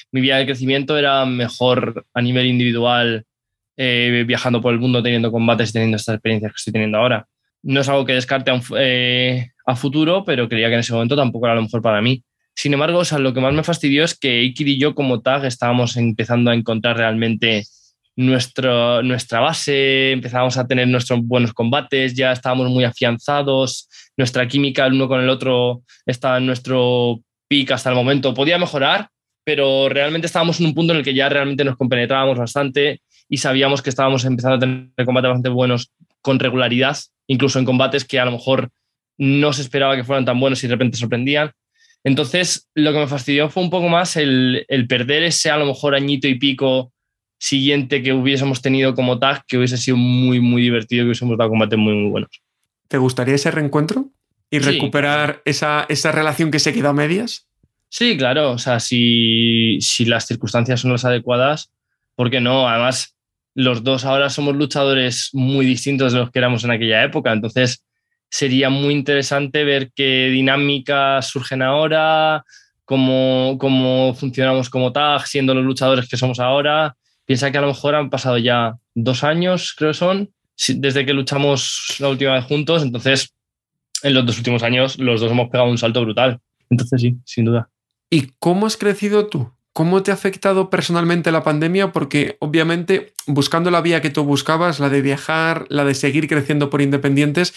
mi 0.10 0.22
vía 0.22 0.38
de 0.38 0.46
crecimiento 0.46 0.98
era 0.98 1.26
mejor 1.26 2.06
a 2.14 2.22
nivel 2.22 2.46
individual, 2.46 3.26
eh, 3.76 4.24
viajando 4.26 4.62
por 4.62 4.74
el 4.74 4.80
mundo, 4.80 5.04
teniendo 5.04 5.34
combates 5.34 5.72
y 5.72 5.74
teniendo 5.74 5.98
estas 5.98 6.16
experiencias 6.16 6.54
que 6.54 6.58
estoy 6.58 6.72
teniendo 6.72 6.98
ahora. 6.98 7.28
No 7.62 7.82
es 7.82 7.90
algo 7.90 8.06
que 8.06 8.14
descarte 8.14 8.52
a, 8.52 8.62
eh, 8.78 9.50
a 9.66 9.76
futuro, 9.76 10.24
pero 10.24 10.48
creía 10.48 10.70
que 10.70 10.76
en 10.76 10.80
ese 10.80 10.94
momento 10.94 11.18
tampoco 11.18 11.48
era 11.48 11.56
lo 11.56 11.64
mejor 11.64 11.82
para 11.82 12.02
mí. 12.02 12.24
Sin 12.56 12.74
embargo, 12.74 13.02
lo 13.18 13.34
que 13.34 13.42
más 13.42 13.54
me 13.54 13.64
fastidió 13.64 14.04
es 14.04 14.18
que 14.18 14.42
Ikid 14.42 14.68
y 14.68 14.80
yo 14.80 14.94
como 14.94 15.22
tag 15.22 15.46
estábamos 15.46 15.98
empezando 15.98 16.52
a 16.52 16.56
encontrar 16.56 16.98
realmente 16.98 17.64
nuestro, 18.16 19.02
nuestra 19.04 19.40
base, 19.40 20.12
empezábamos 20.12 20.58
a 20.58 20.68
tener 20.68 20.88
nuestros 20.88 21.22
buenos 21.24 21.54
combates, 21.54 22.14
ya 22.14 22.32
estábamos 22.32 22.70
muy 22.70 22.84
afianzados, 22.84 23.88
nuestra 24.18 24.48
química 24.48 24.86
el 24.86 24.94
uno 24.94 25.08
con 25.08 25.22
el 25.22 25.30
otro 25.30 25.84
estaba 26.06 26.38
en 26.38 26.46
nuestro 26.46 27.22
pico 27.48 27.74
hasta 27.74 27.90
el 27.90 27.96
momento. 27.96 28.34
Podía 28.34 28.58
mejorar, 28.58 29.10
pero 29.44 29.90
realmente 29.90 30.28
estábamos 30.28 30.60
en 30.60 30.68
un 30.68 30.74
punto 30.74 30.94
en 30.94 31.00
el 31.00 31.06
que 31.06 31.14
ya 31.14 31.30
realmente 31.30 31.64
nos 31.64 31.78
compenetrábamos 31.78 32.38
bastante 32.38 33.02
y 33.30 33.38
sabíamos 33.38 33.82
que 33.82 33.90
estábamos 33.90 34.26
empezando 34.26 34.58
a 34.58 34.60
tener 34.60 35.06
combates 35.06 35.30
bastante 35.30 35.50
buenos 35.50 35.92
con 36.22 36.40
regularidad, 36.40 36.98
incluso 37.28 37.60
en 37.60 37.66
combates 37.66 38.06
que 38.06 38.20
a 38.20 38.26
lo 38.26 38.32
mejor 38.32 38.70
no 39.18 39.54
se 39.54 39.62
esperaba 39.62 39.96
que 39.96 40.04
fueran 40.04 40.26
tan 40.26 40.40
buenos 40.40 40.64
y 40.64 40.68
de 40.68 40.74
repente 40.74 40.98
sorprendían. 40.98 41.52
Entonces, 42.04 42.68
lo 42.74 42.92
que 42.94 43.00
me 43.00 43.08
fastidió 43.08 43.50
fue 43.50 43.64
un 43.64 43.70
poco 43.70 43.88
más 43.90 44.16
el, 44.18 44.66
el 44.68 44.88
perder 44.88 45.24
ese 45.24 45.50
a 45.52 45.58
lo 45.58 45.66
mejor 45.66 45.94
añito 45.96 46.28
y 46.28 46.36
pico 46.36 46.92
siguiente 47.40 48.04
que 48.04 48.14
hubiésemos 48.14 48.62
tenido 48.62 48.94
como 48.96 49.20
tag, 49.20 49.44
que 49.48 49.58
hubiese 49.58 49.78
sido 49.78 49.98
muy, 49.98 50.40
muy 50.40 50.62
divertido, 50.62 51.04
que 51.04 51.08
hubiésemos 51.08 51.38
dado 51.38 51.50
combates 51.50 51.78
muy, 51.80 51.94
muy 51.94 52.12
buenos. 52.12 52.30
¿Te 52.88 52.98
gustaría 52.98 53.36
ese 53.36 53.52
reencuentro? 53.52 54.10
¿Y 54.50 54.60
Sí. 54.60 54.66
recuperar 54.72 55.42
esa, 55.46 55.86
esa 55.90 56.12
relación 56.12 56.52
que 56.52 56.60
se 56.60 56.74
quedó 56.74 56.90
a 56.90 56.94
medias? 56.94 57.48
Sí, 57.90 58.18
claro, 58.18 58.52
o 58.52 58.58
sea, 58.58 58.80
si, 58.80 59.78
si 59.82 60.06
las 60.06 60.26
circunstancias 60.28 60.82
son 60.82 60.92
las 60.92 61.04
adecuadas, 61.06 61.72
¿por 62.16 62.30
qué 62.30 62.42
no? 62.42 62.68
Además, 62.68 63.16
los 63.56 63.84
dos 63.84 64.06
ahora 64.06 64.30
somos 64.30 64.56
luchadores 64.56 65.30
muy 65.34 65.66
distintos 65.66 66.14
de 66.14 66.20
los 66.20 66.32
que 66.32 66.40
éramos 66.40 66.64
en 66.64 66.72
aquella 66.72 67.04
época, 67.04 67.32
entonces 67.34 67.84
sería 68.32 68.70
muy 68.70 68.94
interesante 68.94 69.64
ver 69.64 69.92
qué 69.94 70.30
dinámicas 70.30 71.28
surgen 71.28 71.62
ahora, 71.62 72.46
cómo, 72.86 73.58
cómo 73.60 74.16
funcionamos 74.16 74.70
como 74.70 74.94
tag, 74.94 75.28
siendo 75.28 75.54
los 75.54 75.66
luchadores 75.66 76.10
que 76.10 76.18
somos 76.18 76.40
ahora. 76.40 76.96
Piensa 77.26 77.52
que 77.52 77.58
a 77.58 77.62
lo 77.62 77.68
mejor 77.68 77.94
han 77.94 78.10
pasado 78.10 78.38
ya 78.38 78.78
dos 78.96 79.24
años, 79.24 79.76
creo 79.78 79.92
que 79.92 79.98
son, 79.98 80.32
desde 80.68 81.06
que 81.06 81.14
luchamos 81.14 81.96
la 82.00 82.08
última 82.08 82.34
vez 82.34 82.46
juntos, 82.46 82.84
entonces 82.84 83.34
en 84.02 84.14
los 84.14 84.26
dos 84.26 84.38
últimos 84.38 84.64
años 84.64 84.98
los 84.98 85.20
dos 85.20 85.32
hemos 85.32 85.50
pegado 85.50 85.70
un 85.70 85.78
salto 85.78 86.02
brutal. 86.02 86.40
Entonces 86.70 87.02
sí, 87.02 87.18
sin 87.26 87.46
duda. 87.46 87.70
¿Y 88.10 88.32
cómo 88.40 88.66
has 88.66 88.78
crecido 88.78 89.28
tú? 89.28 89.52
¿Cómo 89.74 90.04
te 90.04 90.12
ha 90.12 90.16
afectado 90.16 90.70
personalmente 90.70 91.32
la 91.32 91.44
pandemia? 91.44 91.94
Porque 91.94 92.36
obviamente 92.40 93.14
buscando 93.26 93.72
la 93.72 93.82
vía 93.82 94.02
que 94.02 94.10
tú 94.10 94.24
buscabas, 94.24 94.82
la 94.82 94.90
de 94.90 95.02
viajar, 95.02 95.66
la 95.70 95.86
de 95.86 95.94
seguir 95.94 96.28
creciendo 96.28 96.70
por 96.70 96.82
independientes, 96.82 97.54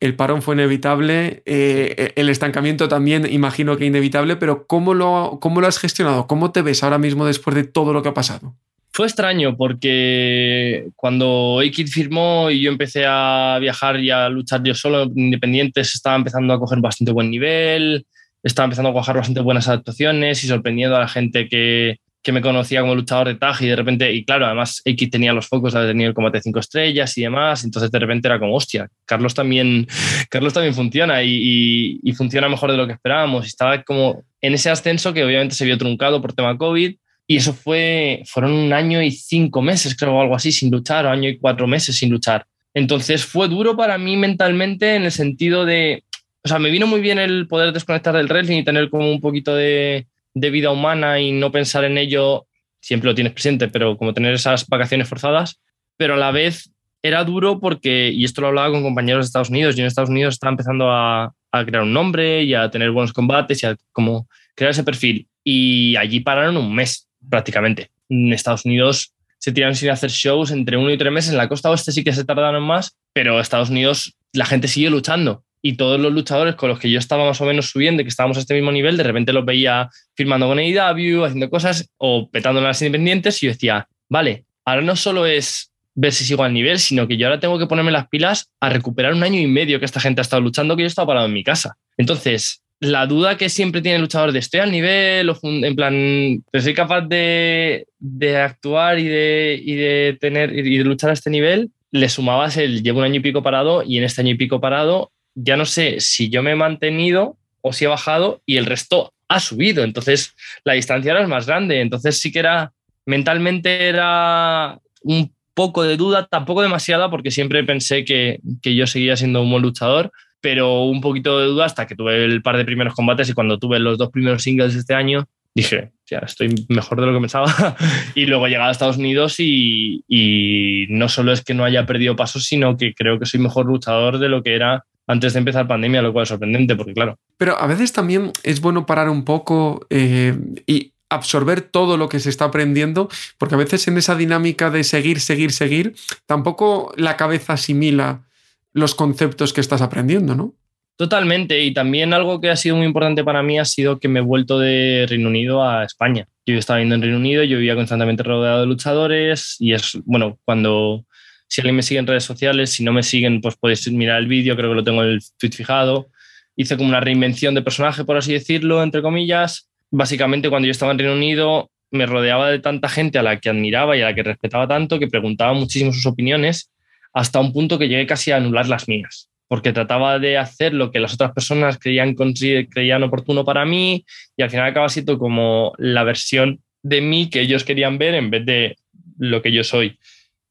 el 0.00 0.14
parón 0.14 0.42
fue 0.42 0.54
inevitable, 0.54 1.42
eh, 1.46 2.12
el 2.16 2.28
estancamiento 2.28 2.88
también 2.88 3.26
imagino 3.30 3.76
que 3.76 3.86
inevitable, 3.86 4.36
pero 4.36 4.66
¿cómo 4.66 4.94
lo, 4.94 5.38
¿cómo 5.40 5.60
lo 5.60 5.66
has 5.66 5.78
gestionado? 5.78 6.26
¿Cómo 6.26 6.52
te 6.52 6.62
ves 6.62 6.82
ahora 6.82 6.98
mismo 6.98 7.24
después 7.24 7.56
de 7.56 7.64
todo 7.64 7.92
lo 7.92 8.02
que 8.02 8.10
ha 8.10 8.14
pasado? 8.14 8.54
Fue 8.92 9.06
extraño 9.06 9.56
porque 9.56 10.88
cuando 10.96 11.58
Aikid 11.60 11.88
firmó 11.88 12.50
y 12.50 12.62
yo 12.62 12.70
empecé 12.70 13.04
a 13.06 13.58
viajar 13.60 14.00
y 14.00 14.10
a 14.10 14.28
luchar 14.28 14.62
yo 14.62 14.74
solo, 14.74 15.04
independientes, 15.14 15.94
estaba 15.94 16.16
empezando 16.16 16.54
a 16.54 16.58
coger 16.58 16.80
bastante 16.80 17.12
buen 17.12 17.30
nivel, 17.30 18.06
estaba 18.42 18.64
empezando 18.64 18.90
a 18.90 18.94
coger 18.94 19.16
bastante 19.16 19.40
buenas 19.40 19.68
actuaciones 19.68 20.42
y 20.44 20.46
sorprendiendo 20.46 20.96
a 20.96 21.00
la 21.00 21.08
gente 21.08 21.48
que, 21.48 21.96
que 22.26 22.32
me 22.32 22.42
conocía 22.42 22.80
como 22.80 22.96
luchador 22.96 23.28
de 23.28 23.36
tag 23.36 23.54
y 23.62 23.66
de 23.66 23.76
repente, 23.76 24.12
y 24.12 24.24
claro, 24.24 24.46
además 24.46 24.82
Aikid 24.84 25.10
tenía 25.12 25.32
los 25.32 25.46
focos 25.46 25.76
haber 25.76 25.90
tenido 25.90 26.08
el 26.08 26.14
combate 26.14 26.38
de 26.38 26.42
cinco 26.42 26.58
estrellas 26.58 27.16
y 27.16 27.22
demás, 27.22 27.62
entonces 27.62 27.88
de 27.88 28.00
repente 28.00 28.26
era 28.26 28.40
como, 28.40 28.56
hostia, 28.56 28.88
Carlos 29.04 29.32
también, 29.32 29.86
Carlos 30.28 30.52
también 30.52 30.74
funciona 30.74 31.22
y, 31.22 32.00
y- 32.02 32.12
funciona 32.14 32.48
mejor 32.48 32.72
de 32.72 32.78
lo 32.78 32.84
que 32.88 32.94
esperábamos. 32.94 33.46
Estaba 33.46 33.80
como 33.84 34.24
en 34.40 34.54
ese 34.54 34.70
ascenso 34.70 35.14
que 35.14 35.22
obviamente 35.22 35.54
se 35.54 35.64
vio 35.64 35.78
truncado 35.78 36.20
por 36.20 36.32
tema 36.32 36.58
COVID 36.58 36.96
y 37.28 37.36
eso 37.36 37.54
fue, 37.54 38.24
fueron 38.26 38.50
un 38.50 38.72
año 38.72 39.00
y 39.00 39.12
cinco 39.12 39.62
meses, 39.62 39.94
creo, 39.96 40.16
o 40.16 40.20
algo 40.20 40.34
así, 40.34 40.50
sin 40.50 40.68
luchar, 40.72 41.06
o 41.06 41.10
año 41.10 41.28
y 41.28 41.38
cuatro 41.38 41.68
meses 41.68 41.96
sin 41.96 42.10
luchar. 42.10 42.44
Entonces 42.74 43.24
fue 43.24 43.46
duro 43.46 43.76
para 43.76 43.98
mí 43.98 44.16
mentalmente 44.16 44.96
en 44.96 45.04
el 45.04 45.12
sentido 45.12 45.64
de, 45.64 46.02
o 46.42 46.48
sea, 46.48 46.58
me 46.58 46.70
vino 46.72 46.88
muy 46.88 47.00
bien 47.00 47.20
el 47.20 47.46
poder 47.46 47.72
desconectar 47.72 48.16
del 48.16 48.26
wrestling 48.26 48.58
y 48.58 48.64
tener 48.64 48.90
como 48.90 49.12
un 49.12 49.20
poquito 49.20 49.54
de, 49.54 50.08
de 50.36 50.50
vida 50.50 50.70
humana 50.70 51.18
y 51.18 51.32
no 51.32 51.50
pensar 51.50 51.84
en 51.84 51.96
ello, 51.96 52.46
siempre 52.78 53.08
lo 53.08 53.14
tienes 53.14 53.32
presente, 53.32 53.68
pero 53.68 53.96
como 53.96 54.12
tener 54.12 54.34
esas 54.34 54.66
vacaciones 54.66 55.08
forzadas, 55.08 55.62
pero 55.96 56.14
a 56.14 56.18
la 56.18 56.30
vez 56.30 56.70
era 57.02 57.24
duro 57.24 57.58
porque, 57.58 58.10
y 58.10 58.24
esto 58.24 58.42
lo 58.42 58.48
hablaba 58.48 58.70
con 58.70 58.82
compañeros 58.82 59.24
de 59.24 59.28
Estados 59.28 59.48
Unidos, 59.48 59.76
yo 59.76 59.80
en 59.80 59.86
Estados 59.86 60.10
Unidos 60.10 60.34
estaba 60.34 60.50
empezando 60.50 60.90
a, 60.90 61.32
a 61.52 61.64
crear 61.64 61.84
un 61.84 61.94
nombre 61.94 62.42
y 62.42 62.52
a 62.52 62.70
tener 62.70 62.90
buenos 62.90 63.14
combates 63.14 63.62
y 63.62 63.66
a 63.66 63.76
como 63.92 64.28
crear 64.54 64.72
ese 64.72 64.84
perfil. 64.84 65.26
Y 65.42 65.96
allí 65.96 66.20
pararon 66.20 66.58
un 66.58 66.74
mes 66.74 67.08
prácticamente. 67.30 67.90
En 68.10 68.30
Estados 68.34 68.66
Unidos 68.66 69.14
se 69.38 69.52
tiraron 69.52 69.74
sin 69.74 69.88
hacer 69.88 70.10
shows 70.10 70.50
entre 70.50 70.76
uno 70.76 70.90
y 70.90 70.98
tres 70.98 71.12
meses. 71.12 71.30
En 71.30 71.38
la 71.38 71.48
costa 71.48 71.70
oeste 71.70 71.92
sí 71.92 72.04
que 72.04 72.12
se 72.12 72.24
tardaron 72.24 72.62
más, 72.62 72.94
pero 73.14 73.40
Estados 73.40 73.70
Unidos 73.70 74.14
la 74.34 74.44
gente 74.44 74.68
sigue 74.68 74.90
luchando. 74.90 75.44
Y 75.62 75.76
todos 75.76 75.98
los 75.98 76.12
luchadores 76.12 76.54
con 76.54 76.68
los 76.68 76.78
que 76.78 76.90
yo 76.90 76.98
estaba 76.98 77.24
más 77.24 77.40
o 77.40 77.44
menos 77.44 77.70
subiendo, 77.70 78.02
que 78.02 78.08
estábamos 78.08 78.36
a 78.36 78.40
este 78.40 78.54
mismo 78.54 78.70
nivel, 78.70 78.96
de 78.96 79.02
repente 79.02 79.32
los 79.32 79.44
veía 79.44 79.88
firmando 80.14 80.46
con 80.46 80.58
AEW, 80.58 81.24
haciendo 81.24 81.50
cosas 81.50 81.90
o 81.96 82.30
petando 82.30 82.60
las 82.60 82.80
independientes. 82.82 83.42
Y 83.42 83.46
yo 83.46 83.52
decía, 83.52 83.88
vale, 84.08 84.44
ahora 84.64 84.82
no 84.82 84.96
solo 84.96 85.26
es 85.26 85.72
ver 85.94 86.12
si 86.12 86.24
sigo 86.24 86.44
al 86.44 86.52
nivel, 86.52 86.78
sino 86.78 87.08
que 87.08 87.16
yo 87.16 87.26
ahora 87.26 87.40
tengo 87.40 87.58
que 87.58 87.66
ponerme 87.66 87.90
las 87.90 88.08
pilas 88.08 88.50
a 88.60 88.68
recuperar 88.68 89.14
un 89.14 89.22
año 89.22 89.40
y 89.40 89.46
medio 89.46 89.78
que 89.78 89.86
esta 89.86 89.98
gente 90.00 90.20
ha 90.20 90.22
estado 90.22 90.42
luchando, 90.42 90.76
que 90.76 90.82
yo 90.82 90.86
estaba 90.86 91.06
parado 91.06 91.26
en 91.26 91.32
mi 91.32 91.42
casa. 91.42 91.76
Entonces, 91.96 92.62
la 92.80 93.06
duda 93.06 93.38
que 93.38 93.48
siempre 93.48 93.80
tiene 93.80 93.96
el 93.96 94.02
luchador 94.02 94.32
de 94.32 94.38
estoy 94.38 94.60
al 94.60 94.70
nivel, 94.70 95.30
o 95.30 95.38
en 95.42 95.74
plan, 95.74 96.44
¿pero 96.50 96.62
soy 96.62 96.74
capaz 96.74 97.02
de, 97.02 97.86
de 97.98 98.36
actuar 98.36 98.98
y 98.98 99.04
de, 99.04 99.60
y 99.62 99.74
de 99.74 100.18
tener 100.20 100.52
y 100.54 100.78
de 100.78 100.84
luchar 100.84 101.10
a 101.10 101.14
este 101.14 101.30
nivel, 101.30 101.70
le 101.90 102.08
sumabas 102.10 102.58
el 102.58 102.82
llevo 102.82 102.98
un 102.98 103.06
año 103.06 103.16
y 103.16 103.20
pico 103.20 103.42
parado 103.42 103.82
y 103.82 103.96
en 103.96 104.04
este 104.04 104.20
año 104.20 104.32
y 104.32 104.36
pico 104.36 104.60
parado 104.60 105.12
ya 105.36 105.56
no 105.56 105.66
sé 105.66 106.00
si 106.00 106.30
yo 106.30 106.42
me 106.42 106.52
he 106.52 106.56
mantenido 106.56 107.36
o 107.60 107.72
si 107.72 107.84
he 107.84 107.88
bajado 107.88 108.42
y 108.46 108.56
el 108.56 108.66
resto 108.66 109.12
ha 109.28 109.38
subido. 109.38 109.84
Entonces 109.84 110.34
la 110.64 110.72
distancia 110.72 111.18
es 111.20 111.28
más 111.28 111.46
grande. 111.46 111.80
Entonces 111.80 112.20
sí 112.20 112.32
que 112.32 112.40
era, 112.40 112.72
mentalmente 113.04 113.88
era 113.88 114.80
un 115.02 115.32
poco 115.54 115.82
de 115.82 115.96
duda, 115.96 116.26
tampoco 116.26 116.62
demasiada 116.62 117.10
porque 117.10 117.30
siempre 117.30 117.62
pensé 117.64 118.04
que, 118.04 118.40
que 118.62 118.74
yo 118.74 118.86
seguía 118.86 119.16
siendo 119.16 119.42
un 119.42 119.50
buen 119.50 119.62
luchador, 119.62 120.10
pero 120.40 120.84
un 120.84 121.00
poquito 121.00 121.38
de 121.38 121.46
duda 121.46 121.66
hasta 121.66 121.86
que 121.86 121.94
tuve 121.94 122.24
el 122.24 122.42
par 122.42 122.56
de 122.56 122.64
primeros 122.64 122.94
combates 122.94 123.28
y 123.28 123.34
cuando 123.34 123.58
tuve 123.58 123.78
los 123.78 123.98
dos 123.98 124.10
primeros 124.10 124.42
singles 124.42 124.74
este 124.74 124.94
año, 124.94 125.26
dije, 125.54 125.92
ya 126.08 126.18
estoy 126.18 126.66
mejor 126.68 127.00
de 127.00 127.06
lo 127.06 127.14
que 127.14 127.20
pensaba. 127.20 127.76
y 128.14 128.26
luego 128.26 128.46
he 128.46 128.50
llegado 128.50 128.68
a 128.68 128.72
Estados 128.72 128.98
Unidos 128.98 129.36
y, 129.38 130.04
y 130.06 130.86
no 130.90 131.08
solo 131.08 131.32
es 131.32 131.42
que 131.42 131.54
no 131.54 131.64
haya 131.64 131.86
perdido 131.86 132.16
pasos, 132.16 132.44
sino 132.44 132.76
que 132.76 132.94
creo 132.94 133.18
que 133.18 133.26
soy 133.26 133.40
mejor 133.40 133.66
luchador 133.66 134.18
de 134.18 134.28
lo 134.28 134.42
que 134.42 134.54
era 134.54 134.84
antes 135.06 135.32
de 135.32 135.38
empezar 135.38 135.68
pandemia, 135.68 136.02
lo 136.02 136.12
cual 136.12 136.24
es 136.24 136.28
sorprendente, 136.28 136.76
porque 136.76 136.94
claro, 136.94 137.18
Pero 137.36 137.60
a 137.60 137.66
veces 137.66 137.92
también 137.92 138.32
es 138.42 138.60
bueno 138.60 138.86
parar 138.86 139.08
un 139.08 139.24
poco 139.24 139.86
eh, 139.90 140.36
y 140.66 140.92
absorber 141.08 141.60
todo 141.60 141.96
lo 141.96 142.08
que 142.08 142.20
se 142.20 142.30
está 142.30 142.46
aprendiendo, 142.46 143.08
porque 143.38 143.54
a 143.54 143.58
veces 143.58 143.86
en 143.88 143.96
esa 143.98 144.16
dinámica 144.16 144.70
de 144.70 144.84
seguir, 144.84 145.20
seguir, 145.20 145.52
seguir, 145.52 145.94
tampoco 146.26 146.92
la 146.96 147.16
cabeza 147.16 147.54
asimila 147.54 148.24
los 148.72 148.94
conceptos 148.94 149.52
que 149.52 149.60
estás 149.60 149.82
aprendiendo, 149.82 150.34
¿no? 150.34 150.54
Totalmente, 150.96 151.62
y 151.62 151.74
también 151.74 152.14
algo 152.14 152.40
que 152.40 152.50
ha 152.50 152.56
sido 152.56 152.76
muy 152.76 152.86
importante 152.86 153.22
para 153.22 153.42
mí 153.42 153.58
ha 153.58 153.66
sido 153.66 153.98
que 153.98 154.08
me 154.08 154.20
he 154.20 154.22
vuelto 154.22 154.58
de 154.58 155.06
Reino 155.08 155.28
Unido 155.28 155.62
a 155.62 155.84
España. 155.84 156.26
Yo 156.46 156.54
estaba 156.54 156.78
viviendo 156.78 156.94
en 156.94 157.02
Reino 157.02 157.18
Unido, 157.18 157.44
yo 157.44 157.58
vivía 157.58 157.74
constantemente 157.74 158.22
rodeado 158.22 158.60
de 158.60 158.66
luchadores 158.66 159.56
y 159.58 159.74
es, 159.74 159.98
bueno, 160.04 160.38
cuando, 160.44 161.04
si 161.48 161.60
alguien 161.60 161.76
me 161.76 161.82
sigue 161.82 162.00
en 162.00 162.06
redes 162.06 162.24
sociales, 162.24 162.70
si 162.70 162.84
no 162.84 162.92
me 162.92 163.02
siguen, 163.02 163.40
pues 163.40 163.56
podéis 163.56 163.90
mirar 163.90 164.18
el 164.18 164.26
vídeo, 164.26 164.56
creo 164.56 164.70
que 164.70 164.76
lo 164.76 164.84
tengo 164.84 165.02
en 165.02 165.10
el 165.10 165.20
tweet 165.38 165.52
fijado. 165.52 166.08
Hice 166.56 166.76
como 166.76 166.88
una 166.88 167.00
reinvención 167.00 167.54
de 167.54 167.62
personaje, 167.62 168.04
por 168.04 168.16
así 168.16 168.32
decirlo, 168.32 168.82
entre 168.82 169.02
comillas. 169.02 169.68
Básicamente, 169.90 170.48
cuando 170.48 170.66
yo 170.66 170.72
estaba 170.72 170.92
en 170.92 170.98
Reino 170.98 171.14
Unido, 171.14 171.70
me 171.90 172.06
rodeaba 172.06 172.50
de 172.50 172.58
tanta 172.58 172.88
gente 172.88 173.18
a 173.18 173.22
la 173.22 173.38
que 173.38 173.48
admiraba 173.48 173.96
y 173.96 174.00
a 174.00 174.06
la 174.06 174.14
que 174.14 174.22
respetaba 174.22 174.66
tanto 174.66 174.98
que 174.98 175.06
preguntaba 175.06 175.52
muchísimo 175.52 175.92
sus 175.92 176.06
opiniones 176.06 176.70
hasta 177.12 177.40
un 177.40 177.52
punto 177.52 177.78
que 177.78 177.88
llegué 177.88 178.06
casi 178.06 178.32
a 178.32 178.36
anular 178.36 178.68
las 178.68 178.88
mías 178.88 179.30
porque 179.48 179.72
trataba 179.72 180.18
de 180.18 180.38
hacer 180.38 180.74
lo 180.74 180.90
que 180.90 181.00
las 181.00 181.14
otras 181.14 181.32
personas 181.32 181.78
creían, 181.78 182.14
creían 182.14 183.02
oportuno 183.02 183.44
para 183.44 183.64
mí 183.64 184.04
y 184.36 184.42
al 184.42 184.50
final 184.50 184.68
acaba 184.68 184.88
siendo 184.88 185.18
como 185.18 185.72
la 185.78 186.02
versión 186.04 186.60
de 186.82 187.00
mí 187.00 187.30
que 187.30 187.40
ellos 187.40 187.64
querían 187.64 187.98
ver 187.98 188.14
en 188.14 188.30
vez 188.30 188.44
de 188.44 188.76
lo 189.18 189.42
que 189.42 189.52
yo 189.52 189.64
soy. 189.64 189.98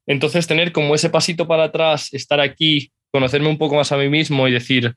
Entonces 0.06 0.46
tener 0.46 0.72
como 0.72 0.94
ese 0.94 1.10
pasito 1.10 1.46
para 1.46 1.64
atrás, 1.64 2.12
estar 2.12 2.40
aquí, 2.40 2.90
conocerme 3.10 3.48
un 3.48 3.58
poco 3.58 3.76
más 3.76 3.92
a 3.92 3.96
mí 3.96 4.08
mismo 4.08 4.46
y 4.46 4.52
decir, 4.52 4.94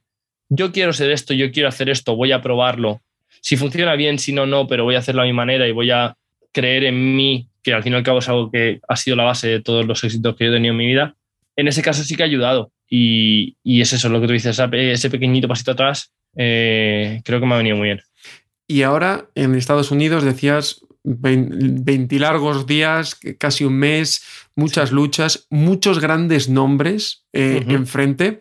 yo 0.49 0.71
quiero 0.71 0.93
ser 0.93 1.11
esto, 1.11 1.33
yo 1.33 1.51
quiero 1.51 1.69
hacer 1.69 1.89
esto, 1.89 2.15
voy 2.15 2.31
a 2.31 2.41
probarlo. 2.41 3.01
Si 3.41 3.55
funciona 3.57 3.95
bien, 3.95 4.19
si 4.19 4.33
no, 4.33 4.45
no, 4.45 4.67
pero 4.67 4.83
voy 4.83 4.95
a 4.95 4.99
hacerlo 4.99 5.21
a 5.21 5.25
mi 5.25 5.33
manera 5.33 5.67
y 5.67 5.71
voy 5.71 5.91
a 5.91 6.15
creer 6.51 6.85
en 6.85 7.15
mí, 7.15 7.47
que 7.63 7.73
al 7.73 7.83
fin 7.83 7.93
y 7.93 7.95
al 7.95 8.03
cabo 8.03 8.19
es 8.19 8.29
algo 8.29 8.51
que 8.51 8.79
ha 8.87 8.95
sido 8.95 9.15
la 9.15 9.23
base 9.23 9.47
de 9.47 9.61
todos 9.61 9.85
los 9.85 10.03
éxitos 10.03 10.35
que 10.35 10.45
yo 10.45 10.51
he 10.51 10.53
tenido 10.53 10.73
en 10.73 10.77
mi 10.77 10.87
vida. 10.87 11.15
En 11.55 11.67
ese 11.67 11.81
caso 11.81 12.03
sí 12.03 12.15
que 12.15 12.23
ha 12.23 12.25
ayudado. 12.25 12.71
Y, 12.89 13.55
y 13.63 13.81
es 13.81 13.93
eso 13.93 14.09
lo 14.09 14.19
que 14.19 14.27
tú 14.27 14.33
dices, 14.33 14.59
ese 14.59 15.09
pequeñito 15.09 15.47
pasito 15.47 15.71
atrás, 15.71 16.11
eh, 16.35 17.21
creo 17.23 17.39
que 17.39 17.45
me 17.45 17.53
ha 17.53 17.57
venido 17.57 17.77
muy 17.77 17.87
bien. 17.87 18.01
Y 18.67 18.83
ahora 18.83 19.29
en 19.35 19.55
Estados 19.55 19.91
Unidos 19.91 20.23
decías, 20.23 20.81
20 21.03 22.19
largos 22.19 22.67
días, 22.67 23.17
casi 23.37 23.63
un 23.63 23.73
mes, 23.73 24.23
muchas 24.55 24.91
luchas, 24.91 25.47
muchos 25.49 25.99
grandes 25.99 26.49
nombres 26.49 27.25
eh, 27.33 27.63
enfrente. 27.67 28.39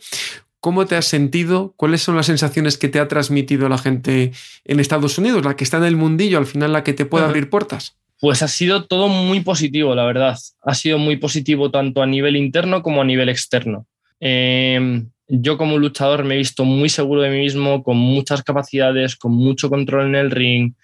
¿Cómo 0.61 0.87
te 0.87 0.97
has 0.97 1.07
sentido? 1.07 1.73
¿Cuáles 1.77 2.03
son 2.03 2.17
las 2.17 2.27
sensaciones 2.27 2.79
que 2.79 2.89
te 2.89 2.99
ha 2.99 3.07
transmitido 3.07 3.69
la 3.69 3.79
gente 3.79 4.33
en 4.65 4.81
Estados 4.81 5.17
Unidos, 5.17 5.45
la 5.45 5.55
que 5.55 5.65
está 5.65 5.77
en 5.77 5.85
el 5.85 5.97
mundillo, 5.97 6.39
al 6.39 6.47
final 6.47 6.73
la 6.73 6.83
que 6.83 6.95
te 6.95 7.07
puede 7.07 7.25
abrir 7.27 7.49
puertas? 7.49 7.97
Pues 8.21 8.43
ha 8.43 8.49
sido 8.49 8.85
todo 8.85 9.09
muy 9.09 9.41
positivo, 9.41 9.95
la 9.95 10.05
verdad. 10.05 10.37
Ha 10.63 10.75
sido 10.75 10.99
muy 10.99 11.17
positivo 11.17 11.71
tanto 11.71 12.03
a 12.03 12.07
nivel 12.07 12.35
interno 12.35 12.83
como 12.83 13.01
a 13.01 13.05
nivel 13.05 13.29
externo. 13.29 13.87
Em, 14.19 15.11
yo 15.29 15.57
como 15.57 15.79
luchador 15.79 16.25
me 16.25 16.35
he 16.35 16.39
visto 16.39 16.65
muy 16.65 16.89
seguro 16.89 17.23
de 17.23 17.31
mí 17.31 17.39
mismo, 17.39 17.85
con 17.85 17.97
muchas 17.97 18.43
capacidades, 18.43 19.15
con 19.15 19.33
mucho 19.33 19.71
control 19.71 20.07
en 20.07 20.15
el 20.17 20.33
ring, 20.33 20.75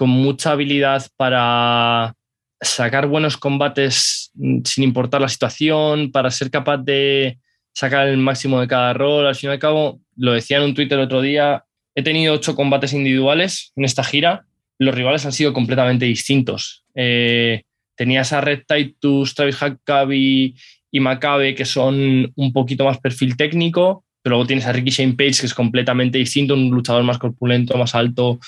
con 0.00 0.08
mucha 0.08 0.52
habilidad 0.52 1.06
para 1.18 2.14
sacar 2.58 3.06
buenos 3.06 3.36
combates 3.36 4.30
mm, 4.32 4.60
sin 4.64 4.84
importar 4.84 5.20
la 5.20 5.28
situación, 5.28 6.10
para 6.10 6.30
ser 6.30 6.50
capaz 6.50 6.78
de 6.78 7.38
sacar 7.74 8.08
el 8.08 8.16
máximo 8.16 8.58
de 8.62 8.66
cada 8.66 8.94
rol. 8.94 9.26
Al 9.26 9.34
fin 9.34 9.50
y 9.50 9.52
al 9.52 9.58
cabo, 9.58 10.00
lo 10.16 10.32
decía 10.32 10.56
en 10.56 10.62
un 10.62 10.74
Twitter 10.74 10.98
otro 10.98 11.20
día, 11.20 11.64
he 11.94 12.02
tenido 12.02 12.32
ocho 12.32 12.56
combates 12.56 12.94
individuales 12.94 13.74
en 13.76 13.84
esta 13.84 14.02
gira. 14.02 14.46
Los 14.78 14.94
rivales 14.94 15.26
han 15.26 15.32
sido 15.32 15.52
completamente 15.52 16.06
distintos. 16.06 16.82
Eh, 16.94 17.64
tenías 17.94 18.32
a 18.32 18.40
Red 18.40 18.62
Titus, 18.66 19.34
Travis 19.34 19.60
Huckabee 19.60 20.54
y 20.90 21.00
Macabe, 21.00 21.54
que 21.54 21.66
son 21.66 22.32
un 22.34 22.52
poquito 22.54 22.86
más 22.86 22.98
perfil 23.00 23.36
técnico, 23.36 24.06
pero 24.22 24.36
luego 24.36 24.46
tienes 24.46 24.66
a 24.66 24.72
Ricky 24.72 24.90
Shane 24.90 25.14
Page, 25.14 25.40
que 25.40 25.46
es 25.46 25.54
completamente 25.54 26.18
distinto, 26.18 26.54
un 26.54 26.70
luchador 26.70 27.02
más 27.02 27.18
corpulento, 27.18 27.76
más 27.76 27.94
alto. 27.94 28.38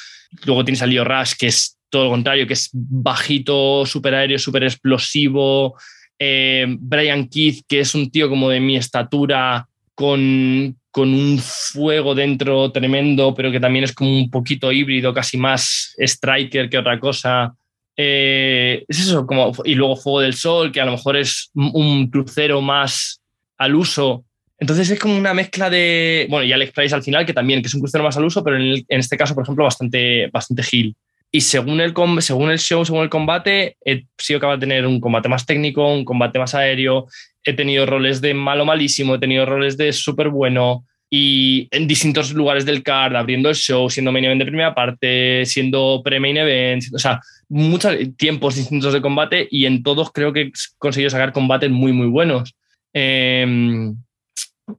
Luego 0.45 0.65
tienes 0.65 0.83
a 0.83 0.87
Leo 0.87 1.05
Rush, 1.05 1.33
que 1.39 1.47
es 1.47 1.79
todo 1.89 2.05
lo 2.05 2.11
contrario, 2.11 2.47
que 2.47 2.55
es 2.55 2.71
bajito, 2.73 3.85
súper 3.87 4.15
aéreo, 4.15 4.39
súper 4.39 4.65
explosivo. 4.65 5.77
Eh, 6.19 6.67
Brian 6.79 7.29
Keith, 7.29 7.65
que 7.67 7.81
es 7.81 7.95
un 7.95 8.11
tío 8.11 8.29
como 8.29 8.49
de 8.49 8.61
mi 8.61 8.77
estatura, 8.77 9.67
con, 9.95 10.77
con 10.91 11.13
un 11.13 11.39
fuego 11.39 12.15
dentro 12.15 12.71
tremendo, 12.73 13.35
pero 13.35 13.51
que 13.51 13.61
también 13.61 13.85
es 13.85 13.93
como 13.93 14.11
un 14.11 14.31
poquito 14.31 14.73
híbrido, 14.73 15.13
casi 15.13 15.37
más 15.37 15.95
striker 15.99 16.69
que 16.69 16.79
otra 16.79 16.99
cosa. 16.99 17.55
Eh, 17.97 18.85
es 18.89 19.01
eso, 19.01 19.27
como, 19.27 19.53
y 19.65 19.75
luego 19.75 19.97
Fuego 19.97 20.21
del 20.21 20.35
Sol, 20.35 20.73
que 20.73 20.81
a 20.81 20.85
lo 20.85 20.93
mejor 20.93 21.17
es 21.17 21.51
un 21.55 22.09
crucero 22.11 22.61
más 22.61 23.21
al 23.59 23.75
uso. 23.75 24.25
Entonces 24.63 24.89
es 24.91 24.99
como 25.01 25.19
una 25.19 25.35
mezcla 25.35 25.69
de. 25.69 26.29
Bueno, 26.31 26.45
y 26.45 26.53
Alex 26.53 26.71
Price 26.71 26.95
al 26.95 27.03
final, 27.03 27.27
que 27.27 27.33
también, 27.33 27.61
que 27.61 27.67
es 27.67 27.75
un 27.75 27.81
crucero 27.81 28.05
más 28.05 28.17
al 28.17 28.25
uso, 28.25 28.45
pero 28.45 28.57
en, 28.57 28.85
este 28.91 29.17
caso, 29.17 29.35
por 29.35 29.43
ejemplo, 29.43 29.65
bastante, 29.65 30.29
bastante 30.29 30.63
gil. 30.63 30.95
Y 31.33 31.41
según 31.41 31.81
el, 31.81 31.93
según 32.21 32.49
el 32.49 32.61
show, 32.61 32.85
según 32.85 33.03
el 33.03 33.09
combate, 33.09 33.77
he 33.85 34.05
sido 34.17 34.39
capaz 34.39 34.59
de 34.59 34.61
tener 34.61 34.87
un 34.87 35.01
combate 35.01 35.29
más 35.29 35.47
técnico, 35.47 35.93
un 35.93 36.05
combate 36.05 36.39
más 36.39 36.55
aéreo. 36.55 37.09
He 37.45 37.55
tenido 37.55 37.87
roles 37.87 38.21
de 38.21 38.35
malo 38.35 38.65
malísimo, 38.65 39.17
he 39.17 39.19
tenido 39.19 39.45
roles 39.47 39.77
de 39.77 39.93
súper 39.93 40.29
bueno 40.29 40.85
y 41.11 41.67
en 41.73 41.89
distintos 41.89 42.33
lugares 42.33 42.65
del 42.65 42.85
card, 42.85 43.17
abriendo 43.17 43.49
el 43.49 43.57
show, 43.57 43.91
siendo 43.91 44.13
main 44.13 44.27
event 44.27 44.39
de 44.39 44.47
primera 44.47 44.77
parte, 44.77 45.45
siendo 45.45 46.03
pre-main 46.05 46.37
event, 46.37 46.85
o 46.95 46.99
sea, 47.01 47.21
muchos 47.49 47.97
tiempos 48.17 48.55
distintos 48.55 48.93
de 48.93 49.03
combate 49.03 49.49
y 49.51 49.67
en 49.67 49.83
todos 49.83 50.13
creo 50.13 50.33
que 50.33 50.43
he 50.43 50.53
conseguido 50.79 51.11
sacar 51.11 51.33
combates 51.33 51.69
muy, 51.69 51.93
muy 51.93 52.07
buenos. 52.07 52.55
Em, 52.93 53.97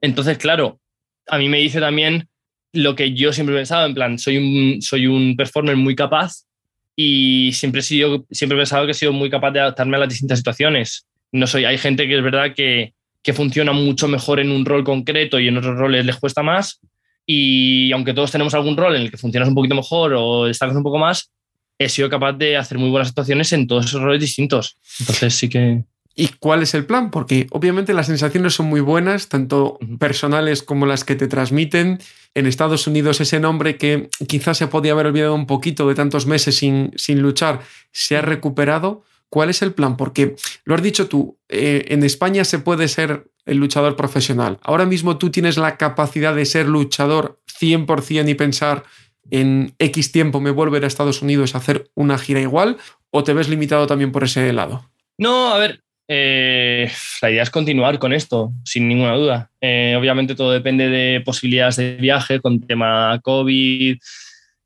entonces, 0.00 0.38
claro, 0.38 0.80
a 1.26 1.38
mí 1.38 1.48
me 1.48 1.58
dice 1.58 1.80
también 1.80 2.28
lo 2.72 2.94
que 2.94 3.14
yo 3.14 3.32
siempre 3.32 3.54
he 3.54 3.58
pensado, 3.58 3.86
en 3.86 3.94
plan, 3.94 4.18
soy 4.18 4.36
un, 4.36 4.82
soy 4.82 5.06
un 5.06 5.36
performer 5.36 5.76
muy 5.76 5.94
capaz 5.94 6.44
y 6.96 7.52
siempre 7.52 7.80
he, 7.80 7.84
sido, 7.84 8.26
siempre 8.30 8.56
he 8.56 8.60
pensado 8.60 8.84
que 8.84 8.92
he 8.92 8.94
sido 8.94 9.12
muy 9.12 9.30
capaz 9.30 9.52
de 9.52 9.60
adaptarme 9.60 9.96
a 9.96 10.00
las 10.00 10.08
distintas 10.08 10.38
situaciones. 10.38 11.06
No 11.32 11.46
soy, 11.46 11.64
hay 11.64 11.78
gente 11.78 12.06
que 12.06 12.16
es 12.16 12.22
verdad 12.22 12.54
que, 12.54 12.94
que 13.22 13.32
funciona 13.32 13.72
mucho 13.72 14.08
mejor 14.08 14.40
en 14.40 14.50
un 14.50 14.64
rol 14.64 14.84
concreto 14.84 15.40
y 15.40 15.48
en 15.48 15.56
otros 15.56 15.76
roles 15.76 16.04
les 16.04 16.16
cuesta 16.16 16.42
más. 16.42 16.80
Y 17.26 17.90
aunque 17.92 18.12
todos 18.12 18.30
tenemos 18.30 18.54
algún 18.54 18.76
rol 18.76 18.96
en 18.96 19.02
el 19.02 19.10
que 19.10 19.16
funcionas 19.16 19.48
un 19.48 19.54
poquito 19.54 19.74
mejor 19.74 20.12
o 20.14 20.44
destacas 20.44 20.76
un 20.76 20.82
poco 20.82 20.98
más, 20.98 21.32
he 21.78 21.88
sido 21.88 22.08
capaz 22.10 22.34
de 22.34 22.56
hacer 22.56 22.78
muy 22.78 22.90
buenas 22.90 23.08
actuaciones 23.08 23.52
en 23.52 23.66
todos 23.66 23.86
esos 23.86 24.02
roles 24.02 24.20
distintos. 24.20 24.78
Entonces 25.00 25.34
sí 25.34 25.48
que... 25.48 25.84
¿Y 26.14 26.28
cuál 26.38 26.62
es 26.62 26.74
el 26.74 26.86
plan? 26.86 27.10
Porque 27.10 27.48
obviamente 27.50 27.92
las 27.92 28.06
sensaciones 28.06 28.54
son 28.54 28.66
muy 28.66 28.80
buenas, 28.80 29.28
tanto 29.28 29.78
personales 29.98 30.62
como 30.62 30.86
las 30.86 31.04
que 31.04 31.16
te 31.16 31.26
transmiten. 31.26 31.98
En 32.34 32.46
Estados 32.46 32.86
Unidos 32.86 33.20
ese 33.20 33.40
nombre 33.40 33.76
que 33.76 34.10
quizás 34.28 34.58
se 34.58 34.68
podía 34.68 34.92
haber 34.92 35.06
olvidado 35.06 35.34
un 35.34 35.46
poquito 35.46 35.88
de 35.88 35.94
tantos 35.94 36.26
meses 36.26 36.56
sin, 36.56 36.92
sin 36.96 37.20
luchar, 37.20 37.60
se 37.90 38.16
ha 38.16 38.22
recuperado. 38.22 39.02
¿Cuál 39.28 39.50
es 39.50 39.62
el 39.62 39.74
plan? 39.74 39.96
Porque 39.96 40.36
lo 40.64 40.76
has 40.76 40.82
dicho 40.82 41.08
tú, 41.08 41.38
eh, 41.48 41.86
en 41.88 42.04
España 42.04 42.44
se 42.44 42.60
puede 42.60 42.86
ser 42.86 43.26
el 43.46 43.58
luchador 43.58 43.96
profesional. 43.96 44.58
Ahora 44.62 44.86
mismo 44.86 45.18
tú 45.18 45.30
tienes 45.30 45.56
la 45.56 45.76
capacidad 45.76 46.34
de 46.34 46.46
ser 46.46 46.68
luchador 46.68 47.40
100% 47.60 48.28
y 48.28 48.34
pensar 48.34 48.84
en 49.30 49.74
X 49.78 50.12
tiempo 50.12 50.40
me 50.40 50.50
vuelvo 50.50 50.76
a, 50.76 50.86
Estados 50.86 51.22
Unidos 51.22 51.54
a 51.54 51.58
hacer 51.58 51.90
una 51.94 52.18
gira 52.18 52.40
igual 52.40 52.76
o 53.10 53.24
te 53.24 53.32
ves 53.32 53.48
limitado 53.48 53.86
también 53.86 54.12
por 54.12 54.24
ese 54.24 54.52
lado? 54.52 54.90
No, 55.18 55.48
a 55.54 55.58
ver, 55.58 55.83
eh, 56.08 56.90
la 57.22 57.30
idea 57.30 57.42
es 57.42 57.50
continuar 57.50 57.98
con 57.98 58.12
esto, 58.12 58.52
sin 58.64 58.88
ninguna 58.88 59.14
duda. 59.14 59.50
Eh, 59.60 59.94
obviamente 59.98 60.34
todo 60.34 60.52
depende 60.52 60.88
de 60.88 61.20
posibilidades 61.20 61.76
de 61.76 61.96
viaje 61.96 62.40
con 62.40 62.60
tema 62.60 63.18
COVID, 63.22 63.96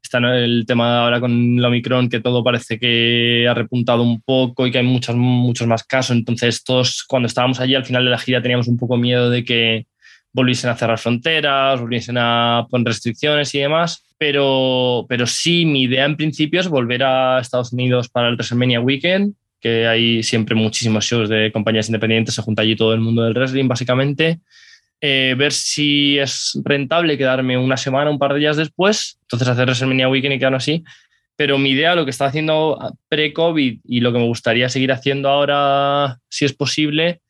está 0.02 0.18
el 0.36 0.64
tema 0.66 1.04
ahora 1.04 1.20
con 1.20 1.60
la 1.60 1.68
Omicron, 1.68 2.08
que 2.08 2.20
todo 2.20 2.42
parece 2.42 2.78
que 2.78 3.46
ha 3.48 3.54
repuntado 3.54 4.02
un 4.02 4.20
poco 4.22 4.66
y 4.66 4.72
que 4.72 4.78
hay 4.78 4.84
muchos, 4.84 5.16
muchos 5.16 5.66
más 5.66 5.84
casos. 5.84 6.16
Entonces, 6.16 6.64
todos 6.64 7.04
cuando 7.06 7.26
estábamos 7.26 7.60
allí 7.60 7.74
al 7.74 7.84
final 7.84 8.04
de 8.04 8.10
la 8.10 8.18
gira 8.18 8.42
teníamos 8.42 8.68
un 8.68 8.78
poco 8.78 8.96
miedo 8.96 9.30
de 9.30 9.44
que 9.44 9.86
volviesen 10.32 10.70
a 10.70 10.76
cerrar 10.76 10.98
fronteras, 10.98 11.80
volviesen 11.80 12.16
a 12.18 12.66
poner 12.70 12.88
restricciones 12.88 13.54
y 13.54 13.60
demás. 13.60 14.04
Pero, 14.18 15.06
pero 15.08 15.26
sí, 15.26 15.64
mi 15.64 15.82
idea 15.82 16.04
en 16.04 16.16
principio 16.16 16.60
es 16.60 16.68
volver 16.68 17.04
a 17.04 17.38
Estados 17.40 17.72
Unidos 17.72 18.08
para 18.08 18.28
el 18.28 18.34
WrestleMania 18.34 18.80
Weekend, 18.80 19.34
que 19.60 19.86
hay 19.86 20.22
siempre 20.22 20.54
muchísimos 20.54 21.04
shows 21.04 21.28
de 21.28 21.50
compañías 21.52 21.88
independientes, 21.88 22.34
se 22.34 22.42
junta 22.42 22.62
allí 22.62 22.76
todo 22.76 22.94
el 22.94 23.00
mundo 23.00 23.22
del 23.22 23.34
wrestling, 23.34 23.68
básicamente. 23.68 24.40
Eh, 25.00 25.34
ver 25.38 25.52
si 25.52 26.18
es 26.18 26.60
rentable 26.64 27.16
quedarme 27.16 27.56
una 27.56 27.76
semana, 27.76 28.10
un 28.10 28.18
par 28.18 28.34
de 28.34 28.40
días 28.40 28.56
después, 28.56 29.18
entonces 29.22 29.48
hacer 29.48 29.66
WrestleMania 29.66 30.08
Weekend 30.08 30.34
y 30.34 30.38
quedarnos 30.38 30.64
así. 30.64 30.84
Pero 31.36 31.56
mi 31.56 31.70
idea, 31.70 31.94
lo 31.94 32.04
que 32.04 32.10
estaba 32.10 32.30
haciendo 32.30 32.78
pre-COVID 33.08 33.80
y 33.84 34.00
lo 34.00 34.12
que 34.12 34.18
me 34.18 34.24
gustaría 34.24 34.68
seguir 34.68 34.90
haciendo 34.90 35.28
ahora, 35.28 36.18
si 36.28 36.44
es 36.44 36.52
posible, 36.52 37.20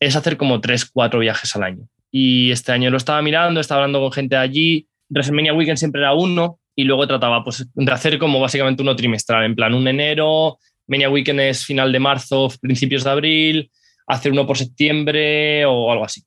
es 0.00 0.16
hacer 0.16 0.38
como 0.38 0.60
tres, 0.60 0.86
cuatro 0.86 1.20
viajes 1.20 1.54
al 1.54 1.64
año. 1.64 1.88
Y 2.10 2.50
este 2.50 2.72
año 2.72 2.90
lo 2.90 2.96
estaba 2.96 3.20
mirando, 3.20 3.60
estaba 3.60 3.82
hablando 3.82 4.00
con 4.00 4.12
gente 4.12 4.36
allí. 4.36 4.88
WrestleMania 5.10 5.52
Weekend 5.52 5.76
siempre 5.76 6.00
era 6.00 6.14
uno 6.14 6.58
y 6.74 6.84
luego 6.84 7.06
trataba 7.06 7.44
pues, 7.44 7.66
de 7.74 7.92
hacer 7.92 8.18
como 8.18 8.40
básicamente 8.40 8.82
uno 8.82 8.96
trimestral, 8.96 9.44
en 9.44 9.54
plan 9.54 9.74
un 9.74 9.86
enero, 9.86 10.58
Mania 10.88 11.10
Weekend 11.10 11.40
es 11.40 11.64
final 11.64 11.92
de 11.92 12.00
marzo, 12.00 12.50
principios 12.60 13.04
de 13.04 13.10
abril, 13.10 13.70
hacer 14.06 14.32
uno 14.32 14.46
por 14.46 14.58
septiembre 14.58 15.64
o 15.66 15.92
algo 15.92 16.04
así 16.04 16.22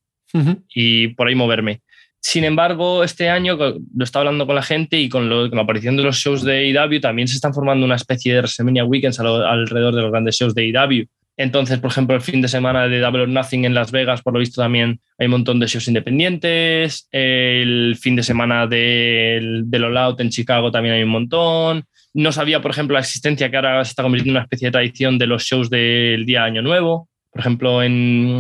y 0.73 1.09
por 1.09 1.27
ahí 1.27 1.35
moverme. 1.35 1.81
Sin 2.21 2.43
embargo, 2.43 3.03
este 3.03 3.29
año 3.29 3.57
lo 3.57 4.03
estaba 4.03 4.21
hablando 4.21 4.45
con 4.45 4.55
la 4.55 4.61
gente 4.61 4.97
y 4.99 5.09
con, 5.09 5.27
la 5.29 5.61
aparición 5.61 5.97
de 5.97 6.03
los 6.03 6.17
shows 6.17 6.43
de 6.43 6.67
IW 6.67 7.01
también 7.01 7.27
se 7.27 7.35
están 7.35 7.53
formando 7.53 7.83
una 7.85 7.95
especie 7.95 8.33
de 8.33 8.39
WrestleMania 8.39 8.85
Weekends 8.85 9.19
alrededor 9.19 9.95
de 9.95 10.01
los 10.01 10.11
grandes 10.11 10.37
shows 10.37 10.53
de 10.53 10.67
IW. 10.67 11.07
Entonces, 11.37 11.79
por 11.79 11.89
ejemplo, 11.89 12.15
el 12.15 12.21
fin 12.21 12.41
de 12.41 12.47
semana 12.47 12.87
de 12.87 12.99
Double 12.99 13.23
or 13.23 13.27
Nothing 13.27 13.65
en 13.65 13.73
Las 13.73 13.91
Vegas, 13.91 14.21
por 14.21 14.33
lo 14.33 14.39
visto, 14.39 14.61
también 14.61 14.99
hay 15.17 15.25
un 15.25 15.31
montón 15.31 15.59
de 15.59 15.65
shows 15.65 15.87
independientes. 15.87 17.07
El 17.11 17.97
fin 17.99 18.15
de 18.15 18.21
semana 18.21 18.67
del 18.67 19.63
de 19.65 19.83
All 19.83 19.97
Out 19.97 20.21
en 20.21 20.29
Chicago 20.29 20.71
también 20.71 20.95
hay 20.95 21.03
un 21.03 21.09
montón. 21.09 21.85
No 22.13 22.31
sabía, 22.31 22.61
por 22.61 22.71
ejemplo, 22.71 22.93
la 22.93 22.99
existencia 22.99 23.49
que 23.49 23.55
ahora 23.55 23.83
se 23.85 23.91
está 23.91 24.03
convirtiendo 24.03 24.31
en 24.31 24.37
una 24.37 24.43
especie 24.43 24.67
de 24.67 24.71
tradición 24.71 25.17
de 25.17 25.27
los 25.27 25.43
shows 25.43 25.69
del 25.69 26.25
día 26.25 26.43
Año 26.43 26.61
Nuevo. 26.61 27.07
Por 27.31 27.39
ejemplo, 27.39 27.81
en, 27.81 28.37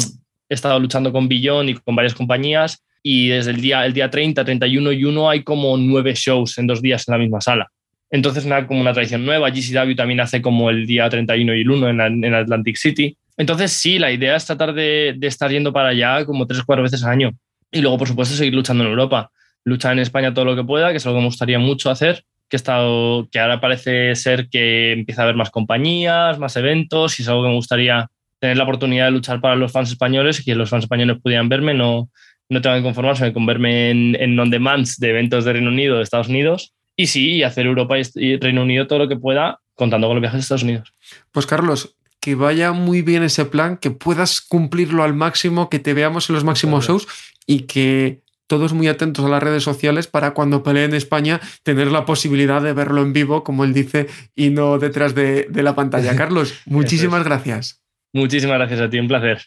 he 0.49 0.53
estado 0.53 0.79
luchando 0.79 1.13
con 1.13 1.27
Billon 1.27 1.69
y 1.69 1.75
con 1.75 1.95
varias 1.95 2.13
compañías 2.13 2.83
y 3.03 3.29
desde 3.29 3.51
el 3.51 3.61
día, 3.61 3.85
el 3.85 3.93
día 3.93 4.09
30, 4.09 4.43
31 4.43 4.91
y 4.91 5.05
1 5.05 5.29
hay 5.29 5.43
como 5.43 5.75
nueve 5.77 6.13
shows 6.15 6.57
en 6.57 6.67
dos 6.67 6.81
días 6.81 7.07
en 7.07 7.13
la 7.13 7.17
misma 7.17 7.41
sala. 7.41 7.67
Entonces, 8.09 8.45
nada, 8.45 8.67
como 8.67 8.81
una 8.81 8.93
tradición 8.93 9.25
nueva. 9.25 9.49
GCW 9.49 9.95
también 9.95 10.19
hace 10.19 10.41
como 10.41 10.69
el 10.69 10.85
día 10.85 11.09
31 11.09 11.55
y 11.55 11.61
el 11.61 11.71
1 11.71 11.89
en, 11.89 12.23
en 12.25 12.33
Atlantic 12.33 12.75
City. 12.75 13.17
Entonces, 13.37 13.71
sí, 13.71 13.97
la 13.97 14.11
idea 14.11 14.35
es 14.35 14.45
tratar 14.45 14.73
de, 14.73 15.15
de 15.17 15.27
estar 15.27 15.49
yendo 15.49 15.71
para 15.71 15.89
allá 15.89 16.25
como 16.25 16.45
tres 16.45 16.59
o 16.59 16.65
cuatro 16.65 16.83
veces 16.83 17.03
al 17.03 17.11
año. 17.11 17.31
Y 17.71 17.79
luego, 17.79 17.97
por 17.97 18.07
supuesto, 18.07 18.35
seguir 18.35 18.53
luchando 18.53 18.83
en 18.83 18.89
Europa. 18.89 19.31
Luchar 19.63 19.93
en 19.93 19.99
España 19.99 20.33
todo 20.33 20.45
lo 20.45 20.55
que 20.55 20.63
pueda, 20.63 20.91
que 20.91 20.97
es 20.97 21.05
algo 21.05 21.19
que 21.19 21.21
me 21.21 21.27
gustaría 21.27 21.57
mucho 21.57 21.89
hacer. 21.89 22.25
Que, 22.51 22.57
estado, 22.57 23.29
que 23.31 23.39
ahora 23.39 23.61
parece 23.61 24.13
ser 24.15 24.49
que 24.49 24.91
empieza 24.91 25.21
a 25.21 25.23
haber 25.23 25.37
más 25.37 25.49
compañías, 25.49 26.37
más 26.37 26.57
eventos, 26.57 27.17
y 27.17 27.23
es 27.23 27.29
algo 27.29 27.43
que 27.43 27.49
me 27.49 27.55
gustaría 27.55 28.09
tener 28.39 28.57
la 28.57 28.65
oportunidad 28.65 29.05
de 29.05 29.11
luchar 29.11 29.39
para 29.39 29.55
los 29.55 29.71
fans 29.71 29.89
españoles 29.89 30.39
y 30.39 30.43
que 30.43 30.53
los 30.53 30.69
fans 30.69 30.83
españoles 30.83 31.17
pudieran 31.23 31.47
verme, 31.47 31.73
no, 31.73 32.09
no 32.49 32.61
tengo 32.61 32.75
que 32.75 32.83
conformarse 32.83 33.31
con 33.31 33.45
verme 33.45 33.91
en, 33.91 34.15
en 34.19 34.37
on-demands 34.37 34.99
de 34.99 35.11
eventos 35.11 35.45
de 35.45 35.53
Reino 35.53 35.69
Unido, 35.69 35.95
de 35.95 36.03
Estados 36.03 36.27
Unidos. 36.27 36.73
Y 36.97 37.07
sí, 37.07 37.41
hacer 37.41 37.65
Europa 37.65 37.95
y 37.97 38.35
Reino 38.37 38.63
Unido 38.63 38.85
todo 38.85 38.99
lo 38.99 39.07
que 39.07 39.15
pueda 39.15 39.59
contando 39.75 40.07
con 40.07 40.17
los 40.17 40.21
viajes 40.21 40.39
a 40.39 40.41
Estados 40.41 40.63
Unidos. 40.63 40.93
Pues 41.31 41.45
Carlos, 41.45 41.95
que 42.19 42.35
vaya 42.35 42.73
muy 42.73 43.01
bien 43.01 43.23
ese 43.23 43.45
plan, 43.45 43.77
que 43.77 43.91
puedas 43.91 44.41
cumplirlo 44.41 45.03
al 45.03 45.13
máximo, 45.13 45.69
que 45.69 45.79
te 45.79 45.93
veamos 45.93 46.29
en 46.29 46.35
los 46.35 46.43
máximos 46.43 46.85
shows 46.85 47.07
y 47.47 47.61
que 47.61 48.19
todos 48.51 48.73
muy 48.73 48.89
atentos 48.89 49.23
a 49.23 49.29
las 49.29 49.41
redes 49.41 49.63
sociales 49.63 50.07
para 50.07 50.33
cuando 50.33 50.61
pelee 50.61 50.83
en 50.83 50.93
España 50.93 51.39
tener 51.63 51.89
la 51.89 52.03
posibilidad 52.03 52.61
de 52.61 52.73
verlo 52.73 53.01
en 53.01 53.13
vivo, 53.13 53.45
como 53.45 53.63
él 53.63 53.73
dice, 53.73 54.07
y 54.35 54.49
no 54.49 54.77
detrás 54.77 55.15
de, 55.15 55.47
de 55.49 55.63
la 55.63 55.73
pantalla. 55.73 56.13
Carlos, 56.17 56.55
muchísimas 56.65 57.23
gracias. 57.23 57.81
Muchísimas 58.11 58.57
gracias 58.57 58.81
a 58.81 58.89
ti, 58.89 58.99
un 58.99 59.07
placer. 59.07 59.41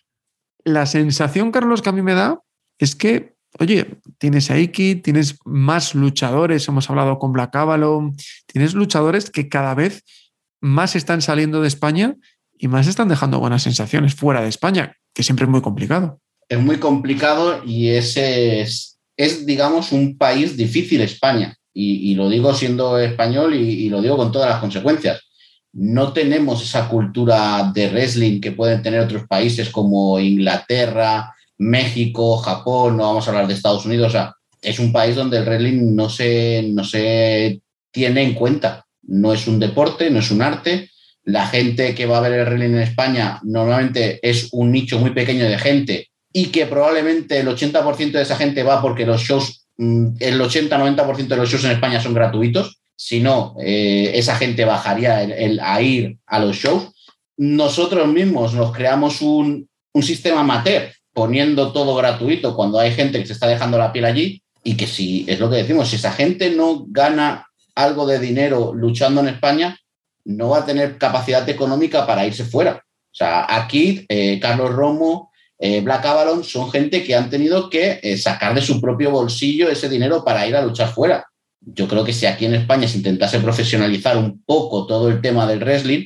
La 0.64 0.86
sensación, 0.86 1.52
Carlos, 1.52 1.82
que 1.82 1.90
a 1.90 1.92
mí 1.92 2.00
me 2.00 2.14
da 2.14 2.40
es 2.78 2.96
que, 2.96 3.34
oye, 3.58 3.98
tienes 4.16 4.50
a 4.50 4.58
Iki, 4.58 4.94
tienes 4.94 5.36
más 5.44 5.94
luchadores, 5.94 6.66
hemos 6.66 6.88
hablado 6.88 7.18
con 7.18 7.34
Black 7.34 7.54
Avalon, 7.56 8.16
tienes 8.46 8.72
luchadores 8.72 9.28
que 9.28 9.50
cada 9.50 9.74
vez 9.74 10.02
más 10.62 10.96
están 10.96 11.20
saliendo 11.20 11.60
de 11.60 11.68
España 11.68 12.16
y 12.54 12.68
más 12.68 12.86
están 12.86 13.08
dejando 13.08 13.38
buenas 13.38 13.64
sensaciones 13.64 14.14
fuera 14.14 14.40
de 14.40 14.48
España, 14.48 14.96
que 15.12 15.22
siempre 15.22 15.44
es 15.44 15.50
muy 15.50 15.60
complicado. 15.60 16.22
Es 16.48 16.58
muy 16.58 16.78
complicado 16.78 17.62
y 17.64 17.90
ese 17.90 18.62
es, 18.62 18.93
es 19.16 19.46
digamos, 19.46 19.92
un 19.92 20.16
país 20.18 20.56
difícil 20.56 21.00
España. 21.00 21.56
Y, 21.76 22.14
lo 22.14 22.28
digo 22.28 22.54
siendo 22.54 22.98
español 22.98 23.52
y, 23.54 23.86
y, 23.86 23.88
lo 23.88 24.00
digo 24.00 24.16
con 24.16 24.30
todas 24.30 24.48
las 24.48 24.60
consecuencias. 24.60 25.20
No 25.72 26.12
tenemos 26.12 26.62
esa 26.62 26.88
cultura 26.88 27.72
de 27.74 27.88
wrestling 27.88 28.40
que 28.40 28.52
pueden 28.52 28.80
tener 28.80 29.00
otros 29.00 29.26
países 29.26 29.70
como 29.70 30.20
Inglaterra, 30.20 31.34
México, 31.58 32.36
Japón, 32.36 32.96
no 32.96 33.02
vamos 33.02 33.26
a 33.26 33.30
hablar 33.30 33.48
de 33.48 33.54
Estados 33.54 33.84
Unidos. 33.86 34.08
O 34.08 34.10
sea, 34.12 34.34
es 34.62 34.78
un 34.78 34.92
país 34.92 35.16
donde 35.16 35.38
el 35.38 35.44
wrestling 35.44 35.96
no 35.96 36.08
se, 36.08 36.64
no 36.72 36.84
se 36.84 37.60
tiene 37.90 38.22
en 38.22 38.34
cuenta. 38.34 38.86
No 39.02 39.32
es 39.32 39.48
un 39.48 39.58
deporte, 39.58 40.10
no 40.10 40.20
es 40.20 40.30
un 40.30 40.42
arte. 40.42 40.90
La 41.24 41.48
gente 41.48 41.92
que 41.96 42.06
va 42.06 42.18
a 42.18 42.28
ver 42.28 42.34
el 42.34 42.46
wrestling 42.46 42.74
en 42.76 42.82
España 42.82 43.40
normalmente 43.42 44.20
es 44.22 44.48
un 44.52 44.70
nicho 44.70 45.00
muy 45.00 45.10
pequeño 45.10 45.44
de 45.44 45.58
gente 45.58 46.08
y 46.36 46.46
que 46.46 46.66
probablemente 46.66 47.38
el 47.38 47.46
80% 47.46 48.10
de 48.10 48.22
esa 48.22 48.34
gente 48.34 48.64
va 48.64 48.82
porque 48.82 49.06
los 49.06 49.22
shows, 49.22 49.68
mm, 49.76 50.16
el 50.18 50.40
80-90% 50.40 51.28
de 51.28 51.36
los 51.36 51.48
shows 51.48 51.64
en 51.64 51.70
España 51.70 52.02
son 52.02 52.12
gratuitos. 52.12 52.80
Si 52.96 53.20
no, 53.20 53.54
eh, 53.60 54.10
esa 54.14 54.34
gente 54.34 54.64
bajaría 54.64 55.22
el, 55.22 55.32
el, 55.32 55.60
a 55.60 55.80
ir 55.80 56.18
a 56.26 56.40
los 56.40 56.56
shows. 56.56 56.88
Nosotros 57.36 58.08
mismos 58.08 58.52
nos 58.52 58.72
creamos 58.72 59.22
un, 59.22 59.68
un 59.92 60.02
sistema 60.02 60.40
amateur 60.40 60.92
poniendo 61.12 61.72
todo 61.72 61.94
gratuito 61.94 62.56
cuando 62.56 62.80
hay 62.80 62.92
gente 62.92 63.20
que 63.20 63.26
se 63.26 63.32
está 63.32 63.46
dejando 63.46 63.78
la 63.78 63.92
piel 63.92 64.04
allí 64.04 64.42
y 64.64 64.76
que 64.76 64.88
si 64.88 65.24
es 65.28 65.38
lo 65.38 65.48
que 65.48 65.56
decimos, 65.56 65.88
si 65.88 65.96
esa 65.96 66.10
gente 66.10 66.50
no 66.50 66.84
gana 66.88 67.46
algo 67.76 68.06
de 68.06 68.18
dinero 68.18 68.72
luchando 68.74 69.20
en 69.20 69.28
España, 69.28 69.78
no 70.24 70.48
va 70.48 70.58
a 70.58 70.66
tener 70.66 70.98
capacidad 70.98 71.48
económica 71.48 72.04
para 72.04 72.26
irse 72.26 72.44
fuera. 72.44 72.82
O 72.82 73.16
sea, 73.16 73.46
aquí 73.48 74.04
eh, 74.08 74.40
Carlos 74.40 74.72
Romo, 74.72 75.30
eh, 75.66 75.80
Black 75.80 76.04
Avalon 76.04 76.44
son 76.44 76.70
gente 76.70 77.02
que 77.02 77.14
han 77.14 77.30
tenido 77.30 77.70
que 77.70 77.98
eh, 78.02 78.18
sacar 78.18 78.54
de 78.54 78.60
su 78.60 78.82
propio 78.82 79.10
bolsillo 79.10 79.70
ese 79.70 79.88
dinero 79.88 80.22
para 80.22 80.46
ir 80.46 80.54
a 80.54 80.62
luchar 80.62 80.90
fuera. 80.90 81.26
Yo 81.58 81.88
creo 81.88 82.04
que 82.04 82.12
si 82.12 82.26
aquí 82.26 82.44
en 82.44 82.54
España 82.54 82.86
se 82.86 82.98
intentase 82.98 83.40
profesionalizar 83.40 84.18
un 84.18 84.42
poco 84.44 84.86
todo 84.86 85.08
el 85.08 85.22
tema 85.22 85.46
del 85.46 85.60
wrestling, 85.60 86.04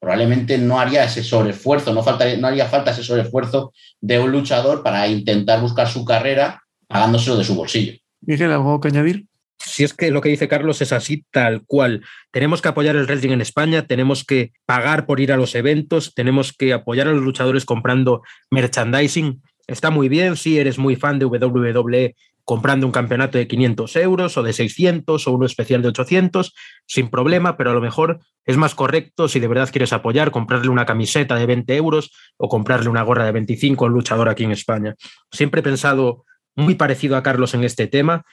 probablemente 0.00 0.58
no 0.58 0.80
haría 0.80 1.04
ese 1.04 1.22
sobreesfuerzo, 1.22 1.94
no, 1.94 2.02
no 2.02 2.46
haría 2.48 2.66
falta 2.66 2.90
ese 2.90 3.04
sobreesfuerzo 3.04 3.72
de 4.00 4.18
un 4.18 4.32
luchador 4.32 4.82
para 4.82 5.06
intentar 5.06 5.60
buscar 5.60 5.88
su 5.88 6.04
carrera 6.04 6.60
pagándoselo 6.88 7.36
de 7.36 7.44
su 7.44 7.54
bolsillo. 7.54 7.92
Miguel, 8.22 8.50
¿algo 8.50 8.80
que 8.80 8.88
añadir? 8.88 9.26
Si 9.58 9.84
es 9.84 9.92
que 9.94 10.10
lo 10.10 10.20
que 10.20 10.28
dice 10.28 10.48
Carlos 10.48 10.80
es 10.82 10.92
así, 10.92 11.24
tal 11.30 11.64
cual. 11.66 12.04
Tenemos 12.30 12.62
que 12.62 12.68
apoyar 12.68 12.96
el 12.96 13.06
wrestling 13.06 13.32
en 13.32 13.40
España, 13.40 13.86
tenemos 13.86 14.24
que 14.24 14.52
pagar 14.66 15.06
por 15.06 15.20
ir 15.20 15.32
a 15.32 15.36
los 15.36 15.54
eventos, 15.54 16.14
tenemos 16.14 16.52
que 16.52 16.72
apoyar 16.72 17.08
a 17.08 17.12
los 17.12 17.22
luchadores 17.22 17.64
comprando 17.64 18.22
merchandising. 18.50 19.42
Está 19.66 19.90
muy 19.90 20.08
bien 20.08 20.36
si 20.36 20.58
eres 20.58 20.78
muy 20.78 20.96
fan 20.96 21.18
de 21.18 21.26
WWE 21.26 22.14
comprando 22.48 22.86
un 22.86 22.92
campeonato 22.92 23.36
de 23.36 23.46
500 23.46 23.96
euros 23.96 24.38
o 24.38 24.42
de 24.42 24.54
600 24.54 25.26
o 25.26 25.32
uno 25.32 25.44
especial 25.44 25.82
de 25.82 25.88
800, 25.88 26.54
sin 26.86 27.10
problema, 27.10 27.58
pero 27.58 27.72
a 27.72 27.74
lo 27.74 27.82
mejor 27.82 28.20
es 28.46 28.56
más 28.56 28.74
correcto 28.74 29.28
si 29.28 29.38
de 29.38 29.48
verdad 29.48 29.68
quieres 29.70 29.92
apoyar, 29.92 30.30
comprarle 30.30 30.70
una 30.70 30.86
camiseta 30.86 31.34
de 31.34 31.44
20 31.44 31.76
euros 31.76 32.10
o 32.38 32.48
comprarle 32.48 32.88
una 32.88 33.02
gorra 33.02 33.26
de 33.26 33.32
25 33.32 33.84
al 33.84 33.92
luchador 33.92 34.30
aquí 34.30 34.44
en 34.44 34.52
España. 34.52 34.94
Siempre 35.30 35.60
he 35.60 35.62
pensado 35.62 36.24
muy 36.56 36.74
parecido 36.74 37.18
a 37.18 37.22
Carlos 37.22 37.52
en 37.52 37.64
este 37.64 37.86
tema 37.86 38.24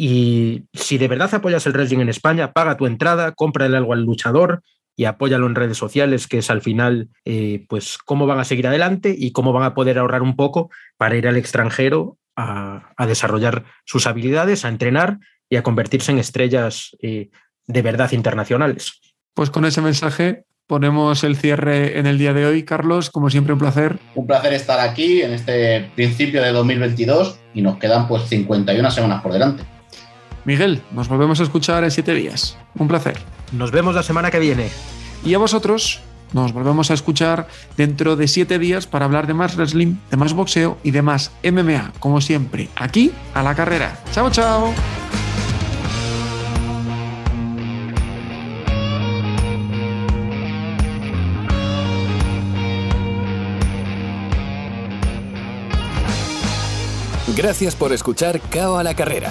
y 0.00 0.68
si 0.72 0.96
de 0.96 1.08
verdad 1.08 1.34
apoyas 1.34 1.66
el 1.66 1.72
wrestling 1.72 1.98
en 1.98 2.08
España, 2.08 2.52
paga 2.52 2.76
tu 2.76 2.86
entrada, 2.86 3.32
cómprale 3.32 3.76
algo 3.76 3.94
al 3.94 4.04
luchador 4.04 4.62
y 4.94 5.06
apóyalo 5.06 5.48
en 5.48 5.56
redes 5.56 5.76
sociales, 5.76 6.28
que 6.28 6.38
es 6.38 6.50
al 6.50 6.62
final, 6.62 7.08
eh, 7.24 7.66
pues, 7.68 7.98
cómo 7.98 8.24
van 8.24 8.38
a 8.38 8.44
seguir 8.44 8.68
adelante 8.68 9.12
y 9.18 9.32
cómo 9.32 9.52
van 9.52 9.64
a 9.64 9.74
poder 9.74 9.98
ahorrar 9.98 10.22
un 10.22 10.36
poco 10.36 10.70
para 10.98 11.16
ir 11.16 11.26
al 11.26 11.36
extranjero 11.36 12.16
a, 12.36 12.92
a 12.96 13.06
desarrollar 13.08 13.64
sus 13.84 14.06
habilidades, 14.06 14.64
a 14.64 14.68
entrenar 14.68 15.18
y 15.50 15.56
a 15.56 15.64
convertirse 15.64 16.12
en 16.12 16.20
estrellas 16.20 16.96
eh, 17.02 17.30
de 17.66 17.82
verdad 17.82 18.12
internacionales. 18.12 19.00
Pues 19.34 19.50
con 19.50 19.64
ese 19.64 19.80
mensaje 19.80 20.44
ponemos 20.68 21.24
el 21.24 21.34
cierre 21.34 21.98
en 21.98 22.06
el 22.06 22.18
día 22.18 22.34
de 22.34 22.46
hoy. 22.46 22.62
Carlos, 22.62 23.10
como 23.10 23.30
siempre, 23.30 23.52
un 23.52 23.58
placer. 23.58 23.98
Un 24.14 24.28
placer 24.28 24.52
estar 24.52 24.78
aquí 24.78 25.22
en 25.22 25.32
este 25.32 25.90
principio 25.96 26.40
de 26.40 26.52
2022 26.52 27.40
y 27.52 27.62
nos 27.62 27.78
quedan 27.78 28.06
pues 28.06 28.28
51 28.28 28.92
semanas 28.92 29.22
por 29.22 29.32
delante. 29.32 29.64
Miguel, 30.44 30.82
nos 30.92 31.08
volvemos 31.08 31.40
a 31.40 31.42
escuchar 31.42 31.84
en 31.84 31.90
siete 31.90 32.14
días. 32.14 32.56
Un 32.78 32.88
placer. 32.88 33.18
Nos 33.52 33.70
vemos 33.70 33.94
la 33.94 34.02
semana 34.02 34.30
que 34.30 34.38
viene. 34.38 34.70
Y 35.24 35.34
a 35.34 35.38
vosotros, 35.38 36.00
nos 36.32 36.52
volvemos 36.52 36.90
a 36.90 36.94
escuchar 36.94 37.48
dentro 37.76 38.16
de 38.16 38.28
siete 38.28 38.58
días 38.58 38.86
para 38.86 39.04
hablar 39.04 39.26
de 39.26 39.34
más 39.34 39.56
wrestling, 39.56 39.96
de 40.10 40.16
más 40.16 40.32
boxeo 40.32 40.78
y 40.82 40.90
de 40.90 41.02
más 41.02 41.32
MMA, 41.42 41.92
como 41.98 42.20
siempre, 42.20 42.68
aquí 42.76 43.12
a 43.34 43.42
la 43.42 43.54
carrera. 43.54 43.98
Chao, 44.12 44.30
chao. 44.30 44.72
Gracias 57.36 57.76
por 57.76 57.92
escuchar 57.92 58.40
Cao 58.50 58.78
a 58.78 58.82
la 58.82 58.94
carrera 58.94 59.30